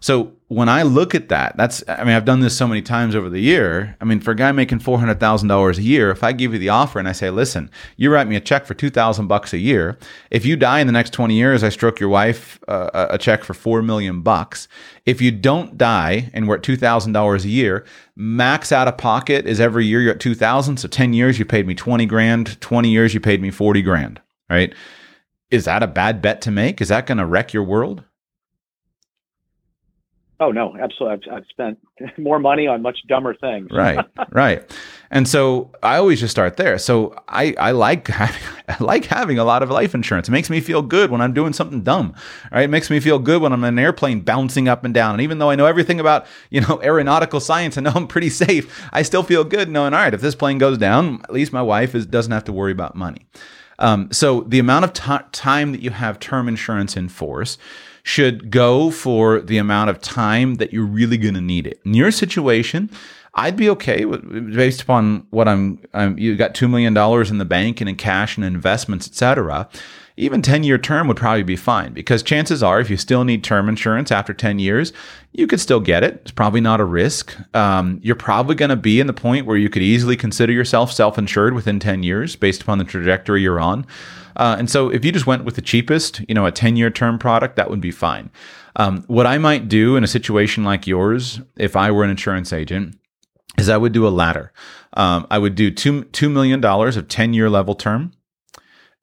So 0.00 0.32
when 0.46 0.68
I 0.68 0.82
look 0.82 1.14
at 1.14 1.28
that, 1.28 1.56
that's 1.56 1.82
I 1.88 2.04
mean 2.04 2.14
I've 2.14 2.24
done 2.24 2.40
this 2.40 2.56
so 2.56 2.68
many 2.68 2.82
times 2.82 3.14
over 3.14 3.28
the 3.28 3.40
year. 3.40 3.96
I 4.00 4.04
mean 4.04 4.20
for 4.20 4.30
a 4.30 4.36
guy 4.36 4.52
making 4.52 4.78
four 4.78 4.98
hundred 4.98 5.18
thousand 5.18 5.48
dollars 5.48 5.78
a 5.78 5.82
year, 5.82 6.10
if 6.10 6.22
I 6.22 6.32
give 6.32 6.52
you 6.52 6.58
the 6.58 6.68
offer 6.68 6.98
and 6.98 7.08
I 7.08 7.12
say, 7.12 7.30
listen, 7.30 7.70
you 7.96 8.12
write 8.12 8.28
me 8.28 8.36
a 8.36 8.40
check 8.40 8.64
for 8.64 8.74
two 8.74 8.90
thousand 8.90 9.26
bucks 9.26 9.52
a 9.52 9.58
year. 9.58 9.98
If 10.30 10.46
you 10.46 10.56
die 10.56 10.80
in 10.80 10.86
the 10.86 10.92
next 10.92 11.12
twenty 11.12 11.34
years, 11.34 11.64
I 11.64 11.68
stroke 11.68 12.00
your 12.00 12.08
wife 12.08 12.60
uh, 12.68 13.08
a 13.10 13.18
check 13.18 13.44
for 13.44 13.54
four 13.54 13.82
million 13.82 14.22
bucks. 14.22 14.68
If 15.04 15.20
you 15.20 15.32
don't 15.32 15.76
die 15.76 16.30
and 16.32 16.48
we're 16.48 16.56
at 16.56 16.62
two 16.62 16.76
thousand 16.76 17.12
dollars 17.12 17.44
a 17.44 17.48
year, 17.48 17.84
max 18.14 18.70
out 18.70 18.88
of 18.88 18.96
pocket 18.96 19.46
is 19.46 19.60
every 19.60 19.84
year 19.84 20.00
you're 20.00 20.14
at 20.14 20.20
two 20.20 20.34
thousand. 20.34 20.78
So 20.78 20.88
ten 20.88 21.12
years 21.12 21.38
you 21.38 21.44
paid 21.44 21.66
me 21.66 21.74
twenty 21.74 22.06
grand. 22.06 22.60
Twenty 22.60 22.90
years 22.90 23.14
you 23.14 23.20
paid 23.20 23.42
me 23.42 23.50
forty 23.50 23.82
grand. 23.82 24.20
Right? 24.48 24.72
Is 25.50 25.64
that 25.64 25.82
a 25.82 25.86
bad 25.86 26.22
bet 26.22 26.40
to 26.42 26.50
make? 26.50 26.80
Is 26.80 26.88
that 26.88 27.06
going 27.06 27.18
to 27.18 27.26
wreck 27.26 27.52
your 27.52 27.64
world? 27.64 28.04
Oh 30.40 30.52
no, 30.52 30.76
absolutely. 30.80 31.28
I've, 31.30 31.38
I've, 31.38 31.46
spent 31.50 31.78
more 32.18 32.38
money 32.38 32.68
on 32.68 32.80
much 32.80 32.98
dumber 33.08 33.34
things. 33.34 33.68
right, 33.72 34.04
right. 34.30 34.78
And 35.10 35.26
so 35.26 35.72
I 35.82 35.96
always 35.96 36.20
just 36.20 36.30
start 36.30 36.56
there. 36.56 36.78
So 36.78 37.16
I, 37.28 37.54
I 37.58 37.72
like 37.72 38.06
having, 38.08 38.42
I 38.68 38.76
like 38.82 39.06
having 39.06 39.38
a 39.38 39.44
lot 39.44 39.64
of 39.64 39.70
life 39.70 39.94
insurance. 39.96 40.28
It 40.28 40.32
makes 40.32 40.48
me 40.48 40.60
feel 40.60 40.80
good 40.80 41.10
when 41.10 41.20
I'm 41.20 41.32
doing 41.32 41.52
something 41.52 41.82
dumb. 41.82 42.14
Right, 42.52 42.62
it 42.62 42.68
makes 42.68 42.88
me 42.88 43.00
feel 43.00 43.18
good 43.18 43.42
when 43.42 43.52
I'm 43.52 43.64
in 43.64 43.74
an 43.74 43.78
airplane 43.80 44.20
bouncing 44.20 44.68
up 44.68 44.84
and 44.84 44.94
down. 44.94 45.14
And 45.14 45.22
even 45.22 45.38
though 45.38 45.50
I 45.50 45.56
know 45.56 45.66
everything 45.66 45.98
about 45.98 46.26
you 46.50 46.60
know 46.60 46.80
aeronautical 46.82 47.40
science 47.40 47.76
and 47.76 47.84
know 47.84 47.92
I'm 47.94 48.06
pretty 48.06 48.30
safe, 48.30 48.88
I 48.92 49.02
still 49.02 49.24
feel 49.24 49.42
good 49.42 49.68
knowing 49.68 49.92
all 49.92 50.00
right 50.00 50.14
if 50.14 50.20
this 50.20 50.36
plane 50.36 50.58
goes 50.58 50.78
down, 50.78 51.20
at 51.24 51.32
least 51.32 51.52
my 51.52 51.62
wife 51.62 51.96
is, 51.96 52.06
doesn't 52.06 52.32
have 52.32 52.44
to 52.44 52.52
worry 52.52 52.72
about 52.72 52.94
money. 52.94 53.26
Um, 53.80 54.10
so 54.12 54.42
the 54.42 54.58
amount 54.58 54.84
of 54.84 54.92
t- 54.92 55.24
time 55.32 55.72
that 55.72 55.82
you 55.82 55.90
have 55.90 56.18
term 56.18 56.48
insurance 56.48 56.96
in 56.96 57.08
force 57.08 57.58
should 58.08 58.50
go 58.50 58.90
for 58.90 59.38
the 59.38 59.58
amount 59.58 59.90
of 59.90 60.00
time 60.00 60.54
that 60.54 60.72
you're 60.72 60.82
really 60.86 61.18
going 61.18 61.34
to 61.34 61.42
need 61.42 61.66
it. 61.66 61.78
In 61.84 61.92
your 61.92 62.10
situation, 62.10 62.88
I'd 63.34 63.54
be 63.54 63.68
okay 63.68 64.06
with 64.06 64.56
based 64.56 64.80
upon 64.80 65.26
what 65.28 65.46
I'm. 65.46 65.78
I'm 65.92 66.18
you 66.18 66.34
got 66.34 66.54
two 66.54 66.68
million 66.68 66.94
dollars 66.94 67.30
in 67.30 67.36
the 67.36 67.44
bank 67.44 67.82
and 67.82 67.88
in 67.88 67.96
cash 67.96 68.38
and 68.38 68.46
investments, 68.46 69.06
etc. 69.06 69.68
Even 70.16 70.40
ten 70.40 70.64
year 70.64 70.78
term 70.78 71.06
would 71.06 71.18
probably 71.18 71.42
be 71.42 71.54
fine 71.54 71.92
because 71.92 72.22
chances 72.22 72.62
are, 72.62 72.80
if 72.80 72.88
you 72.88 72.96
still 72.96 73.24
need 73.24 73.44
term 73.44 73.68
insurance 73.68 74.10
after 74.10 74.32
ten 74.32 74.58
years, 74.58 74.94
you 75.32 75.46
could 75.46 75.60
still 75.60 75.78
get 75.78 76.02
it. 76.02 76.14
It's 76.22 76.30
probably 76.30 76.62
not 76.62 76.80
a 76.80 76.86
risk. 76.86 77.36
Um, 77.54 78.00
you're 78.02 78.16
probably 78.16 78.54
going 78.54 78.70
to 78.70 78.76
be 78.76 79.00
in 79.00 79.06
the 79.06 79.12
point 79.12 79.44
where 79.44 79.58
you 79.58 79.68
could 79.68 79.82
easily 79.82 80.16
consider 80.16 80.52
yourself 80.52 80.90
self 80.90 81.18
insured 81.18 81.52
within 81.52 81.78
ten 81.78 82.02
years 82.02 82.36
based 82.36 82.62
upon 82.62 82.78
the 82.78 82.84
trajectory 82.84 83.42
you're 83.42 83.60
on. 83.60 83.86
Uh, 84.38 84.56
and 84.58 84.70
so 84.70 84.88
if 84.88 85.04
you 85.04 85.12
just 85.12 85.26
went 85.26 85.44
with 85.44 85.56
the 85.56 85.62
cheapest, 85.62 86.20
you 86.28 86.34
know, 86.34 86.46
a 86.46 86.52
10 86.52 86.76
year 86.76 86.90
term 86.90 87.18
product, 87.18 87.56
that 87.56 87.68
would 87.68 87.80
be 87.80 87.90
fine. 87.90 88.30
Um, 88.76 89.04
what 89.08 89.26
I 89.26 89.38
might 89.38 89.68
do 89.68 89.96
in 89.96 90.04
a 90.04 90.08
situation 90.08 90.64
like 90.64 90.86
yours, 90.86 91.40
if 91.56 91.74
I 91.74 91.90
were 91.90 92.04
an 92.04 92.10
insurance 92.10 92.52
agent, 92.52 92.96
is 93.58 93.68
I 93.68 93.76
would 93.76 93.92
do 93.92 94.06
a 94.06 94.10
ladder. 94.10 94.52
Um, 94.92 95.26
I 95.30 95.38
would 95.38 95.56
do 95.56 95.70
two, 95.70 96.04
$2 96.04 96.30
million 96.30 96.64
of 96.64 97.08
10 97.08 97.34
year 97.34 97.50
level 97.50 97.74
term. 97.74 98.12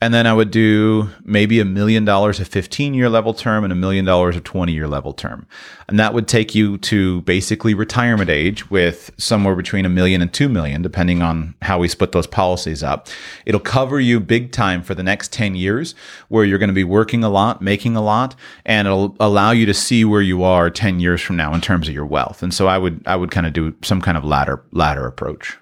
And 0.01 0.13
then 0.13 0.27
I 0.27 0.33
would 0.33 0.51
do 0.51 1.09
maybe 1.23 1.61
a 1.61 1.65
million 1.65 2.03
dollars 2.03 2.41
of 2.41 2.49
15 2.49 2.93
year 2.93 3.09
level 3.09 3.33
term 3.33 3.63
and 3.63 3.71
a 3.71 3.77
million 3.77 4.03
dollars 4.03 4.35
of 4.35 4.43
20 4.43 4.73
year 4.73 4.89
level 4.89 5.13
term. 5.13 5.47
And 5.87 5.97
that 5.97 6.13
would 6.13 6.27
take 6.27 6.53
you 6.53 6.77
to 6.79 7.21
basically 7.21 7.73
retirement 7.73 8.29
age 8.29 8.69
with 8.69 9.09
somewhere 9.17 9.55
between 9.55 9.85
a 9.85 9.89
million 9.89 10.21
and 10.21 10.33
two 10.33 10.49
million, 10.49 10.81
depending 10.81 11.21
on 11.21 11.55
how 11.61 11.79
we 11.79 11.87
split 11.87 12.11
those 12.11 12.27
policies 12.27 12.83
up. 12.83 13.07
It'll 13.45 13.61
cover 13.61 13.99
you 14.01 14.19
big 14.19 14.51
time 14.51 14.83
for 14.83 14.95
the 14.95 15.03
next 15.03 15.31
10 15.31 15.55
years 15.55 15.95
where 16.27 16.43
you're 16.43 16.59
going 16.59 16.67
to 16.67 16.73
be 16.73 16.83
working 16.83 17.23
a 17.23 17.29
lot, 17.29 17.61
making 17.61 17.95
a 17.95 18.01
lot, 18.01 18.35
and 18.65 18.89
it'll 18.89 19.15
allow 19.21 19.51
you 19.51 19.65
to 19.65 19.73
see 19.73 20.03
where 20.03 20.21
you 20.21 20.43
are 20.43 20.69
10 20.69 20.99
years 20.99 21.21
from 21.21 21.37
now 21.37 21.53
in 21.53 21.61
terms 21.61 21.87
of 21.87 21.93
your 21.93 22.05
wealth. 22.05 22.43
And 22.43 22.53
so 22.53 22.67
I 22.67 22.77
would, 22.77 23.01
I 23.07 23.15
would 23.15 23.31
kind 23.31 23.47
of 23.47 23.53
do 23.53 23.73
some 23.81 24.01
kind 24.01 24.17
of 24.17 24.25
ladder, 24.25 24.61
ladder 24.71 25.07
approach. 25.07 25.57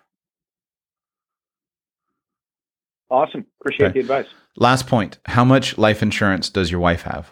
Awesome. 3.13 3.45
Appreciate 3.62 3.88
okay. 3.88 3.93
the 3.93 3.99
advice. 3.99 4.26
Last 4.56 4.88
point. 4.88 5.19
How 5.28 5.45
much 5.45 5.78
life 5.78 6.02
insurance 6.02 6.49
does 6.49 6.71
your 6.71 6.80
wife 6.80 7.04
have? 7.04 7.32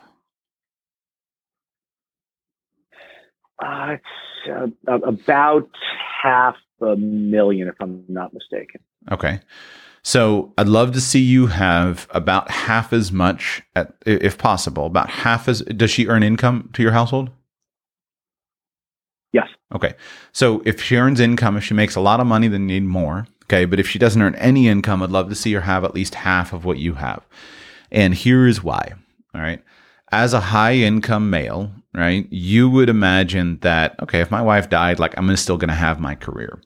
Uh, 3.63 3.96
it's 3.96 4.74
uh, 4.88 5.00
about 5.00 5.67
half 6.22 6.56
a 6.82 6.96
million, 6.96 7.67
if 7.67 7.74
I'm 7.82 8.04
not 8.08 8.32
mistaken. 8.32 8.82
Okay. 9.12 9.39
So 10.04 10.54
I'd 10.56 10.67
love 10.67 10.91
to 10.94 11.01
see 11.01 11.20
you 11.20 11.47
have 11.47 12.08
about 12.12 12.51
half 12.51 12.93
as 12.93 13.12
much, 13.12 13.64
at, 13.76 13.95
if 14.06 14.38
possible, 14.38 14.86
about 14.86 15.10
half 15.10 15.47
as. 15.47 15.62
Does 15.62 15.89
she 15.89 16.06
earn 16.08 16.22
income 16.22 16.70
to 16.74 16.84
your 16.84 16.91
household? 16.91 17.32
Yes. 19.34 19.48
Okay. 19.74 19.94
So 20.32 20.62
if 20.66 20.82
she 20.82 20.98
earns 20.98 21.20
income, 21.20 21.58
if 21.58 21.64
she 21.64 21.74
makes 21.74 21.96
a 21.96 22.02
lot 22.02 22.20
of 22.20 22.28
money, 22.28 22.48
then 22.48 22.68
you 22.68 22.82
need 22.82 22.88
more. 22.88 23.28
Okay. 23.46 23.66
But 23.66 23.80
if 23.80 23.88
she 23.88 24.00
doesn't 24.00 24.22
earn 24.22 24.36
any 24.36 24.68
income, 24.68 25.02
I'd 25.02 25.10
love 25.10 25.30
to 25.30 25.36
see 25.36 25.54
her 25.54 25.62
have 25.62 25.84
at 25.84 25.96
least 25.96 26.16
half 26.16 26.54
of 26.54 26.66
what 26.66 26.78
you 26.78 26.96
have. 26.96 27.26
And 27.92 28.14
here 28.14 28.48
is 28.48 28.64
why. 28.64 28.94
All 29.34 29.42
right. 29.42 29.64
As 30.12 30.34
a 30.34 30.42
high 30.42 30.76
income 30.76 31.30
male, 31.30 31.72
right, 31.94 32.28
you 32.30 32.70
would 32.70 32.90
imagine 32.90 33.60
that, 33.62 33.96
okay, 34.02 34.20
if 34.20 34.30
my 34.30 34.42
wife 34.42 34.70
died, 34.70 35.00
like 35.00 35.18
I'm 35.18 35.34
still 35.38 35.58
going 35.58 35.70
to 35.70 35.76
have 35.76 36.02
my 36.02 36.16
career. 36.16 36.62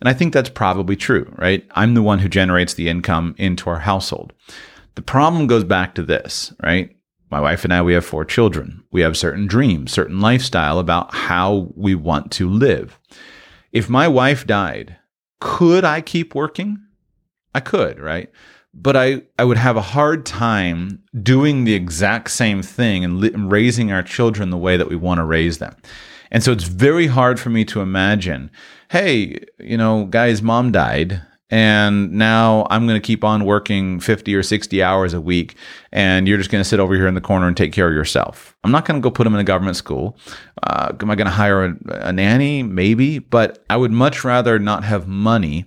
And 0.00 0.08
I 0.08 0.12
think 0.12 0.32
that's 0.32 0.48
probably 0.48 0.96
true, 0.96 1.32
right? 1.36 1.64
I'm 1.72 1.94
the 1.94 2.02
one 2.02 2.18
who 2.18 2.28
generates 2.28 2.74
the 2.74 2.88
income 2.88 3.34
into 3.38 3.70
our 3.70 3.80
household. 3.80 4.32
The 4.96 5.02
problem 5.02 5.46
goes 5.46 5.62
back 5.62 5.94
to 5.94 6.02
this, 6.02 6.52
right? 6.62 6.96
My 7.30 7.40
wife 7.40 7.64
and 7.64 7.72
I, 7.72 7.82
we 7.82 7.94
have 7.94 8.04
four 8.04 8.24
children. 8.24 8.82
We 8.90 9.02
have 9.02 9.16
certain 9.16 9.46
dreams, 9.46 9.92
certain 9.92 10.20
lifestyle 10.20 10.78
about 10.78 11.14
how 11.14 11.68
we 11.76 11.94
want 11.94 12.32
to 12.32 12.48
live. 12.48 12.98
If 13.72 13.88
my 13.88 14.08
wife 14.08 14.46
died, 14.46 14.96
could 15.40 15.84
I 15.84 16.00
keep 16.00 16.34
working? 16.34 16.78
I 17.54 17.60
could, 17.60 18.00
right? 18.00 18.30
But 18.74 18.96
I, 18.96 19.22
I 19.38 19.44
would 19.44 19.56
have 19.56 19.76
a 19.76 19.82
hard 19.82 20.26
time 20.26 21.02
doing 21.22 21.64
the 21.64 21.74
exact 21.74 22.30
same 22.30 22.62
thing 22.62 23.04
and, 23.04 23.18
li- 23.18 23.32
and 23.32 23.50
raising 23.50 23.90
our 23.90 24.02
children 24.02 24.50
the 24.50 24.56
way 24.56 24.76
that 24.76 24.88
we 24.88 24.96
want 24.96 25.18
to 25.18 25.24
raise 25.24 25.58
them. 25.58 25.76
And 26.30 26.42
so 26.42 26.52
it's 26.52 26.64
very 26.64 27.08
hard 27.08 27.40
for 27.40 27.50
me 27.50 27.64
to 27.66 27.80
imagine, 27.80 28.50
hey, 28.90 29.40
you 29.58 29.76
know, 29.76 30.04
guy's 30.04 30.42
mom 30.42 30.70
died 30.70 31.22
and 31.50 32.12
now 32.12 32.66
I'm 32.70 32.86
going 32.86 33.00
to 33.00 33.04
keep 33.04 33.24
on 33.24 33.44
working 33.44 33.98
50 33.98 34.34
or 34.34 34.42
60 34.42 34.82
hours 34.82 35.12
a 35.12 35.20
week, 35.20 35.56
and 35.90 36.28
you're 36.28 36.38
just 36.38 36.50
going 36.50 36.62
to 36.62 36.68
sit 36.68 36.78
over 36.78 36.94
here 36.94 37.08
in 37.08 37.14
the 37.14 37.20
corner 37.20 37.48
and 37.48 37.56
take 37.56 37.72
care 37.72 37.88
of 37.88 37.94
yourself. 37.94 38.56
I'm 38.62 38.70
not 38.70 38.84
going 38.84 39.00
to 39.00 39.02
go 39.02 39.10
put 39.10 39.24
them 39.24 39.34
in 39.34 39.40
a 39.40 39.44
government 39.44 39.76
school. 39.76 40.16
Uh, 40.62 40.92
am 41.00 41.10
I 41.10 41.16
going 41.16 41.26
to 41.26 41.32
hire 41.32 41.64
a, 41.64 41.76
a 41.88 42.12
nanny? 42.12 42.62
Maybe, 42.62 43.18
but 43.18 43.64
I 43.68 43.76
would 43.76 43.90
much 43.90 44.22
rather 44.22 44.58
not 44.58 44.84
have 44.84 45.08
money 45.08 45.66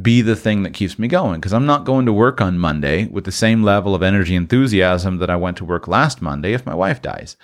be 0.00 0.22
the 0.22 0.36
thing 0.36 0.62
that 0.62 0.74
keeps 0.74 0.98
me 0.98 1.08
going 1.08 1.40
because 1.40 1.52
I'm 1.52 1.66
not 1.66 1.84
going 1.84 2.06
to 2.06 2.12
work 2.12 2.40
on 2.40 2.58
Monday 2.58 3.06
with 3.06 3.24
the 3.24 3.32
same 3.32 3.62
level 3.62 3.94
of 3.94 4.02
energy 4.02 4.36
enthusiasm 4.36 5.18
that 5.18 5.30
I 5.30 5.36
went 5.36 5.56
to 5.58 5.64
work 5.64 5.88
last 5.88 6.22
Monday 6.22 6.52
if 6.52 6.66
my 6.66 6.74
wife 6.74 7.02
dies. 7.02 7.36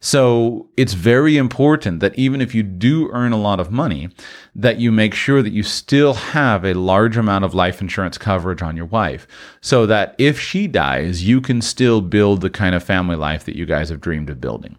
So 0.00 0.68
it's 0.76 0.92
very 0.92 1.36
important 1.36 2.00
that 2.00 2.16
even 2.16 2.40
if 2.40 2.54
you 2.54 2.62
do 2.62 3.10
earn 3.10 3.32
a 3.32 3.40
lot 3.40 3.58
of 3.58 3.72
money, 3.72 4.10
that 4.54 4.78
you 4.78 4.92
make 4.92 5.12
sure 5.12 5.42
that 5.42 5.52
you 5.52 5.62
still 5.62 6.14
have 6.14 6.64
a 6.64 6.74
large 6.74 7.16
amount 7.16 7.44
of 7.44 7.54
life 7.54 7.80
insurance 7.80 8.16
coverage 8.16 8.62
on 8.62 8.76
your 8.76 8.86
wife 8.86 9.26
so 9.60 9.86
that 9.86 10.14
if 10.18 10.38
she 10.38 10.68
dies, 10.68 11.26
you 11.26 11.40
can 11.40 11.60
still 11.60 12.00
build 12.00 12.40
the 12.40 12.50
kind 12.50 12.74
of 12.74 12.82
family 12.82 13.16
life 13.16 13.44
that 13.44 13.56
you 13.56 13.66
guys 13.66 13.88
have 13.88 14.00
dreamed 14.00 14.30
of 14.30 14.40
building. 14.40 14.76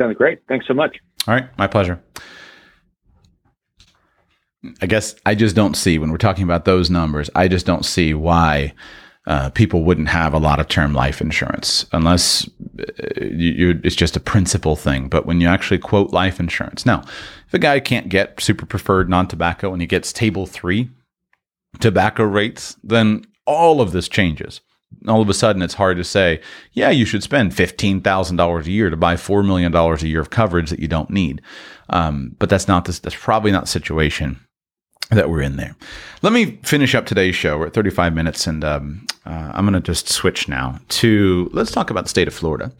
Sounds 0.00 0.16
great. 0.16 0.40
Thanks 0.48 0.66
so 0.66 0.74
much. 0.74 0.96
All 1.26 1.34
right, 1.34 1.48
my 1.58 1.66
pleasure. 1.66 2.00
I 4.80 4.86
guess 4.86 5.14
I 5.26 5.34
just 5.34 5.56
don't 5.56 5.74
see 5.74 5.98
when 5.98 6.10
we're 6.10 6.18
talking 6.18 6.44
about 6.44 6.64
those 6.64 6.88
numbers, 6.88 7.30
I 7.34 7.48
just 7.48 7.66
don't 7.66 7.84
see 7.84 8.14
why 8.14 8.74
uh, 9.30 9.48
people 9.50 9.84
wouldn't 9.84 10.08
have 10.08 10.34
a 10.34 10.38
lot 10.38 10.58
of 10.58 10.66
term 10.66 10.92
life 10.92 11.20
insurance 11.20 11.86
unless 11.92 12.50
uh, 12.80 13.24
you, 13.24 13.80
it's 13.84 13.94
just 13.94 14.16
a 14.16 14.20
principle 14.20 14.74
thing. 14.74 15.08
But 15.08 15.24
when 15.24 15.40
you 15.40 15.46
actually 15.46 15.78
quote 15.78 16.10
life 16.10 16.40
insurance, 16.40 16.84
now, 16.84 17.04
if 17.46 17.54
a 17.54 17.60
guy 17.60 17.78
can't 17.78 18.08
get 18.08 18.40
super 18.40 18.66
preferred 18.66 19.08
non 19.08 19.28
tobacco 19.28 19.72
and 19.72 19.80
he 19.80 19.86
gets 19.86 20.12
table 20.12 20.46
three 20.46 20.90
tobacco 21.78 22.24
rates, 22.24 22.76
then 22.82 23.24
all 23.46 23.80
of 23.80 23.92
this 23.92 24.08
changes. 24.08 24.62
All 25.06 25.22
of 25.22 25.28
a 25.28 25.34
sudden, 25.34 25.62
it's 25.62 25.74
hard 25.74 25.96
to 25.98 26.04
say, 26.04 26.40
yeah, 26.72 26.90
you 26.90 27.04
should 27.04 27.22
spend 27.22 27.52
$15,000 27.52 28.66
a 28.66 28.70
year 28.70 28.90
to 28.90 28.96
buy 28.96 29.14
$4 29.14 29.46
million 29.46 29.72
a 29.72 29.96
year 30.08 30.20
of 30.20 30.30
coverage 30.30 30.70
that 30.70 30.80
you 30.80 30.88
don't 30.88 31.08
need. 31.08 31.40
Um, 31.88 32.34
but 32.40 32.50
that's 32.50 32.66
not 32.66 32.84
this, 32.84 32.98
that's 32.98 33.14
probably 33.14 33.52
not 33.52 33.62
the 33.62 33.70
situation 33.70 34.40
that 35.10 35.30
we're 35.30 35.42
in 35.42 35.56
there. 35.56 35.76
Let 36.22 36.32
me 36.32 36.58
finish 36.64 36.96
up 36.96 37.06
today's 37.06 37.36
show. 37.36 37.58
We're 37.58 37.66
at 37.66 37.74
35 37.74 38.14
minutes, 38.14 38.48
and 38.48 38.64
um, 38.64 39.06
uh, 39.26 39.52
I'm 39.54 39.64
going 39.64 39.74
to 39.74 39.80
just 39.80 40.08
switch 40.08 40.48
now 40.48 40.78
to 40.88 41.50
let's 41.52 41.70
talk 41.70 41.90
about 41.90 42.04
the 42.04 42.10
state 42.10 42.28
of 42.28 42.34
Florida. 42.34 42.72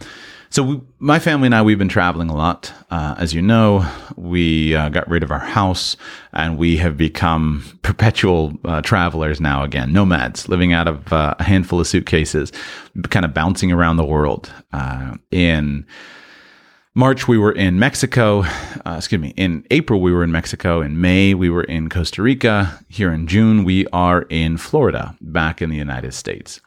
So, 0.53 0.64
we, 0.64 0.80
my 0.99 1.20
family 1.20 1.47
and 1.47 1.55
I, 1.55 1.62
we've 1.62 1.78
been 1.78 1.88
traveling 1.88 2.28
a 2.28 2.34
lot. 2.34 2.72
Uh, 2.91 3.14
as 3.18 3.32
you 3.32 3.41
know, 3.41 3.88
we 4.16 4.74
uh, 4.74 4.88
got 4.88 5.09
rid 5.09 5.22
of 5.22 5.30
our 5.30 5.38
house 5.38 5.97
and 6.32 6.59
we 6.59 6.76
have 6.78 6.97
become 6.97 7.78
perpetual 7.82 8.59
uh, 8.64 8.82
travelers 8.82 9.41
now 9.41 9.62
again, 9.62 9.93
nomads, 9.93 10.49
living 10.49 10.72
out 10.72 10.88
of 10.88 11.12
uh, 11.12 11.34
a 11.38 11.45
handful 11.45 11.78
of 11.78 11.86
suitcases, 11.86 12.53
kind 13.11 13.24
of 13.24 13.32
bouncing 13.32 13.70
around 13.70 13.97
the 13.97 14.05
world 14.05 14.53
uh, 14.72 15.14
in 15.30 15.86
March, 16.95 17.28
we 17.28 17.38
were 17.38 17.53
in 17.53 17.78
Mexico. 17.78 18.43
Uh, 18.43 18.97
excuse 18.97 19.20
me. 19.20 19.32
In 19.36 19.64
April, 19.70 20.01
we 20.01 20.12
were 20.12 20.24
in 20.24 20.32
Mexico. 20.32 20.80
In 20.80 21.01
May, 21.01 21.34
we 21.34 21.49
were 21.49 21.62
in 21.62 21.88
Costa 21.88 22.20
Rica. 22.20 22.80
Here 22.88 23.12
in 23.12 23.28
June, 23.28 23.62
we 23.62 23.86
are 23.93 24.22
in 24.22 24.57
Florida, 24.57 25.14
back 25.20 25.62
in 25.62 25.70
the 25.70 25.76
United 25.76 26.14
States. 26.14 26.61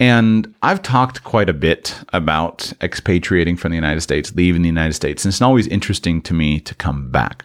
And 0.00 0.52
I've 0.62 0.82
talked 0.82 1.22
quite 1.22 1.48
a 1.48 1.52
bit 1.52 1.96
about 2.12 2.72
expatriating 2.82 3.56
from 3.56 3.70
the 3.70 3.76
United 3.76 4.00
States, 4.00 4.34
leaving 4.34 4.62
the 4.62 4.68
United 4.68 4.94
States. 4.94 5.24
And 5.24 5.30
it's 5.30 5.40
always 5.40 5.68
interesting 5.68 6.20
to 6.22 6.34
me 6.34 6.58
to 6.60 6.74
come 6.74 7.08
back. 7.12 7.44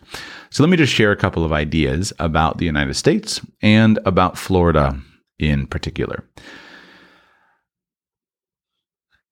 So 0.49 0.63
let 0.63 0.69
me 0.69 0.77
just 0.77 0.93
share 0.93 1.11
a 1.11 1.17
couple 1.17 1.43
of 1.43 1.53
ideas 1.53 2.11
about 2.17 2.57
the 2.57 2.65
United 2.65 2.95
States 2.95 3.39
and 3.61 3.99
about 4.03 4.35
Florida 4.35 4.99
in 5.37 5.67
particular. 5.67 6.23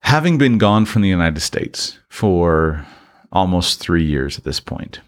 Having 0.03 0.37
been 0.37 0.57
gone 0.57 0.85
from 0.85 1.01
the 1.01 1.09
United 1.09 1.39
States 1.39 1.97
for 2.09 2.85
almost 3.31 3.79
three 3.79 4.03
years 4.03 4.37
at 4.37 4.43
this 4.43 4.59
point, 4.59 4.99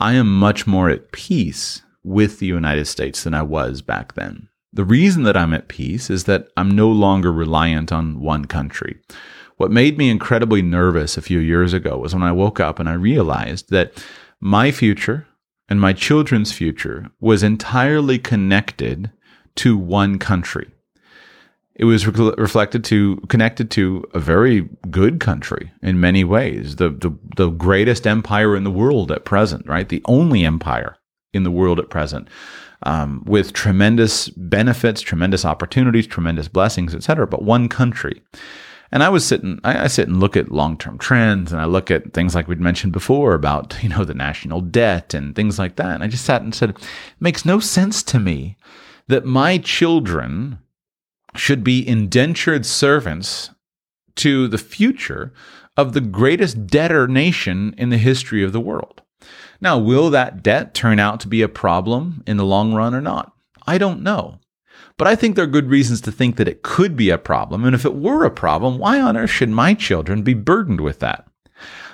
I 0.00 0.14
am 0.14 0.38
much 0.38 0.66
more 0.66 0.90
at 0.90 1.12
peace 1.12 1.82
with 2.02 2.38
the 2.38 2.46
United 2.46 2.86
States 2.86 3.22
than 3.22 3.34
I 3.34 3.42
was 3.42 3.80
back 3.80 4.14
then. 4.14 4.48
The 4.72 4.84
reason 4.84 5.22
that 5.22 5.36
I'm 5.36 5.54
at 5.54 5.68
peace 5.68 6.10
is 6.10 6.24
that 6.24 6.48
I'm 6.56 6.72
no 6.72 6.90
longer 6.90 7.32
reliant 7.32 7.92
on 7.92 8.20
one 8.20 8.46
country. 8.46 8.98
What 9.56 9.70
made 9.70 9.96
me 9.96 10.10
incredibly 10.10 10.60
nervous 10.60 11.16
a 11.16 11.22
few 11.22 11.38
years 11.38 11.72
ago 11.72 11.98
was 11.98 12.12
when 12.12 12.24
I 12.24 12.32
woke 12.32 12.60
up 12.60 12.78
and 12.78 12.88
I 12.88 12.94
realized 12.94 13.70
that 13.70 14.04
my 14.40 14.72
future 14.72 15.26
and 15.68 15.80
my 15.80 15.92
children's 15.92 16.52
future 16.52 17.10
was 17.20 17.44
entirely 17.44 18.18
connected 18.18 19.12
to 19.54 19.78
one 19.78 20.18
country 20.18 20.68
it 21.78 21.84
was 21.84 22.06
re- 22.06 22.34
reflected 22.36 22.84
to 22.84 23.16
connected 23.28 23.70
to 23.70 24.04
a 24.12 24.18
very 24.18 24.68
good 24.90 25.20
country 25.20 25.70
in 25.82 26.00
many 26.00 26.24
ways 26.24 26.76
the, 26.76 26.90
the 26.90 27.16
the 27.36 27.48
greatest 27.50 28.06
empire 28.06 28.54
in 28.56 28.64
the 28.64 28.70
world 28.70 29.10
at 29.10 29.24
present 29.24 29.66
right 29.66 29.88
the 29.88 30.02
only 30.04 30.44
empire 30.44 30.96
in 31.32 31.44
the 31.44 31.50
world 31.50 31.78
at 31.78 31.90
present 31.90 32.28
um, 32.82 33.22
with 33.26 33.52
tremendous 33.52 34.28
benefits 34.30 35.00
tremendous 35.00 35.44
opportunities 35.44 36.06
tremendous 36.06 36.48
blessings 36.48 36.94
etc 36.94 37.26
but 37.26 37.42
one 37.42 37.68
country 37.68 38.22
and 38.90 39.02
I 39.02 39.10
was 39.10 39.26
sitting, 39.26 39.60
I, 39.64 39.84
I 39.84 39.86
sit 39.86 40.08
and 40.08 40.18
look 40.18 40.34
at 40.34 40.50
long-term 40.50 40.96
trends, 40.96 41.52
and 41.52 41.60
I 41.60 41.66
look 41.66 41.90
at 41.90 42.14
things 42.14 42.34
like 42.34 42.48
we'd 42.48 42.58
mentioned 42.58 42.94
before 42.94 43.34
about 43.34 43.76
you 43.82 43.88
know 43.90 44.02
the 44.02 44.14
national 44.14 44.62
debt 44.62 45.12
and 45.12 45.36
things 45.36 45.58
like 45.58 45.76
that. 45.76 45.94
And 45.94 46.02
I 46.02 46.06
just 46.06 46.24
sat 46.24 46.40
and 46.40 46.54
said, 46.54 46.70
it 46.70 46.76
makes 47.20 47.44
no 47.44 47.60
sense 47.60 48.02
to 48.04 48.18
me 48.18 48.56
that 49.08 49.26
my 49.26 49.58
children 49.58 50.58
should 51.38 51.64
be 51.64 51.86
indentured 51.86 52.66
servants 52.66 53.50
to 54.16 54.48
the 54.48 54.58
future 54.58 55.32
of 55.76 55.92
the 55.92 56.00
greatest 56.00 56.66
debtor 56.66 57.06
nation 57.06 57.74
in 57.78 57.90
the 57.90 57.98
history 57.98 58.42
of 58.42 58.52
the 58.52 58.60
world. 58.60 59.02
Now, 59.60 59.78
will 59.78 60.10
that 60.10 60.42
debt 60.42 60.74
turn 60.74 60.98
out 60.98 61.20
to 61.20 61.28
be 61.28 61.42
a 61.42 61.48
problem 61.48 62.22
in 62.26 62.36
the 62.36 62.44
long 62.44 62.74
run 62.74 62.94
or 62.94 63.00
not? 63.00 63.32
I 63.66 63.78
don't 63.78 64.02
know. 64.02 64.40
But 64.96 65.06
I 65.06 65.14
think 65.14 65.36
there 65.36 65.44
are 65.44 65.48
good 65.48 65.68
reasons 65.68 66.00
to 66.02 66.12
think 66.12 66.36
that 66.36 66.48
it 66.48 66.62
could 66.62 66.96
be 66.96 67.10
a 67.10 67.18
problem. 67.18 67.64
And 67.64 67.74
if 67.74 67.84
it 67.84 67.94
were 67.94 68.24
a 68.24 68.30
problem, 68.30 68.78
why 68.78 69.00
on 69.00 69.16
earth 69.16 69.30
should 69.30 69.50
my 69.50 69.74
children 69.74 70.22
be 70.22 70.34
burdened 70.34 70.80
with 70.80 70.98
that? 71.00 71.26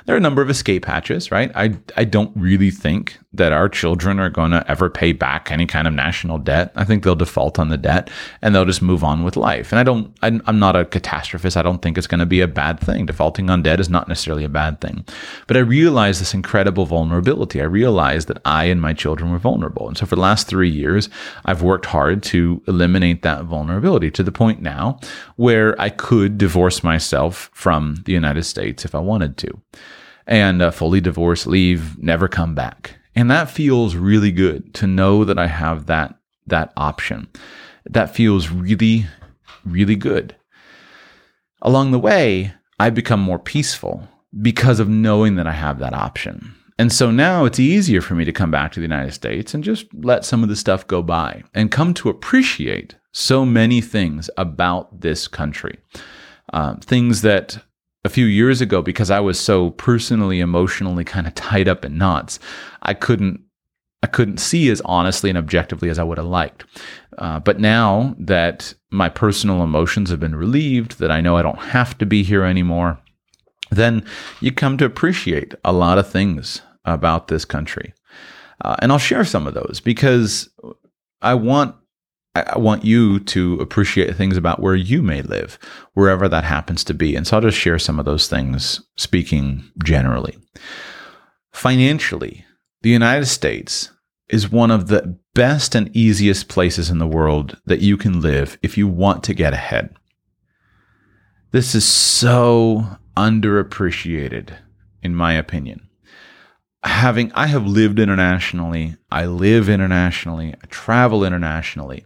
There 0.07 0.15
are 0.15 0.19
a 0.19 0.23
number 0.23 0.43
of 0.43 0.51
escape 0.51 0.85
hatches, 0.85 1.31
right? 1.31 1.51
I, 1.55 1.79
I 1.97 2.05
don't 2.05 2.33
really 2.35 2.71
think 2.71 3.19
that 3.37 3.53
our 3.53 3.69
children 3.69 4.19
are 4.21 4.31
going 4.31 4.51
to 4.53 4.65
ever 4.71 4.89
pay 4.89 5.13
back 5.13 5.51
any 5.51 5.67
kind 5.67 5.87
of 5.87 5.95
national 5.95 6.39
debt. 6.39 6.73
I 6.77 6.85
think 6.85 7.03
they'll 7.03 7.15
default 7.15 7.59
on 7.59 7.69
the 7.69 7.77
debt 7.77 8.11
and 8.41 8.55
they'll 8.55 8.65
just 8.65 8.83
move 8.83 9.03
on 9.03 9.25
with 9.25 9.37
life. 9.37 9.73
And 9.73 9.79
I 9.79 9.83
don't, 9.83 10.17
I'm 10.23 10.59
not 10.59 10.77
a 10.77 10.85
catastrophist. 10.85 11.57
I 11.57 11.63
don't 11.63 11.83
think 11.83 11.99
it's 11.99 12.07
going 12.07 12.21
to 12.21 12.27
be 12.27 12.41
a 12.41 12.49
bad 12.49 12.81
thing. 12.81 13.07
Defaulting 13.07 13.51
on 13.51 13.63
debt 13.63 13.81
is 13.81 13.91
not 13.91 14.09
necessarily 14.09 14.45
a 14.45 14.49
bad 14.49 14.81
thing. 14.81 15.05
But 15.47 15.57
I 15.57 15.61
realize 15.61 16.19
this 16.19 16.35
incredible 16.35 16.87
vulnerability. 16.87 17.61
I 17.61 17.65
realize 17.65 18.27
that 18.27 18.41
I 18.45 18.65
and 18.65 18.81
my 18.81 18.93
children 18.93 19.31
were 19.31 19.39
vulnerable. 19.39 19.89
And 19.89 19.97
so 19.97 20.07
for 20.07 20.15
the 20.15 20.23
last 20.23 20.47
three 20.47 20.71
years, 20.71 21.09
I've 21.45 21.63
worked 21.63 21.87
hard 21.87 22.23
to 22.25 22.63
eliminate 22.67 23.23
that 23.23 23.45
vulnerability 23.45 24.11
to 24.13 24.23
the 24.23 24.33
point 24.33 24.63
now 24.63 25.01
where 25.37 25.81
I 25.81 25.91
could 25.91 26.39
divorce 26.39 26.85
myself 26.85 27.51
from 27.53 27.97
the 28.05 28.13
United 28.13 28.45
States 28.45 28.85
if 28.85 28.95
I 28.95 29.01
wanted 29.01 29.37
to 29.39 29.61
and 30.27 30.63
uh, 30.63 30.71
fully 30.71 31.01
divorce, 31.01 31.47
leave, 31.47 31.99
never 31.99 32.29
come 32.29 32.55
back. 32.55 32.97
And 33.17 33.31
that 33.31 33.51
feels 33.51 33.95
really 33.95 34.33
good 34.33 34.75
to 34.75 34.87
know 34.87 35.25
that 35.25 35.39
I 35.39 35.47
have 35.47 35.87
that 35.87 36.19
that 36.47 36.73
option. 36.77 37.29
That 37.87 38.15
feels 38.15 38.51
really 38.51 39.07
really 39.65 39.97
good. 39.97 40.37
Along 41.63 41.91
the 41.91 41.99
way, 41.99 42.53
I 42.79 42.91
become 42.91 43.21
more 43.21 43.39
peaceful 43.39 44.09
because 44.43 44.81
of 44.81 44.89
knowing 44.89 45.37
that 45.37 45.47
I 45.47 45.53
have 45.53 45.79
that 45.79 45.95
option. 45.95 46.55
And 46.79 46.93
so 46.93 47.11
now 47.11 47.45
it's 47.45 47.61
easier 47.61 48.01
for 48.01 48.15
me 48.15 48.25
to 48.25 48.33
come 48.33 48.51
back 48.51 48.73
to 48.73 48.81
the 48.81 48.85
United 48.85 49.13
States 49.13 49.55
and 49.55 49.63
just 49.63 49.87
let 49.95 50.25
some 50.25 50.43
of 50.43 50.49
the 50.49 50.57
stuff 50.57 50.87
go 50.87 51.03
by 51.03 51.45
and 51.55 51.71
come 51.71 51.95
to 51.95 52.09
appreciate 52.09 52.97
so 53.13 53.47
many 53.47 53.81
things 53.81 54.29
about 54.37 55.01
this 55.01 55.29
country. 55.29 55.79
Uh, 56.53 56.75
things 56.81 57.23
that 57.23 57.63
a 58.05 58.09
few 58.09 58.27
years 58.27 58.61
ago 58.61 58.83
because 58.83 59.11
I 59.11 59.21
was 59.21 59.41
so 59.41 59.71
personally, 59.71 60.41
emotionally 60.41 61.05
kind 61.05 61.27
of 61.27 61.35
tied 61.35 61.69
up 61.69 61.85
in 61.85 61.99
knots. 61.99 62.39
I 62.83 62.95
couldn't 62.95 63.41
I 64.03 64.07
couldn't 64.07 64.37
see 64.37 64.69
as 64.69 64.83
honestly 64.85 65.31
and 65.31 65.39
objectively 65.39 65.89
as 65.89 65.99
I 65.99 66.03
would 66.03 66.19
have 66.19 66.27
liked. 66.27 66.67
Uh, 67.17 67.41
but 67.41 67.59
now 67.59 68.15
that 68.19 68.75
my 68.91 69.09
personal 69.09 69.63
emotions 69.63 70.11
have 70.11 70.21
been 70.21 70.37
relieved, 70.37 70.99
that 70.99 71.11
I 71.11 71.23
know 71.23 71.39
I 71.39 71.43
don't 71.43 71.59
have 71.59 71.97
to 71.97 72.05
be 72.05 72.23
here 72.23 72.45
anymore, 72.45 72.99
then 73.71 74.05
you 74.43 74.53
come 74.53 74.77
to 74.77 74.85
appreciate 74.85 75.55
a 75.65 75.73
lot 75.73 75.97
of 75.97 76.07
things 76.07 76.61
about 76.85 77.29
this 77.29 77.47
country. 77.47 77.95
Uh, 78.63 78.77
and 78.81 78.93
I'll 78.93 78.99
share 78.99 79.25
some 79.25 79.47
of 79.47 79.55
those 79.55 79.81
because 79.83 80.51
I 81.23 81.33
want 81.33 81.75
I 82.37 82.59
want 82.59 82.85
you 82.85 83.21
to 83.21 83.61
appreciate 83.61 84.17
things 84.17 84.37
about 84.37 84.61
where 84.61 84.75
you 84.75 85.03
may 85.03 85.23
live, 85.23 85.57
wherever 85.93 86.29
that 86.29 86.43
happens 86.43 86.83
to 86.85 86.95
be. 86.95 87.15
And 87.15 87.27
so 87.27 87.37
I'll 87.37 87.43
just 87.43 87.59
share 87.59 87.79
some 87.79 88.01
of 88.01 88.07
those 88.07 88.27
things, 88.27 88.81
speaking 88.97 89.71
generally. 89.85 90.37
Financially, 91.53 92.45
the 92.83 92.91
United 92.91 93.27
States 93.27 93.91
is 94.29 94.51
one 94.51 94.73
of 94.73 94.89
the 94.89 95.17
best 95.35 95.77
and 95.77 95.95
easiest 95.97 96.49
places 96.49 96.91
in 96.91 96.99
the 96.99 97.07
world 97.07 97.61
that 97.67 97.81
you 97.81 97.97
can 97.97 98.21
live 98.21 98.59
if 98.63 98.77
you 98.77 98.89
want 98.89 99.23
to 99.25 99.35
get 99.35 99.53
ahead. 99.53 99.95
This 101.53 101.75
is 101.77 101.87
so 101.87 102.99
underappreciated, 103.17 104.57
in 105.03 105.15
my 105.15 105.35
opinion. 105.35 105.84
Having, 106.85 107.33
I 107.33 107.47
have 107.47 107.67
lived 107.67 107.99
internationally, 107.99 108.97
I 109.11 109.25
live 109.27 109.69
internationally, 109.69 110.55
I 110.63 110.67
travel 110.67 111.25
internationally. 111.25 112.05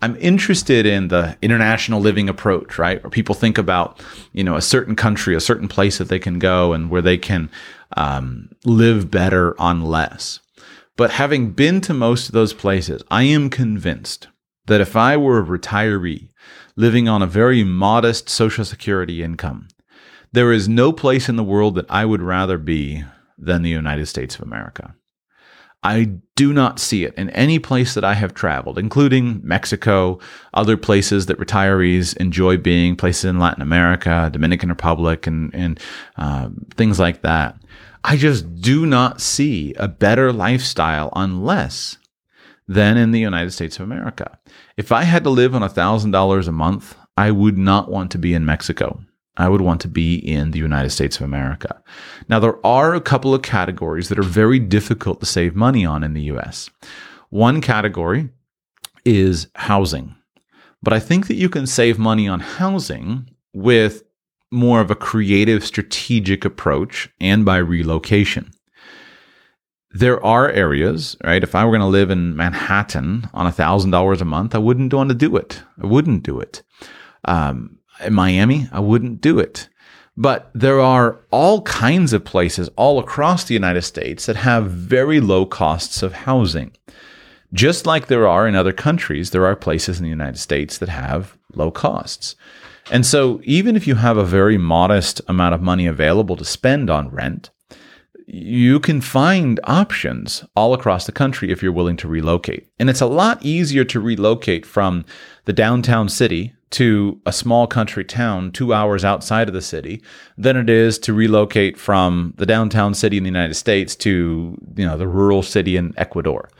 I'm 0.00 0.16
interested 0.16 0.86
in 0.86 1.08
the 1.08 1.36
international 1.40 2.00
living 2.00 2.28
approach, 2.28 2.78
right? 2.78 3.02
Where 3.02 3.10
people 3.10 3.34
think 3.34 3.58
about, 3.58 4.02
you 4.32 4.44
know, 4.44 4.56
a 4.56 4.62
certain 4.62 4.96
country, 4.96 5.34
a 5.34 5.40
certain 5.40 5.68
place 5.68 5.98
that 5.98 6.08
they 6.08 6.18
can 6.18 6.38
go 6.38 6.72
and 6.72 6.90
where 6.90 7.02
they 7.02 7.16
can 7.16 7.50
um, 7.96 8.50
live 8.64 9.10
better 9.10 9.58
on 9.60 9.82
less. 9.82 10.40
But 10.96 11.12
having 11.12 11.52
been 11.52 11.80
to 11.82 11.94
most 11.94 12.26
of 12.26 12.32
those 12.32 12.52
places, 12.52 13.02
I 13.10 13.24
am 13.24 13.50
convinced 13.50 14.28
that 14.66 14.80
if 14.80 14.96
I 14.96 15.16
were 15.16 15.40
a 15.40 15.44
retiree 15.44 16.28
living 16.76 17.08
on 17.08 17.22
a 17.22 17.26
very 17.26 17.64
modest 17.64 18.28
Social 18.28 18.64
Security 18.64 19.22
income, 19.22 19.68
there 20.32 20.52
is 20.52 20.68
no 20.68 20.92
place 20.92 21.28
in 21.28 21.36
the 21.36 21.44
world 21.44 21.74
that 21.76 21.86
I 21.88 22.04
would 22.04 22.22
rather 22.22 22.58
be 22.58 23.04
than 23.38 23.62
the 23.62 23.70
United 23.70 24.06
States 24.06 24.36
of 24.36 24.42
America. 24.42 24.94
I 25.84 26.12
do 26.34 26.54
not 26.54 26.80
see 26.80 27.04
it 27.04 27.14
in 27.14 27.28
any 27.30 27.58
place 27.58 27.92
that 27.92 28.04
I 28.04 28.14
have 28.14 28.32
traveled, 28.32 28.78
including 28.78 29.42
Mexico, 29.44 30.18
other 30.54 30.78
places 30.78 31.26
that 31.26 31.38
retirees 31.38 32.16
enjoy 32.16 32.56
being, 32.56 32.96
places 32.96 33.26
in 33.26 33.38
Latin 33.38 33.60
America, 33.60 34.30
Dominican 34.32 34.70
Republic, 34.70 35.26
and, 35.26 35.54
and 35.54 35.78
uh, 36.16 36.48
things 36.74 36.98
like 36.98 37.20
that. 37.20 37.56
I 38.02 38.16
just 38.16 38.54
do 38.62 38.86
not 38.86 39.20
see 39.20 39.74
a 39.74 39.86
better 39.86 40.32
lifestyle 40.32 41.12
unless 41.14 41.98
than 42.66 42.96
in 42.96 43.10
the 43.10 43.20
United 43.20 43.50
States 43.50 43.76
of 43.76 43.84
America. 43.84 44.38
If 44.78 44.90
I 44.90 45.02
had 45.02 45.22
to 45.24 45.30
live 45.30 45.54
on 45.54 45.60
$1,000 45.60 46.48
a 46.48 46.52
month, 46.52 46.96
I 47.16 47.30
would 47.30 47.58
not 47.58 47.90
want 47.90 48.10
to 48.12 48.18
be 48.18 48.32
in 48.32 48.46
Mexico. 48.46 49.00
I 49.36 49.48
would 49.48 49.60
want 49.60 49.80
to 49.82 49.88
be 49.88 50.14
in 50.14 50.52
the 50.52 50.58
United 50.58 50.90
States 50.90 51.16
of 51.16 51.22
America. 51.22 51.82
Now, 52.28 52.38
there 52.38 52.64
are 52.64 52.94
a 52.94 53.00
couple 53.00 53.34
of 53.34 53.42
categories 53.42 54.08
that 54.08 54.18
are 54.18 54.22
very 54.22 54.58
difficult 54.58 55.20
to 55.20 55.26
save 55.26 55.56
money 55.56 55.84
on 55.84 56.04
in 56.04 56.14
the 56.14 56.22
US. 56.22 56.70
One 57.30 57.60
category 57.60 58.28
is 59.04 59.48
housing. 59.54 60.14
But 60.82 60.92
I 60.92 61.00
think 61.00 61.26
that 61.26 61.34
you 61.34 61.48
can 61.48 61.66
save 61.66 61.98
money 61.98 62.28
on 62.28 62.40
housing 62.40 63.28
with 63.52 64.02
more 64.50 64.80
of 64.80 64.90
a 64.90 64.94
creative, 64.94 65.64
strategic 65.64 66.44
approach 66.44 67.08
and 67.20 67.44
by 67.44 67.56
relocation. 67.56 68.50
There 69.90 70.24
are 70.24 70.50
areas, 70.50 71.16
right? 71.24 71.42
If 71.42 71.54
I 71.54 71.64
were 71.64 71.70
going 71.70 71.80
to 71.80 71.86
live 71.86 72.10
in 72.10 72.36
Manhattan 72.36 73.28
on 73.32 73.50
$1,000 73.50 74.20
a 74.20 74.24
month, 74.24 74.54
I 74.54 74.58
wouldn't 74.58 74.92
want 74.92 75.08
to 75.08 75.14
do 75.14 75.36
it. 75.36 75.62
I 75.82 75.86
wouldn't 75.86 76.22
do 76.22 76.40
it. 76.40 76.62
Um, 77.24 77.78
in 78.00 78.14
Miami, 78.14 78.68
I 78.72 78.80
wouldn't 78.80 79.20
do 79.20 79.38
it. 79.38 79.68
But 80.16 80.50
there 80.54 80.80
are 80.80 81.18
all 81.30 81.62
kinds 81.62 82.12
of 82.12 82.24
places 82.24 82.68
all 82.76 82.98
across 82.98 83.44
the 83.44 83.54
United 83.54 83.82
States 83.82 84.26
that 84.26 84.36
have 84.36 84.70
very 84.70 85.20
low 85.20 85.44
costs 85.44 86.02
of 86.02 86.12
housing. 86.12 86.72
Just 87.52 87.86
like 87.86 88.06
there 88.06 88.26
are 88.26 88.46
in 88.46 88.54
other 88.54 88.72
countries, 88.72 89.30
there 89.30 89.46
are 89.46 89.56
places 89.56 89.98
in 89.98 90.04
the 90.04 90.10
United 90.10 90.38
States 90.38 90.78
that 90.78 90.88
have 90.88 91.36
low 91.54 91.70
costs. 91.70 92.36
And 92.90 93.06
so, 93.06 93.40
even 93.44 93.76
if 93.76 93.86
you 93.86 93.94
have 93.94 94.16
a 94.16 94.24
very 94.24 94.58
modest 94.58 95.20
amount 95.26 95.54
of 95.54 95.62
money 95.62 95.86
available 95.86 96.36
to 96.36 96.44
spend 96.44 96.90
on 96.90 97.08
rent, 97.08 97.50
you 98.26 98.80
can 98.80 99.00
find 99.00 99.60
options 99.64 100.44
all 100.54 100.74
across 100.74 101.06
the 101.06 101.12
country 101.12 101.50
if 101.50 101.62
you're 101.62 101.72
willing 101.72 101.96
to 101.98 102.08
relocate. 102.08 102.68
And 102.78 102.90
it's 102.90 103.00
a 103.00 103.06
lot 103.06 103.42
easier 103.44 103.84
to 103.84 104.00
relocate 104.00 104.66
from 104.66 105.04
the 105.44 105.52
downtown 105.52 106.08
city 106.08 106.54
to 106.74 107.20
a 107.24 107.32
small 107.32 107.68
country 107.68 108.04
town 108.04 108.50
two 108.50 108.74
hours 108.74 109.04
outside 109.04 109.46
of 109.46 109.54
the 109.54 109.62
city 109.62 110.02
than 110.36 110.56
it 110.56 110.68
is 110.68 110.98
to 110.98 111.14
relocate 111.14 111.78
from 111.78 112.34
the 112.36 112.46
downtown 112.46 112.94
city 112.94 113.16
in 113.16 113.22
the 113.22 113.28
United 113.28 113.54
States 113.54 113.94
to 113.94 114.58
you 114.76 114.84
know 114.84 114.96
the 114.96 115.06
rural 115.06 115.42
city 115.42 115.76
in 115.76 115.94
Ecuador. 115.96 116.50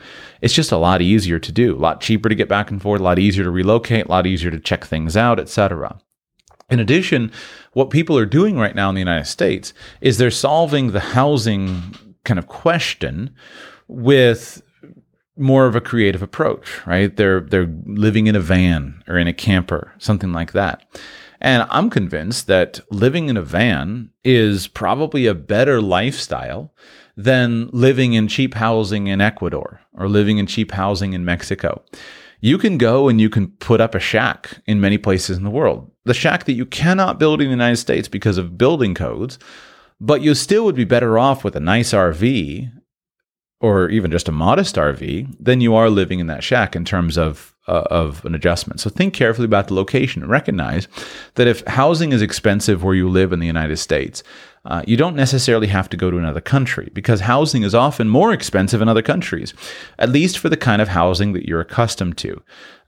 It's 0.41 0.53
just 0.53 0.71
a 0.71 0.77
lot 0.77 1.01
easier 1.01 1.37
to 1.39 1.51
do, 1.51 1.75
a 1.75 1.77
lot 1.77 1.99
cheaper 1.99 2.29
to 2.29 2.35
get 2.35 2.47
back 2.47 2.71
and 2.71 2.81
forth, 2.81 3.01
a 3.01 3.03
lot 3.03 3.19
easier 3.19 3.43
to 3.43 3.51
relocate, 3.51 4.05
a 4.05 4.09
lot 4.09 4.25
easier 4.25 4.51
to 4.51 4.59
check 4.59 4.85
things 4.85 5.17
out, 5.17 5.37
etc. 5.37 5.99
In 6.69 6.79
addition, 6.79 7.31
what 7.73 7.89
people 7.89 8.17
are 8.17 8.25
doing 8.25 8.57
right 8.57 8.75
now 8.75 8.87
in 8.87 8.95
the 8.95 9.01
United 9.01 9.25
States 9.25 9.73
is 9.99 10.17
they're 10.17 10.31
solving 10.31 10.91
the 10.91 10.99
housing 10.99 11.93
kind 12.23 12.39
of 12.39 12.47
question 12.47 13.35
with 13.87 14.61
more 15.37 15.65
of 15.65 15.75
a 15.75 15.81
creative 15.81 16.21
approach, 16.21 16.85
right? 16.85 17.15
They're 17.15 17.41
they're 17.41 17.73
living 17.85 18.27
in 18.27 18.35
a 18.35 18.39
van 18.39 19.03
or 19.07 19.17
in 19.17 19.27
a 19.27 19.33
camper, 19.33 19.93
something 19.97 20.31
like 20.31 20.53
that. 20.53 20.83
And 21.41 21.67
I'm 21.69 21.89
convinced 21.89 22.47
that 22.47 22.79
living 22.89 23.29
in 23.29 23.37
a 23.37 23.41
van 23.41 24.09
is 24.23 24.67
probably 24.67 25.27
a 25.27 25.35
better 25.35 25.81
lifestyle 25.81 26.73
than 27.17 27.69
living 27.71 28.13
in 28.13 28.27
cheap 28.27 28.55
housing 28.55 29.07
in 29.07 29.21
Ecuador 29.21 29.81
or 29.93 30.07
living 30.07 30.37
in 30.37 30.47
cheap 30.47 30.71
housing 30.71 31.13
in 31.13 31.23
Mexico 31.23 31.83
you 32.45 32.59
can 32.59 32.77
go 32.77 33.07
and 33.07 33.19
you 33.19 33.27
can 33.27 33.47
put 33.47 33.81
up 33.81 33.95
a 33.95 33.99
shack 33.99 34.61
in 34.67 34.79
many 34.79 34.99
places 34.99 35.35
in 35.35 35.43
the 35.43 35.49
world. 35.49 35.89
The 36.03 36.13
shack 36.13 36.43
that 36.45 36.53
you 36.53 36.65
cannot 36.65 37.17
build 37.17 37.41
in 37.41 37.47
the 37.47 37.51
United 37.51 37.77
States 37.77 38.07
because 38.07 38.37
of 38.37 38.55
building 38.55 38.93
codes, 38.93 39.39
but 39.99 40.21
you 40.21 40.35
still 40.35 40.63
would 40.65 40.75
be 40.75 40.83
better 40.83 41.17
off 41.17 41.43
with 41.43 41.55
a 41.55 41.59
nice 41.59 41.91
RV 41.91 42.71
or 43.61 43.89
even 43.89 44.11
just 44.11 44.27
a 44.27 44.31
modest 44.31 44.75
RV 44.75 45.35
then 45.39 45.61
you 45.61 45.75
are 45.75 45.89
living 45.89 46.19
in 46.19 46.27
that 46.27 46.43
shack 46.43 46.75
in 46.75 46.85
terms 46.85 47.17
of 47.17 47.55
uh, 47.67 47.83
of 47.89 48.23
an 48.25 48.35
adjustment. 48.35 48.79
So 48.79 48.89
think 48.89 49.13
carefully 49.13 49.45
about 49.45 49.67
the 49.67 49.73
location 49.73 50.21
and 50.21 50.31
recognize 50.31 50.87
that 51.35 51.47
if 51.47 51.65
housing 51.65 52.11
is 52.11 52.21
expensive 52.21 52.83
where 52.83 52.95
you 52.95 53.09
live 53.09 53.33
in 53.33 53.39
the 53.39 53.47
United 53.47 53.77
States, 53.77 54.23
uh, 54.65 54.83
you 54.87 54.97
don't 54.97 55.15
necessarily 55.15 55.67
have 55.67 55.89
to 55.89 55.97
go 55.97 56.09
to 56.09 56.17
another 56.17 56.41
country 56.41 56.89
because 56.93 57.21
housing 57.21 57.63
is 57.63 57.75
often 57.75 58.09
more 58.09 58.33
expensive 58.33 58.81
in 58.81 58.89
other 58.89 59.01
countries, 59.01 59.53
at 59.99 60.09
least 60.09 60.39
for 60.39 60.49
the 60.49 60.57
kind 60.57 60.81
of 60.81 60.87
housing 60.89 61.33
that 61.33 61.47
you're 61.47 61.61
accustomed 61.61 62.17
to. 62.17 62.41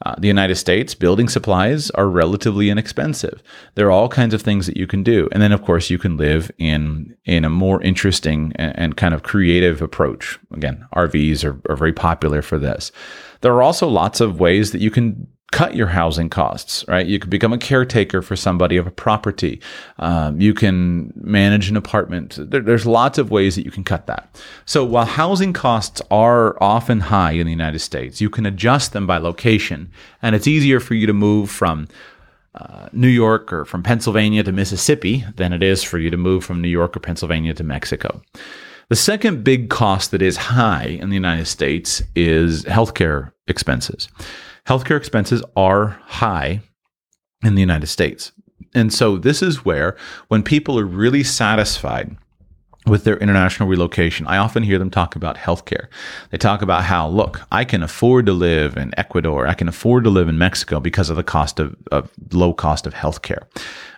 Uh, 0.05 0.15
the 0.17 0.27
United 0.27 0.55
States, 0.55 0.93
building 0.93 1.27
supplies 1.27 1.89
are 1.91 2.07
relatively 2.07 2.69
inexpensive. 2.69 3.41
There 3.75 3.87
are 3.87 3.91
all 3.91 4.09
kinds 4.09 4.33
of 4.33 4.41
things 4.41 4.67
that 4.67 4.77
you 4.77 4.87
can 4.87 5.03
do, 5.03 5.27
and 5.31 5.41
then 5.41 5.51
of 5.51 5.63
course 5.63 5.89
you 5.89 5.97
can 5.97 6.17
live 6.17 6.51
in 6.57 7.15
in 7.25 7.45
a 7.45 7.49
more 7.49 7.81
interesting 7.81 8.53
and, 8.55 8.77
and 8.77 8.97
kind 8.97 9.13
of 9.13 9.23
creative 9.23 9.81
approach. 9.81 10.39
Again, 10.53 10.85
RVs 10.95 11.43
are, 11.43 11.59
are 11.71 11.75
very 11.75 11.93
popular 11.93 12.41
for 12.41 12.57
this. 12.59 12.91
There 13.41 13.53
are 13.53 13.63
also 13.63 13.87
lots 13.87 14.19
of 14.21 14.39
ways 14.39 14.71
that 14.71 14.81
you 14.81 14.91
can 14.91 15.27
cut 15.51 15.75
your 15.75 15.87
housing 15.87 16.29
costs, 16.29 16.85
right? 16.87 17.05
You 17.05 17.19
can 17.19 17.29
become 17.29 17.53
a 17.53 17.57
caretaker 17.57 18.21
for 18.21 18.35
somebody 18.35 18.75
of 18.75 18.85
a 18.85 18.91
property. 18.91 19.61
Um, 19.97 20.41
you 20.41 20.53
can 20.53 21.13
manage 21.15 21.69
an 21.69 21.77
apartment. 21.77 22.37
There, 22.37 22.61
there's 22.61 22.85
lots 22.85 23.17
of 23.17 23.31
ways 23.31 23.55
that 23.55 23.63
you 23.63 23.71
can 23.71 23.85
cut 23.85 24.07
that. 24.07 24.41
So 24.65 24.83
while 24.83 25.05
housing 25.05 25.53
costs 25.53 26.01
are 26.11 26.61
often 26.61 26.99
high 26.99 27.31
in 27.31 27.45
the 27.45 27.51
United 27.51 27.79
States, 27.79 28.19
you 28.19 28.29
can 28.29 28.45
adjust 28.45 28.91
them 28.91 29.07
by 29.07 29.17
location, 29.17 29.89
and 30.21 30.35
it's 30.35 30.47
easier 30.47 30.79
for 30.79 30.95
you 30.95 31.07
to 31.07 31.13
move 31.13 31.49
from 31.49 31.87
uh, 32.55 32.89
New 32.91 33.07
York 33.07 33.53
or 33.53 33.63
from 33.63 33.83
Pennsylvania 33.83 34.43
to 34.43 34.51
Mississippi 34.51 35.23
than 35.35 35.53
it 35.53 35.63
is 35.63 35.83
for 35.83 35.97
you 35.97 36.09
to 36.09 36.17
move 36.17 36.43
from 36.43 36.61
New 36.61 36.67
York 36.67 36.97
or 36.97 36.99
Pennsylvania 36.99 37.53
to 37.53 37.63
Mexico. 37.63 38.21
The 38.89 38.95
second 38.95 39.43
big 39.43 39.69
cost 39.69 40.11
that 40.11 40.21
is 40.21 40.37
high 40.37 40.85
in 40.85 41.09
the 41.09 41.15
United 41.15 41.45
States 41.45 42.01
is 42.15 42.63
healthcare 42.63 43.31
expenses. 43.47 44.07
Healthcare 44.67 44.97
expenses 44.97 45.41
are 45.55 45.99
high 46.05 46.61
in 47.43 47.55
the 47.55 47.61
United 47.61 47.87
States. 47.87 48.33
And 48.75 48.93
so 48.93 49.17
this 49.17 49.41
is 49.41 49.63
where 49.63 49.95
when 50.27 50.43
people 50.43 50.77
are 50.77 50.85
really 50.85 51.23
satisfied 51.23 52.17
with 52.85 53.03
their 53.03 53.17
international 53.17 53.69
relocation, 53.69 54.27
I 54.27 54.37
often 54.37 54.63
hear 54.63 54.77
them 54.77 54.89
talk 54.89 55.15
about 55.15 55.37
healthcare. 55.37 55.87
They 56.31 56.37
talk 56.37 56.61
about 56.61 56.83
how, 56.83 57.07
look, 57.07 57.41
I 57.51 57.63
can 57.63 57.81
afford 57.81 58.25
to 58.25 58.33
live 58.33 58.75
in 58.75 58.93
Ecuador, 58.97 59.47
I 59.47 59.53
can 59.53 59.69
afford 59.69 60.03
to 60.03 60.09
live 60.09 60.27
in 60.27 60.37
Mexico 60.37 60.79
because 60.79 61.09
of 61.09 61.15
the 61.15 61.23
cost 61.23 61.59
of, 61.59 61.75
of 61.91 62.11
low 62.33 62.53
cost 62.53 62.85
of 62.85 62.93
healthcare. 62.93 63.43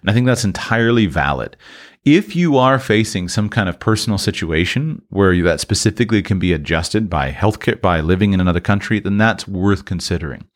And 0.01 0.09
I 0.09 0.13
think 0.13 0.27
that's 0.27 0.45
entirely 0.45 1.07
valid. 1.07 1.57
If 2.05 2.35
you 2.35 2.57
are 2.57 2.79
facing 2.79 3.27
some 3.27 3.49
kind 3.49 3.67
of 3.67 3.79
personal 3.79 4.17
situation 4.17 5.01
where 5.09 5.33
you, 5.33 5.43
that 5.43 5.59
specifically 5.59 6.23
can 6.23 6.39
be 6.39 6.53
adjusted 6.53 7.09
by 7.09 7.31
healthcare, 7.31 7.79
by 7.79 7.99
living 7.99 8.33
in 8.33 8.39
another 8.39 8.61
country, 8.61 8.99
then 8.99 9.17
that's 9.17 9.47
worth 9.47 9.85
considering. 9.85 10.47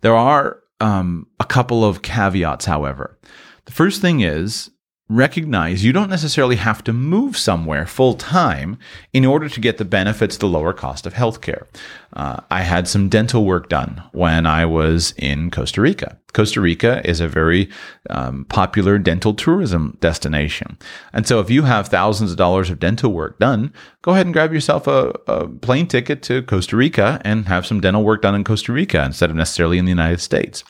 There 0.00 0.16
are 0.16 0.60
um, 0.80 1.26
a 1.40 1.44
couple 1.44 1.84
of 1.84 2.02
caveats, 2.02 2.64
however. 2.64 3.18
The 3.66 3.72
first 3.72 4.00
thing 4.00 4.20
is 4.20 4.70
recognize 5.08 5.84
you 5.84 5.92
don't 5.92 6.10
necessarily 6.10 6.56
have 6.56 6.84
to 6.84 6.92
move 6.92 7.36
somewhere 7.36 7.86
full 7.86 8.14
time 8.14 8.78
in 9.12 9.24
order 9.24 9.48
to 9.48 9.60
get 9.60 9.78
the 9.78 9.84
benefits 9.84 10.36
the 10.36 10.46
lower 10.46 10.74
cost 10.74 11.06
of 11.06 11.14
healthcare. 11.14 11.66
Uh, 12.12 12.40
I 12.50 12.62
had 12.62 12.86
some 12.86 13.08
dental 13.08 13.44
work 13.44 13.68
done 13.68 14.02
when 14.12 14.44
I 14.44 14.66
was 14.66 15.14
in 15.16 15.50
Costa 15.50 15.80
Rica. 15.80 16.18
Costa 16.34 16.60
Rica 16.60 17.00
is 17.08 17.20
a 17.20 17.28
very 17.28 17.70
um, 18.10 18.44
popular 18.46 18.98
dental 18.98 19.32
tourism 19.32 19.96
destination. 20.00 20.76
And 21.12 21.26
so 21.26 21.40
if 21.40 21.48
you 21.48 21.62
have 21.62 21.88
thousands 21.88 22.30
of 22.30 22.36
dollars 22.36 22.68
of 22.68 22.78
dental 22.78 23.12
work 23.12 23.38
done, 23.38 23.72
go 24.02 24.12
ahead 24.12 24.26
and 24.26 24.32
grab 24.34 24.52
yourself 24.52 24.86
a, 24.86 25.14
a 25.26 25.48
plane 25.48 25.86
ticket 25.86 26.22
to 26.24 26.42
Costa 26.42 26.76
Rica 26.76 27.20
and 27.24 27.48
have 27.48 27.66
some 27.66 27.80
dental 27.80 28.04
work 28.04 28.22
done 28.22 28.34
in 28.34 28.44
Costa 28.44 28.72
Rica 28.72 29.02
instead 29.04 29.30
of 29.30 29.36
necessarily 29.36 29.78
in 29.78 29.86
the 29.86 29.90
United 29.90 30.20
States. 30.20 30.64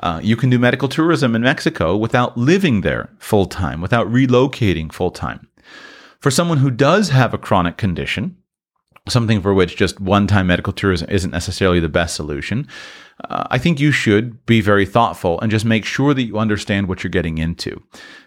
Uh, 0.00 0.20
you 0.22 0.36
can 0.36 0.50
do 0.50 0.58
medical 0.58 0.88
tourism 0.88 1.34
in 1.34 1.42
Mexico 1.42 1.96
without 1.96 2.36
living 2.36 2.80
there 2.80 3.10
full 3.18 3.46
time, 3.46 3.80
without 3.80 4.06
relocating 4.08 4.92
full 4.92 5.10
time. 5.10 5.48
For 6.20 6.30
someone 6.30 6.58
who 6.58 6.70
does 6.70 7.08
have 7.10 7.34
a 7.34 7.38
chronic 7.38 7.76
condition, 7.76 8.36
something 9.08 9.42
for 9.42 9.52
which 9.52 9.76
just 9.76 10.00
one 10.00 10.26
time 10.26 10.46
medical 10.46 10.72
tourism 10.72 11.08
isn't 11.10 11.30
necessarily 11.30 11.80
the 11.80 11.88
best 11.88 12.14
solution, 12.14 12.68
uh, 13.28 13.46
I 13.50 13.58
think 13.58 13.80
you 13.80 13.92
should 13.92 14.44
be 14.46 14.60
very 14.60 14.86
thoughtful 14.86 15.40
and 15.40 15.50
just 15.50 15.64
make 15.64 15.84
sure 15.84 16.14
that 16.14 16.22
you 16.22 16.38
understand 16.38 16.88
what 16.88 17.02
you're 17.02 17.10
getting 17.10 17.38
into. 17.38 17.82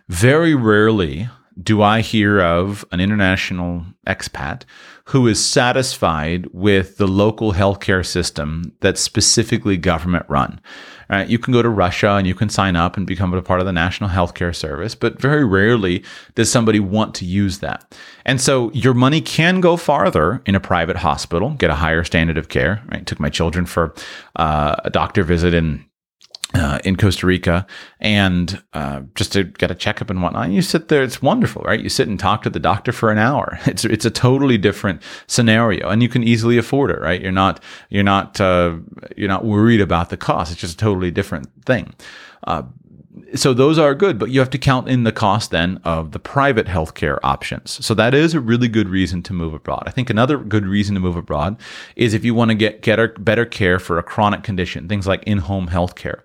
Very 0.10 0.56
rarely 0.56 1.30
do 1.62 1.82
I 1.82 2.02
hear 2.02 2.42
of 2.42 2.84
an 2.92 3.00
international 3.00 3.86
expat 4.06 4.64
who 5.06 5.28
is 5.28 5.44
satisfied 5.44 6.48
with 6.52 6.98
the 6.98 7.08
local 7.08 7.54
healthcare 7.54 8.06
system 8.06 8.74
that's 8.82 9.00
specifically 9.00 9.78
government 9.78 10.26
run. 10.28 10.60
Right? 11.10 11.28
You 11.28 11.40
can 11.40 11.54
go 11.54 11.62
to 11.62 11.70
Russia 11.70 12.12
and 12.12 12.28
you 12.28 12.36
can 12.36 12.50
sign 12.50 12.76
up 12.76 12.98
and 12.98 13.06
become 13.06 13.34
a 13.34 13.42
part 13.42 13.60
of 13.60 13.66
the 13.66 13.74
National 13.74 14.10
Healthcare 14.10 14.56
Service, 14.56 14.96
but 14.96 15.22
very 15.22 15.46
rarely 15.46 16.04
does 16.36 16.52
somebody 16.52 16.80
want 16.80 17.14
to 17.16 17.26
use 17.26 17.60
that. 17.60 17.96
And 18.26 18.42
so 18.42 18.72
your 18.74 18.94
money 18.94 19.22
can 19.22 19.62
go 19.62 19.78
farther 19.78 20.42
in 20.46 20.56
a 20.56 20.60
private 20.60 20.98
hospital, 20.98 21.52
get 21.52 21.70
a 21.70 21.76
higher 21.76 22.04
standard 22.04 22.38
of 22.38 22.50
care. 22.50 22.82
Right? 22.92 23.06
Took 23.06 23.20
my 23.20 23.30
children 23.30 23.66
for 23.66 23.94
uh, 24.36 24.76
a 24.84 24.90
doctor 24.90 25.24
visit 25.24 25.54
in 25.54 25.86
uh, 26.56 26.80
in 26.84 26.96
Costa 26.96 27.28
Rica 27.28 27.68
and 28.00 28.64
uh, 28.74 29.02
just 29.16 29.34
to 29.34 29.44
get 29.44 29.72
a 29.72 29.76
checkup 29.76 30.10
and 30.10 30.22
whatnot. 30.22 30.46
And 30.46 30.56
you 30.56 30.62
sit 30.62 30.88
there, 30.88 31.04
it's 31.04 31.22
wonderful, 31.22 31.62
right? 31.64 31.80
You 31.80 31.90
sit 31.90 32.08
and 32.08 32.20
talk 32.20 32.44
to 32.44 32.50
the 32.50 32.60
doctor 32.60 32.92
for 32.92 33.12
an 33.12 33.18
hour. 33.18 33.60
It's 33.76 33.84
it's 33.84 34.06
a 34.06 34.12
totally 34.12 34.58
different 34.58 35.02
scenario, 35.28 35.90
and 35.90 36.02
you 36.02 36.08
can 36.08 36.24
easily 36.24 36.58
afford 36.58 36.92
it, 36.92 37.02
right? 37.02 37.22
You're 37.22 37.34
not 37.34 37.62
you're 37.90 38.04
not 38.04 38.40
uh, 38.40 38.78
you're 39.18 39.28
not 39.28 39.44
worried 39.44 39.82
about 39.82 40.10
the 40.10 40.18
cost. 40.18 40.52
It's 40.52 40.62
just 40.62 40.76
a 40.76 40.78
totally 40.78 41.12
different 41.12 41.50
thing. 41.66 41.94
So 43.36 43.54
those 43.54 43.78
are 43.78 43.94
good, 43.94 44.18
but 44.18 44.30
you 44.30 44.40
have 44.40 44.50
to 44.52 44.58
count 44.58 44.88
in 44.88 45.04
the 45.04 45.12
cost 45.12 45.52
then 45.52 45.82
of 45.84 46.12
the 46.12 46.20
private 46.20 46.68
healthcare 46.68 47.20
options. 47.22 47.86
So 47.86 47.94
that 47.94 48.14
is 48.14 48.34
a 48.34 48.40
really 48.40 48.70
good 48.70 48.88
reason 48.88 49.22
to 49.24 49.34
move 49.34 49.54
abroad. 49.54 49.84
I 49.86 49.92
think 49.92 50.10
another 50.10 50.38
good 50.38 50.66
reason 50.66 50.96
to 50.96 51.02
move 51.02 51.18
abroad 51.18 51.58
is 51.96 52.14
if 52.14 52.24
you 52.24 52.34
want 52.34 52.50
to 52.52 52.56
get 52.56 52.82
get 52.82 53.24
better 53.24 53.46
care 53.46 53.78
for 53.78 53.98
a 53.98 54.04
chronic 54.04 54.44
condition, 54.44 54.88
things 54.88 55.06
like 55.06 55.24
in-home 55.24 55.68
healthcare. 55.68 56.22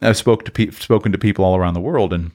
I've 0.00 0.16
spoke 0.16 0.44
to 0.44 0.50
pe- 0.50 0.70
spoken 0.70 1.12
to 1.12 1.18
people 1.18 1.44
all 1.44 1.56
around 1.56 1.74
the 1.74 1.80
world, 1.80 2.12
and 2.12 2.32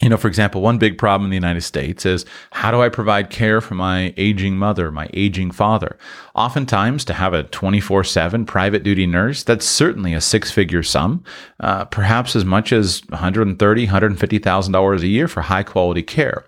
you 0.00 0.08
know, 0.08 0.16
for 0.16 0.28
example, 0.28 0.60
one 0.60 0.78
big 0.78 0.96
problem 0.96 1.24
in 1.24 1.30
the 1.30 1.36
United 1.36 1.62
States 1.62 2.06
is 2.06 2.24
how 2.52 2.70
do 2.70 2.80
I 2.80 2.88
provide 2.88 3.30
care 3.30 3.60
for 3.60 3.74
my 3.74 4.14
aging 4.16 4.56
mother, 4.56 4.92
my 4.92 5.10
aging 5.12 5.50
father? 5.50 5.98
Oftentimes, 6.36 7.04
to 7.06 7.14
have 7.14 7.34
a 7.34 7.42
24 7.44 8.04
7 8.04 8.46
private 8.46 8.84
duty 8.84 9.06
nurse, 9.06 9.42
that's 9.42 9.66
certainly 9.66 10.14
a 10.14 10.20
six 10.20 10.52
figure 10.52 10.84
sum, 10.84 11.24
uh, 11.58 11.84
perhaps 11.86 12.36
as 12.36 12.44
much 12.44 12.72
as 12.72 13.00
$130,000, 13.02 13.88
$150,000 13.88 15.00
a 15.00 15.06
year 15.06 15.26
for 15.26 15.40
high 15.40 15.64
quality 15.64 16.04
care. 16.04 16.44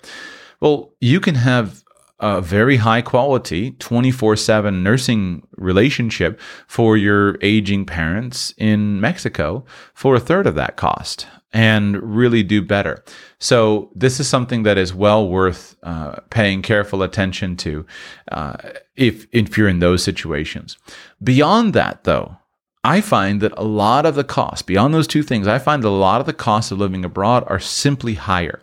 Well, 0.61 0.93
you 1.01 1.19
can 1.19 1.35
have 1.35 1.83
a 2.21 2.41
very 2.41 2.77
high 2.77 3.03
quality 3.03 3.73
24 3.73 4.37
7 4.37 4.83
nursing 4.83 5.45
relationship 5.57 6.39
for 6.69 6.97
your 6.97 7.37
aging 7.43 7.85
parents 7.85 8.55
in 8.59 9.01
Mexico 9.01 9.65
for 9.93 10.15
a 10.15 10.21
third 10.21 10.47
of 10.47 10.55
that 10.55 10.77
cost 10.77 11.27
and 11.53 12.01
really 12.03 12.43
do 12.43 12.63
better. 12.63 13.03
So 13.39 13.91
this 13.95 14.21
is 14.21 14.29
something 14.29 14.63
that 14.63 14.79
is 14.79 14.95
well 14.95 15.29
worth 15.29 15.77
uh, 15.83 16.17
paying 16.31 16.63
careful 16.63 17.03
attention 17.03 17.57
to 17.59 17.87
uh, 18.31 18.57
if 18.97 19.27
if 19.33 19.57
you're 19.59 19.69
in 19.69 19.81
those 19.81 20.03
situations. 20.03 20.79
Beyond 21.23 21.75
that, 21.75 22.05
though, 22.05 22.37
I 22.83 23.03
find 23.03 23.43
that 23.43 23.53
a 23.59 23.65
lot 23.65 24.07
of 24.07 24.15
the 24.15 24.25
costs, 24.25 24.63
beyond 24.63 24.95
those 24.95 25.07
two 25.07 25.23
things, 25.23 25.47
I 25.47 25.59
find 25.59 25.85
a 25.85 25.91
lot 25.91 26.21
of 26.21 26.27
the 26.27 26.33
costs 26.33 26.73
of 26.73 26.79
living 26.79 27.05
abroad 27.05 27.45
are 27.47 27.61
simply 27.61 28.15
higher. 28.15 28.63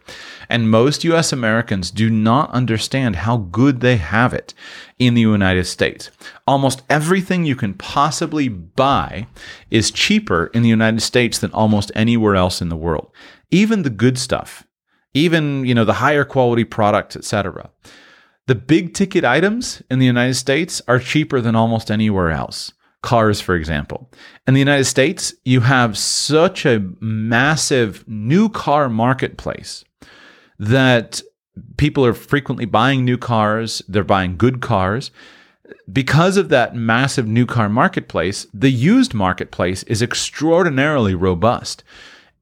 And 0.49 0.72
most 0.72 1.03
US 1.03 1.32
Americans 1.32 1.91
do 1.91 2.09
not 2.09 2.49
understand 2.49 3.18
how 3.18 3.38
good 3.38 3.82
they 3.82 3.97
have 3.97 4.34
it 4.34 4.55
in 4.97 5.13
the 5.13 5.22
United 5.22 5.65
States. 5.65 6.09
Almost 6.47 6.82
everything 6.89 7.45
you 7.45 7.55
can 7.55 7.76
possibly 7.76 8.49
buy 8.49 9.28
is 9.70 9.91
cheaper 9.91 10.47
in 10.47 10.63
the 10.63 10.70
United 10.70 11.01
States 11.01 11.38
than 11.38 11.51
almost 11.51 11.91
anywhere 11.93 12.36
else 12.36 12.59
in 12.59 12.70
the 12.70 12.76
world. 12.76 13.11
Even 13.51 13.84
the 13.84 13.91
good 13.91 14.18
stuff, 14.18 14.65
even, 15.13 15.63
you 15.63 15.76
know, 15.76 15.86
the 15.86 15.93
higher 15.93 16.26
quality 16.26 16.63
products, 16.63 17.15
etc. 17.15 17.70
The 18.47 18.55
big 18.55 18.95
ticket 18.95 19.24
items 19.24 19.84
in 19.91 19.99
the 19.99 20.07
United 20.07 20.36
States 20.36 20.82
are 20.88 20.97
cheaper 20.97 21.39
than 21.39 21.55
almost 21.55 21.91
anywhere 21.91 22.32
else 22.32 22.74
cars, 23.08 23.39
for 23.39 23.55
example. 23.55 24.10
In 24.47 24.53
the 24.53 24.60
United 24.60 24.84
States, 24.84 25.34
you 25.45 25.62
have 25.62 25.97
such 25.97 26.66
a 26.66 26.84
massive 26.99 28.05
new 28.05 28.49
car 28.49 28.89
marketplace 28.89 29.86
that 30.60 31.22
people 31.78 32.05
are 32.05 32.14
frequently 32.14 32.66
buying 32.66 33.05
new 33.05 33.18
cars, 33.18 33.82
they're 33.88 34.03
buying 34.03 34.36
good 34.36 34.60
cars. 34.60 35.12
Because 35.89 36.36
of 36.36 36.49
that 36.49 36.76
massive 36.76 37.26
new 37.26 37.45
car 37.45 37.70
marketplace, 37.70 38.45
the 38.53 38.72
used 38.72 39.14
marketplace 39.14 39.84
is 39.84 40.01
extraordinarily 40.01 41.16
robust. 41.16 41.86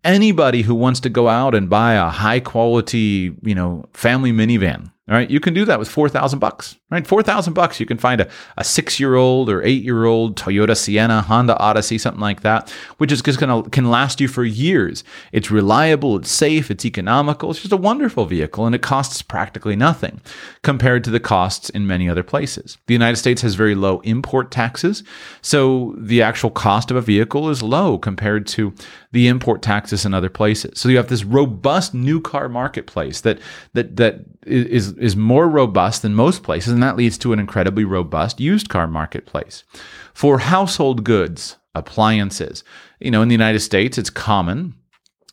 Anybody 0.04 0.64
who 0.64 0.74
wants 0.74 1.00
to 1.02 1.10
go 1.10 1.28
out 1.28 1.54
and 1.54 1.70
buy 1.70 1.94
a 1.94 2.10
high 2.10 2.40
quality, 2.40 3.36
you 3.44 3.54
know, 3.54 3.86
family 3.94 4.32
minivan 4.32 4.90
all 5.08 5.16
right, 5.16 5.30
you 5.30 5.40
can 5.40 5.54
do 5.54 5.66
that 5.66 5.78
with 5.78 5.88
four 5.88 6.10
thousand 6.10 6.40
bucks. 6.40 6.78
Right, 6.90 7.06
four 7.06 7.24
thousand 7.24 7.54
bucks, 7.54 7.80
you 7.80 7.86
can 7.86 7.98
find 7.98 8.22
a, 8.22 8.30
a 8.58 8.64
six-year-old 8.64 9.50
or 9.50 9.64
eight-year-old 9.64 10.38
Toyota 10.38 10.78
Sienna, 10.78 11.22
Honda 11.22 11.58
Odyssey, 11.58 11.98
something 11.98 12.22
like 12.22 12.42
that, 12.42 12.70
which 12.98 13.12
is 13.12 13.22
just 13.22 13.40
gonna 13.40 13.64
can 13.70 13.90
last 13.90 14.22
you 14.22 14.28
for 14.28 14.44
years. 14.44 15.04
It's 15.32 15.52
reliable, 15.52 16.16
it's 16.18 16.32
safe, 16.32 16.72
it's 16.72 16.86
economical. 16.86 17.52
It's 17.52 17.62
just 17.62 17.74
a 17.74 17.78
wonderful 17.78 18.26
vehicle, 18.26 18.66
and 18.66 18.74
it 18.74 18.82
costs 18.82 19.22
practically 19.22 19.76
nothing 19.76 20.22
compared 20.64 21.04
to 21.04 21.12
the 21.12 21.20
costs 21.20 21.70
in 21.70 21.86
many 21.86 22.10
other 22.10 22.24
places. 22.24 22.78
The 22.88 22.94
United 22.94 23.18
States 23.18 23.42
has 23.42 23.56
very 23.56 23.76
low 23.76 24.00
import 24.02 24.52
taxes, 24.52 25.04
so 25.42 25.96
the 25.98 26.22
actual 26.22 26.50
cost 26.50 26.92
of 26.92 26.98
a 26.98 27.02
vehicle 27.02 27.50
is 27.50 27.62
low 27.62 27.98
compared 27.98 28.48
to 28.48 28.74
the 29.12 29.28
import 29.28 29.62
taxes 29.62 30.06
in 30.06 30.14
other 30.14 30.30
places. 30.30 30.80
So 30.80 30.90
you 30.90 30.98
have 30.98 31.10
this 31.10 31.24
robust 31.24 31.94
new 31.94 32.22
car 32.22 32.50
marketplace 32.50 33.22
that 33.22 33.40
that 33.74 33.96
that 33.98 34.22
is 34.46 34.95
is 34.98 35.16
more 35.16 35.48
robust 35.48 36.02
than 36.02 36.16
most 36.16 36.44
places, 36.44 36.74
and 36.74 36.84
that 36.84 36.98
leads 36.98 37.18
to 37.20 37.34
an 37.34 37.40
incredibly 37.40 37.84
robust 37.84 38.40
used 38.40 38.70
car 38.70 38.88
marketplace. 38.88 39.64
For 40.14 40.40
household 40.40 41.04
goods, 41.04 41.58
appliances, 41.74 42.64
you 43.00 43.12
know, 43.12 43.22
in 43.22 43.28
the 43.28 43.34
United 43.34 43.60
States, 43.60 43.98
it's 43.98 44.10
common 44.10 44.76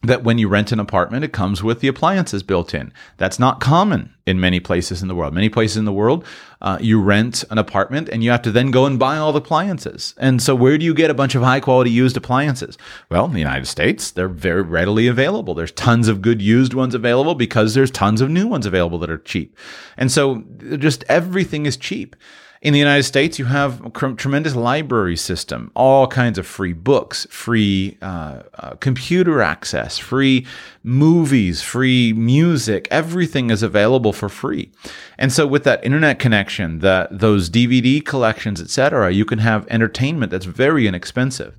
that 0.03 0.25
when 0.25 0.37
you 0.37 0.49
rent 0.49 0.73
an 0.73 0.81
apartment, 0.81 1.25
it 1.25 1.33
comes 1.33 1.63
with 1.63 1.81
the 1.81 1.89
appliances 1.89 2.43
built 2.43 2.75
in. 2.75 2.93
That's 3.19 3.39
not 3.39 3.61
common 3.61 4.13
in 4.27 4.41
many 4.41 4.59
places 4.59 5.01
in 5.01 5.09
the 5.09 5.15
world. 5.15 5.33
Many 5.33 5.49
places 5.49 5.77
in 5.77 5.85
the 5.85 5.93
world, 5.93 6.25
uh, 6.61 6.79
you 6.81 7.01
rent 7.01 7.45
an 7.51 7.59
apartment 7.59 8.09
and 8.09 8.23
you 8.23 8.31
have 8.31 8.43
to 8.43 8.51
then 8.51 8.73
go 8.73 8.85
and 8.85 8.99
buy 8.99 9.17
all 9.17 9.33
the 9.33 9.41
appliances. 9.41 10.15
And 10.19 10.43
so, 10.43 10.57
where 10.57 10.77
do 10.77 10.85
you 10.85 10.93
get 10.93 11.11
a 11.11 11.15
bunch 11.15 11.37
of 11.37 11.43
high 11.43 11.61
quality 11.61 11.91
used 11.91 12.17
appliances? 12.17 12.77
Well, 13.11 13.27
in 13.27 13.33
the 13.33 13.39
United 13.39 13.67
States, 13.67 14.11
they're 14.11 14.29
very 14.29 14.63
readily 14.63 15.07
available. 15.07 15.55
There's 15.55 15.73
tons 15.73 16.09
of 16.09 16.21
good 16.21 16.43
used 16.43 16.75
ones 16.75 16.95
available 16.95 17.37
because 17.37 17.75
there's 17.75 17.91
tons 17.91 18.21
of 18.21 18.29
new 18.29 18.49
ones 18.49 18.67
available 18.67 18.99
that 19.01 19.11
are 19.11 19.19
cheap. 19.19 19.57
And 19.97 20.11
so, 20.11 20.43
just 20.79 21.05
everything 21.09 21.67
is 21.67 21.77
cheap. 21.77 22.17
In 22.63 22.73
the 22.73 22.79
United 22.79 23.03
States, 23.03 23.41
you 23.41 23.47
have 23.47 23.85
a 23.85 23.91
tremendous 24.15 24.55
library 24.55 25.17
system, 25.17 25.73
all 25.75 26.07
kinds 26.07 26.39
of 26.39 26.47
free 26.47 26.73
books, 26.73 27.27
free 27.29 27.99
uh, 28.01 28.43
uh, 28.55 28.75
computer 28.77 29.43
access, 29.43 29.99
free 29.99 30.47
movies, 30.85 31.61
free 31.61 32.13
music. 32.13 32.87
Everything 32.89 33.51
is 33.51 33.65
available 33.65 34.13
for 34.13 34.29
free. 34.29 34.71
And 35.19 35.33
so, 35.33 35.45
with 35.45 35.65
that 35.65 35.85
internet 35.85 36.21
connection, 36.21 36.79
that 36.79 37.19
those 37.19 37.51
DVD 37.51 38.05
collections, 38.05 38.61
etc., 38.61 39.11
you 39.11 39.25
can 39.25 39.41
have 39.41 39.67
entertainment 39.69 40.31
that's 40.31 40.47
very 40.47 40.87
inexpensive. 40.87 41.57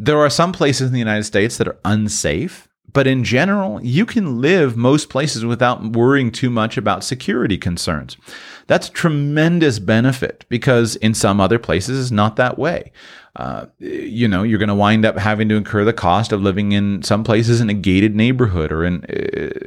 There 0.00 0.18
are 0.18 0.30
some 0.30 0.50
places 0.50 0.88
in 0.88 0.92
the 0.92 0.98
United 0.98 1.24
States 1.24 1.58
that 1.58 1.68
are 1.68 1.78
unsafe 1.84 2.66
But 2.92 3.06
in 3.08 3.24
general, 3.24 3.82
you 3.82 4.06
can 4.06 4.40
live 4.40 4.76
most 4.76 5.08
places 5.08 5.44
without 5.44 5.82
worrying 5.82 6.30
too 6.30 6.48
much 6.48 6.76
about 6.76 7.02
security 7.02 7.58
concerns. 7.58 8.16
That's 8.68 8.88
a 8.88 8.92
tremendous 8.92 9.78
benefit 9.78 10.44
because 10.48 10.94
in 10.96 11.12
some 11.14 11.40
other 11.40 11.58
places 11.58 12.00
it's 12.00 12.10
not 12.12 12.36
that 12.36 12.56
way. 12.58 12.92
Uh, 13.36 13.66
you 13.80 14.28
know, 14.28 14.44
you're 14.44 14.60
going 14.60 14.68
to 14.68 14.74
wind 14.76 15.04
up 15.04 15.18
having 15.18 15.48
to 15.48 15.56
incur 15.56 15.84
the 15.84 15.92
cost 15.92 16.30
of 16.30 16.40
living 16.40 16.70
in 16.70 17.02
some 17.02 17.24
places 17.24 17.60
in 17.60 17.68
a 17.68 17.74
gated 17.74 18.14
neighborhood 18.14 18.70
or 18.70 18.84
in 18.84 19.02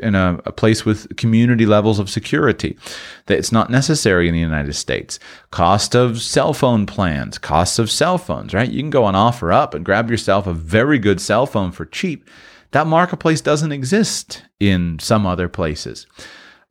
in 0.01 0.15
a, 0.15 0.39
a 0.45 0.53
place 0.53 0.86
with 0.86 1.18
community 1.18 1.65
levels 1.65 1.99
of 1.99 2.09
security 2.09 2.78
that 3.26 3.38
it's 3.38 3.51
not 3.51 3.70
necessary 3.70 4.30
in 4.30 4.34
the 4.34 4.39
United 4.39 4.72
States. 4.72 5.20
Cost 5.51 5.95
of 5.95 6.22
cell 6.22 6.53
phone 6.53 6.86
plans, 6.86 7.38
costs 7.38 7.78
of 7.78 7.91
cell 7.91 8.18
phones, 8.18 8.53
right? 8.53 8.72
You 8.72 8.82
can 8.82 8.89
go 8.89 9.03
on 9.03 9.15
OfferUp 9.15 9.74
and 9.74 9.84
grab 9.84 10.09
yourself 10.09 10.47
a 10.47 10.53
very 10.53 10.97
good 10.97 11.20
cell 11.20 11.45
phone 11.45 11.74
for 11.74 11.86
cheap. 11.86 12.26
That 12.72 12.88
marketplace 12.88 13.41
doesn't 13.41 13.72
exist 13.72 14.43
in 14.59 14.99
some 14.99 15.26
other 15.26 15.47
places. 15.47 16.07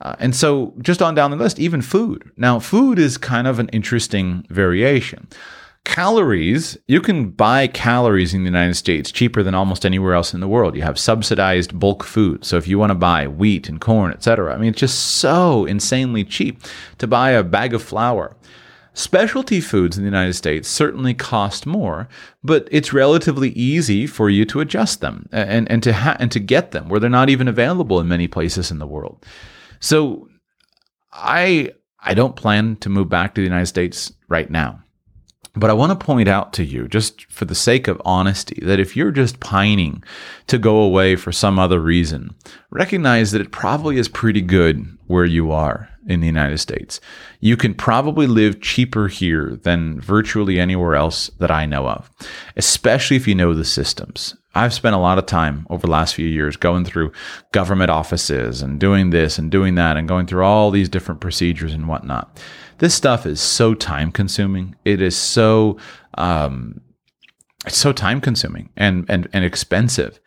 Uh, 0.00 0.14
and 0.18 0.36
so, 0.36 0.74
just 0.80 1.00
on 1.00 1.14
down 1.14 1.30
the 1.30 1.36
list, 1.36 1.58
even 1.58 1.80
food. 1.80 2.30
Now, 2.36 2.58
food 2.58 2.98
is 2.98 3.16
kind 3.16 3.46
of 3.46 3.58
an 3.58 3.70
interesting 3.70 4.46
variation. 4.50 5.26
Calories, 5.84 6.76
you 6.86 7.00
can 7.00 7.30
buy 7.30 7.68
calories 7.68 8.34
in 8.34 8.42
the 8.42 8.48
United 8.48 8.74
States 8.74 9.10
cheaper 9.10 9.42
than 9.42 9.54
almost 9.54 9.86
anywhere 9.86 10.14
else 10.14 10.34
in 10.34 10.40
the 10.40 10.48
world. 10.48 10.76
You 10.76 10.82
have 10.82 10.98
subsidized 10.98 11.78
bulk 11.78 12.02
food. 12.02 12.44
So 12.44 12.56
if 12.56 12.68
you 12.68 12.78
want 12.78 12.90
to 12.90 12.94
buy 12.94 13.28
wheat 13.28 13.68
and 13.68 13.80
corn, 13.80 14.12
etc., 14.12 14.52
I 14.52 14.58
mean, 14.58 14.70
it's 14.70 14.80
just 14.80 14.98
so 14.98 15.64
insanely 15.64 16.24
cheap 16.24 16.60
to 16.98 17.06
buy 17.06 17.30
a 17.30 17.44
bag 17.44 17.72
of 17.72 17.82
flour. 17.82 18.36
Specialty 18.96 19.60
foods 19.60 19.98
in 19.98 20.04
the 20.04 20.08
United 20.08 20.32
States 20.32 20.66
certainly 20.66 21.12
cost 21.12 21.66
more, 21.66 22.08
but 22.42 22.66
it's 22.70 22.94
relatively 22.94 23.50
easy 23.50 24.06
for 24.06 24.30
you 24.30 24.46
to 24.46 24.60
adjust 24.60 25.02
them 25.02 25.28
and, 25.32 25.70
and 25.70 25.82
to 25.82 25.92
ha- 25.92 26.16
and 26.18 26.32
to 26.32 26.40
get 26.40 26.70
them 26.70 26.88
where 26.88 26.98
they're 26.98 27.10
not 27.10 27.28
even 27.28 27.46
available 27.46 28.00
in 28.00 28.08
many 28.08 28.26
places 28.26 28.70
in 28.70 28.78
the 28.78 28.86
world. 28.86 29.22
So 29.80 30.30
I 31.12 31.72
I 32.00 32.14
don't 32.14 32.36
plan 32.36 32.76
to 32.76 32.88
move 32.88 33.10
back 33.10 33.34
to 33.34 33.42
the 33.42 33.46
United 33.46 33.66
States 33.66 34.14
right 34.28 34.50
now. 34.50 34.82
But 35.56 35.70
I 35.70 35.72
want 35.72 35.98
to 35.98 36.06
point 36.06 36.28
out 36.28 36.52
to 36.54 36.64
you, 36.64 36.86
just 36.86 37.24
for 37.32 37.46
the 37.46 37.54
sake 37.54 37.88
of 37.88 38.00
honesty, 38.04 38.60
that 38.62 38.78
if 38.78 38.94
you're 38.94 39.10
just 39.10 39.40
pining 39.40 40.04
to 40.48 40.58
go 40.58 40.78
away 40.78 41.16
for 41.16 41.32
some 41.32 41.58
other 41.58 41.80
reason, 41.80 42.34
recognize 42.70 43.32
that 43.32 43.40
it 43.40 43.52
probably 43.52 43.96
is 43.96 44.08
pretty 44.08 44.42
good 44.42 44.86
where 45.06 45.24
you 45.24 45.50
are 45.50 45.88
in 46.06 46.20
the 46.20 46.26
United 46.26 46.58
States. 46.58 47.00
You 47.40 47.56
can 47.56 47.74
probably 47.74 48.26
live 48.26 48.60
cheaper 48.60 49.08
here 49.08 49.56
than 49.62 50.00
virtually 50.00 50.60
anywhere 50.60 50.94
else 50.94 51.30
that 51.38 51.50
I 51.50 51.64
know 51.64 51.88
of, 51.88 52.10
especially 52.56 53.16
if 53.16 53.26
you 53.26 53.34
know 53.34 53.54
the 53.54 53.64
systems. 53.64 54.36
I've 54.54 54.74
spent 54.74 54.94
a 54.94 54.98
lot 55.00 55.18
of 55.18 55.26
time 55.26 55.66
over 55.68 55.86
the 55.86 55.92
last 55.92 56.14
few 56.14 56.26
years 56.26 56.56
going 56.56 56.84
through 56.84 57.12
government 57.52 57.90
offices 57.90 58.62
and 58.62 58.80
doing 58.80 59.10
this 59.10 59.38
and 59.38 59.50
doing 59.50 59.74
that 59.74 59.96
and 59.96 60.08
going 60.08 60.26
through 60.26 60.44
all 60.44 60.70
these 60.70 60.88
different 60.88 61.20
procedures 61.20 61.74
and 61.74 61.88
whatnot 61.88 62.40
this 62.78 62.94
stuff 62.94 63.26
is 63.26 63.40
so 63.40 63.74
time 63.74 64.12
consuming. 64.12 64.76
It 64.84 65.00
is 65.00 65.16
so 65.16 65.78
um, 66.14 66.80
it's 67.66 67.76
so 67.76 67.92
time 67.92 68.20
consuming 68.20 68.70
and 68.76 69.04
and 69.08 69.28
and 69.32 69.44
expensive. 69.44 70.20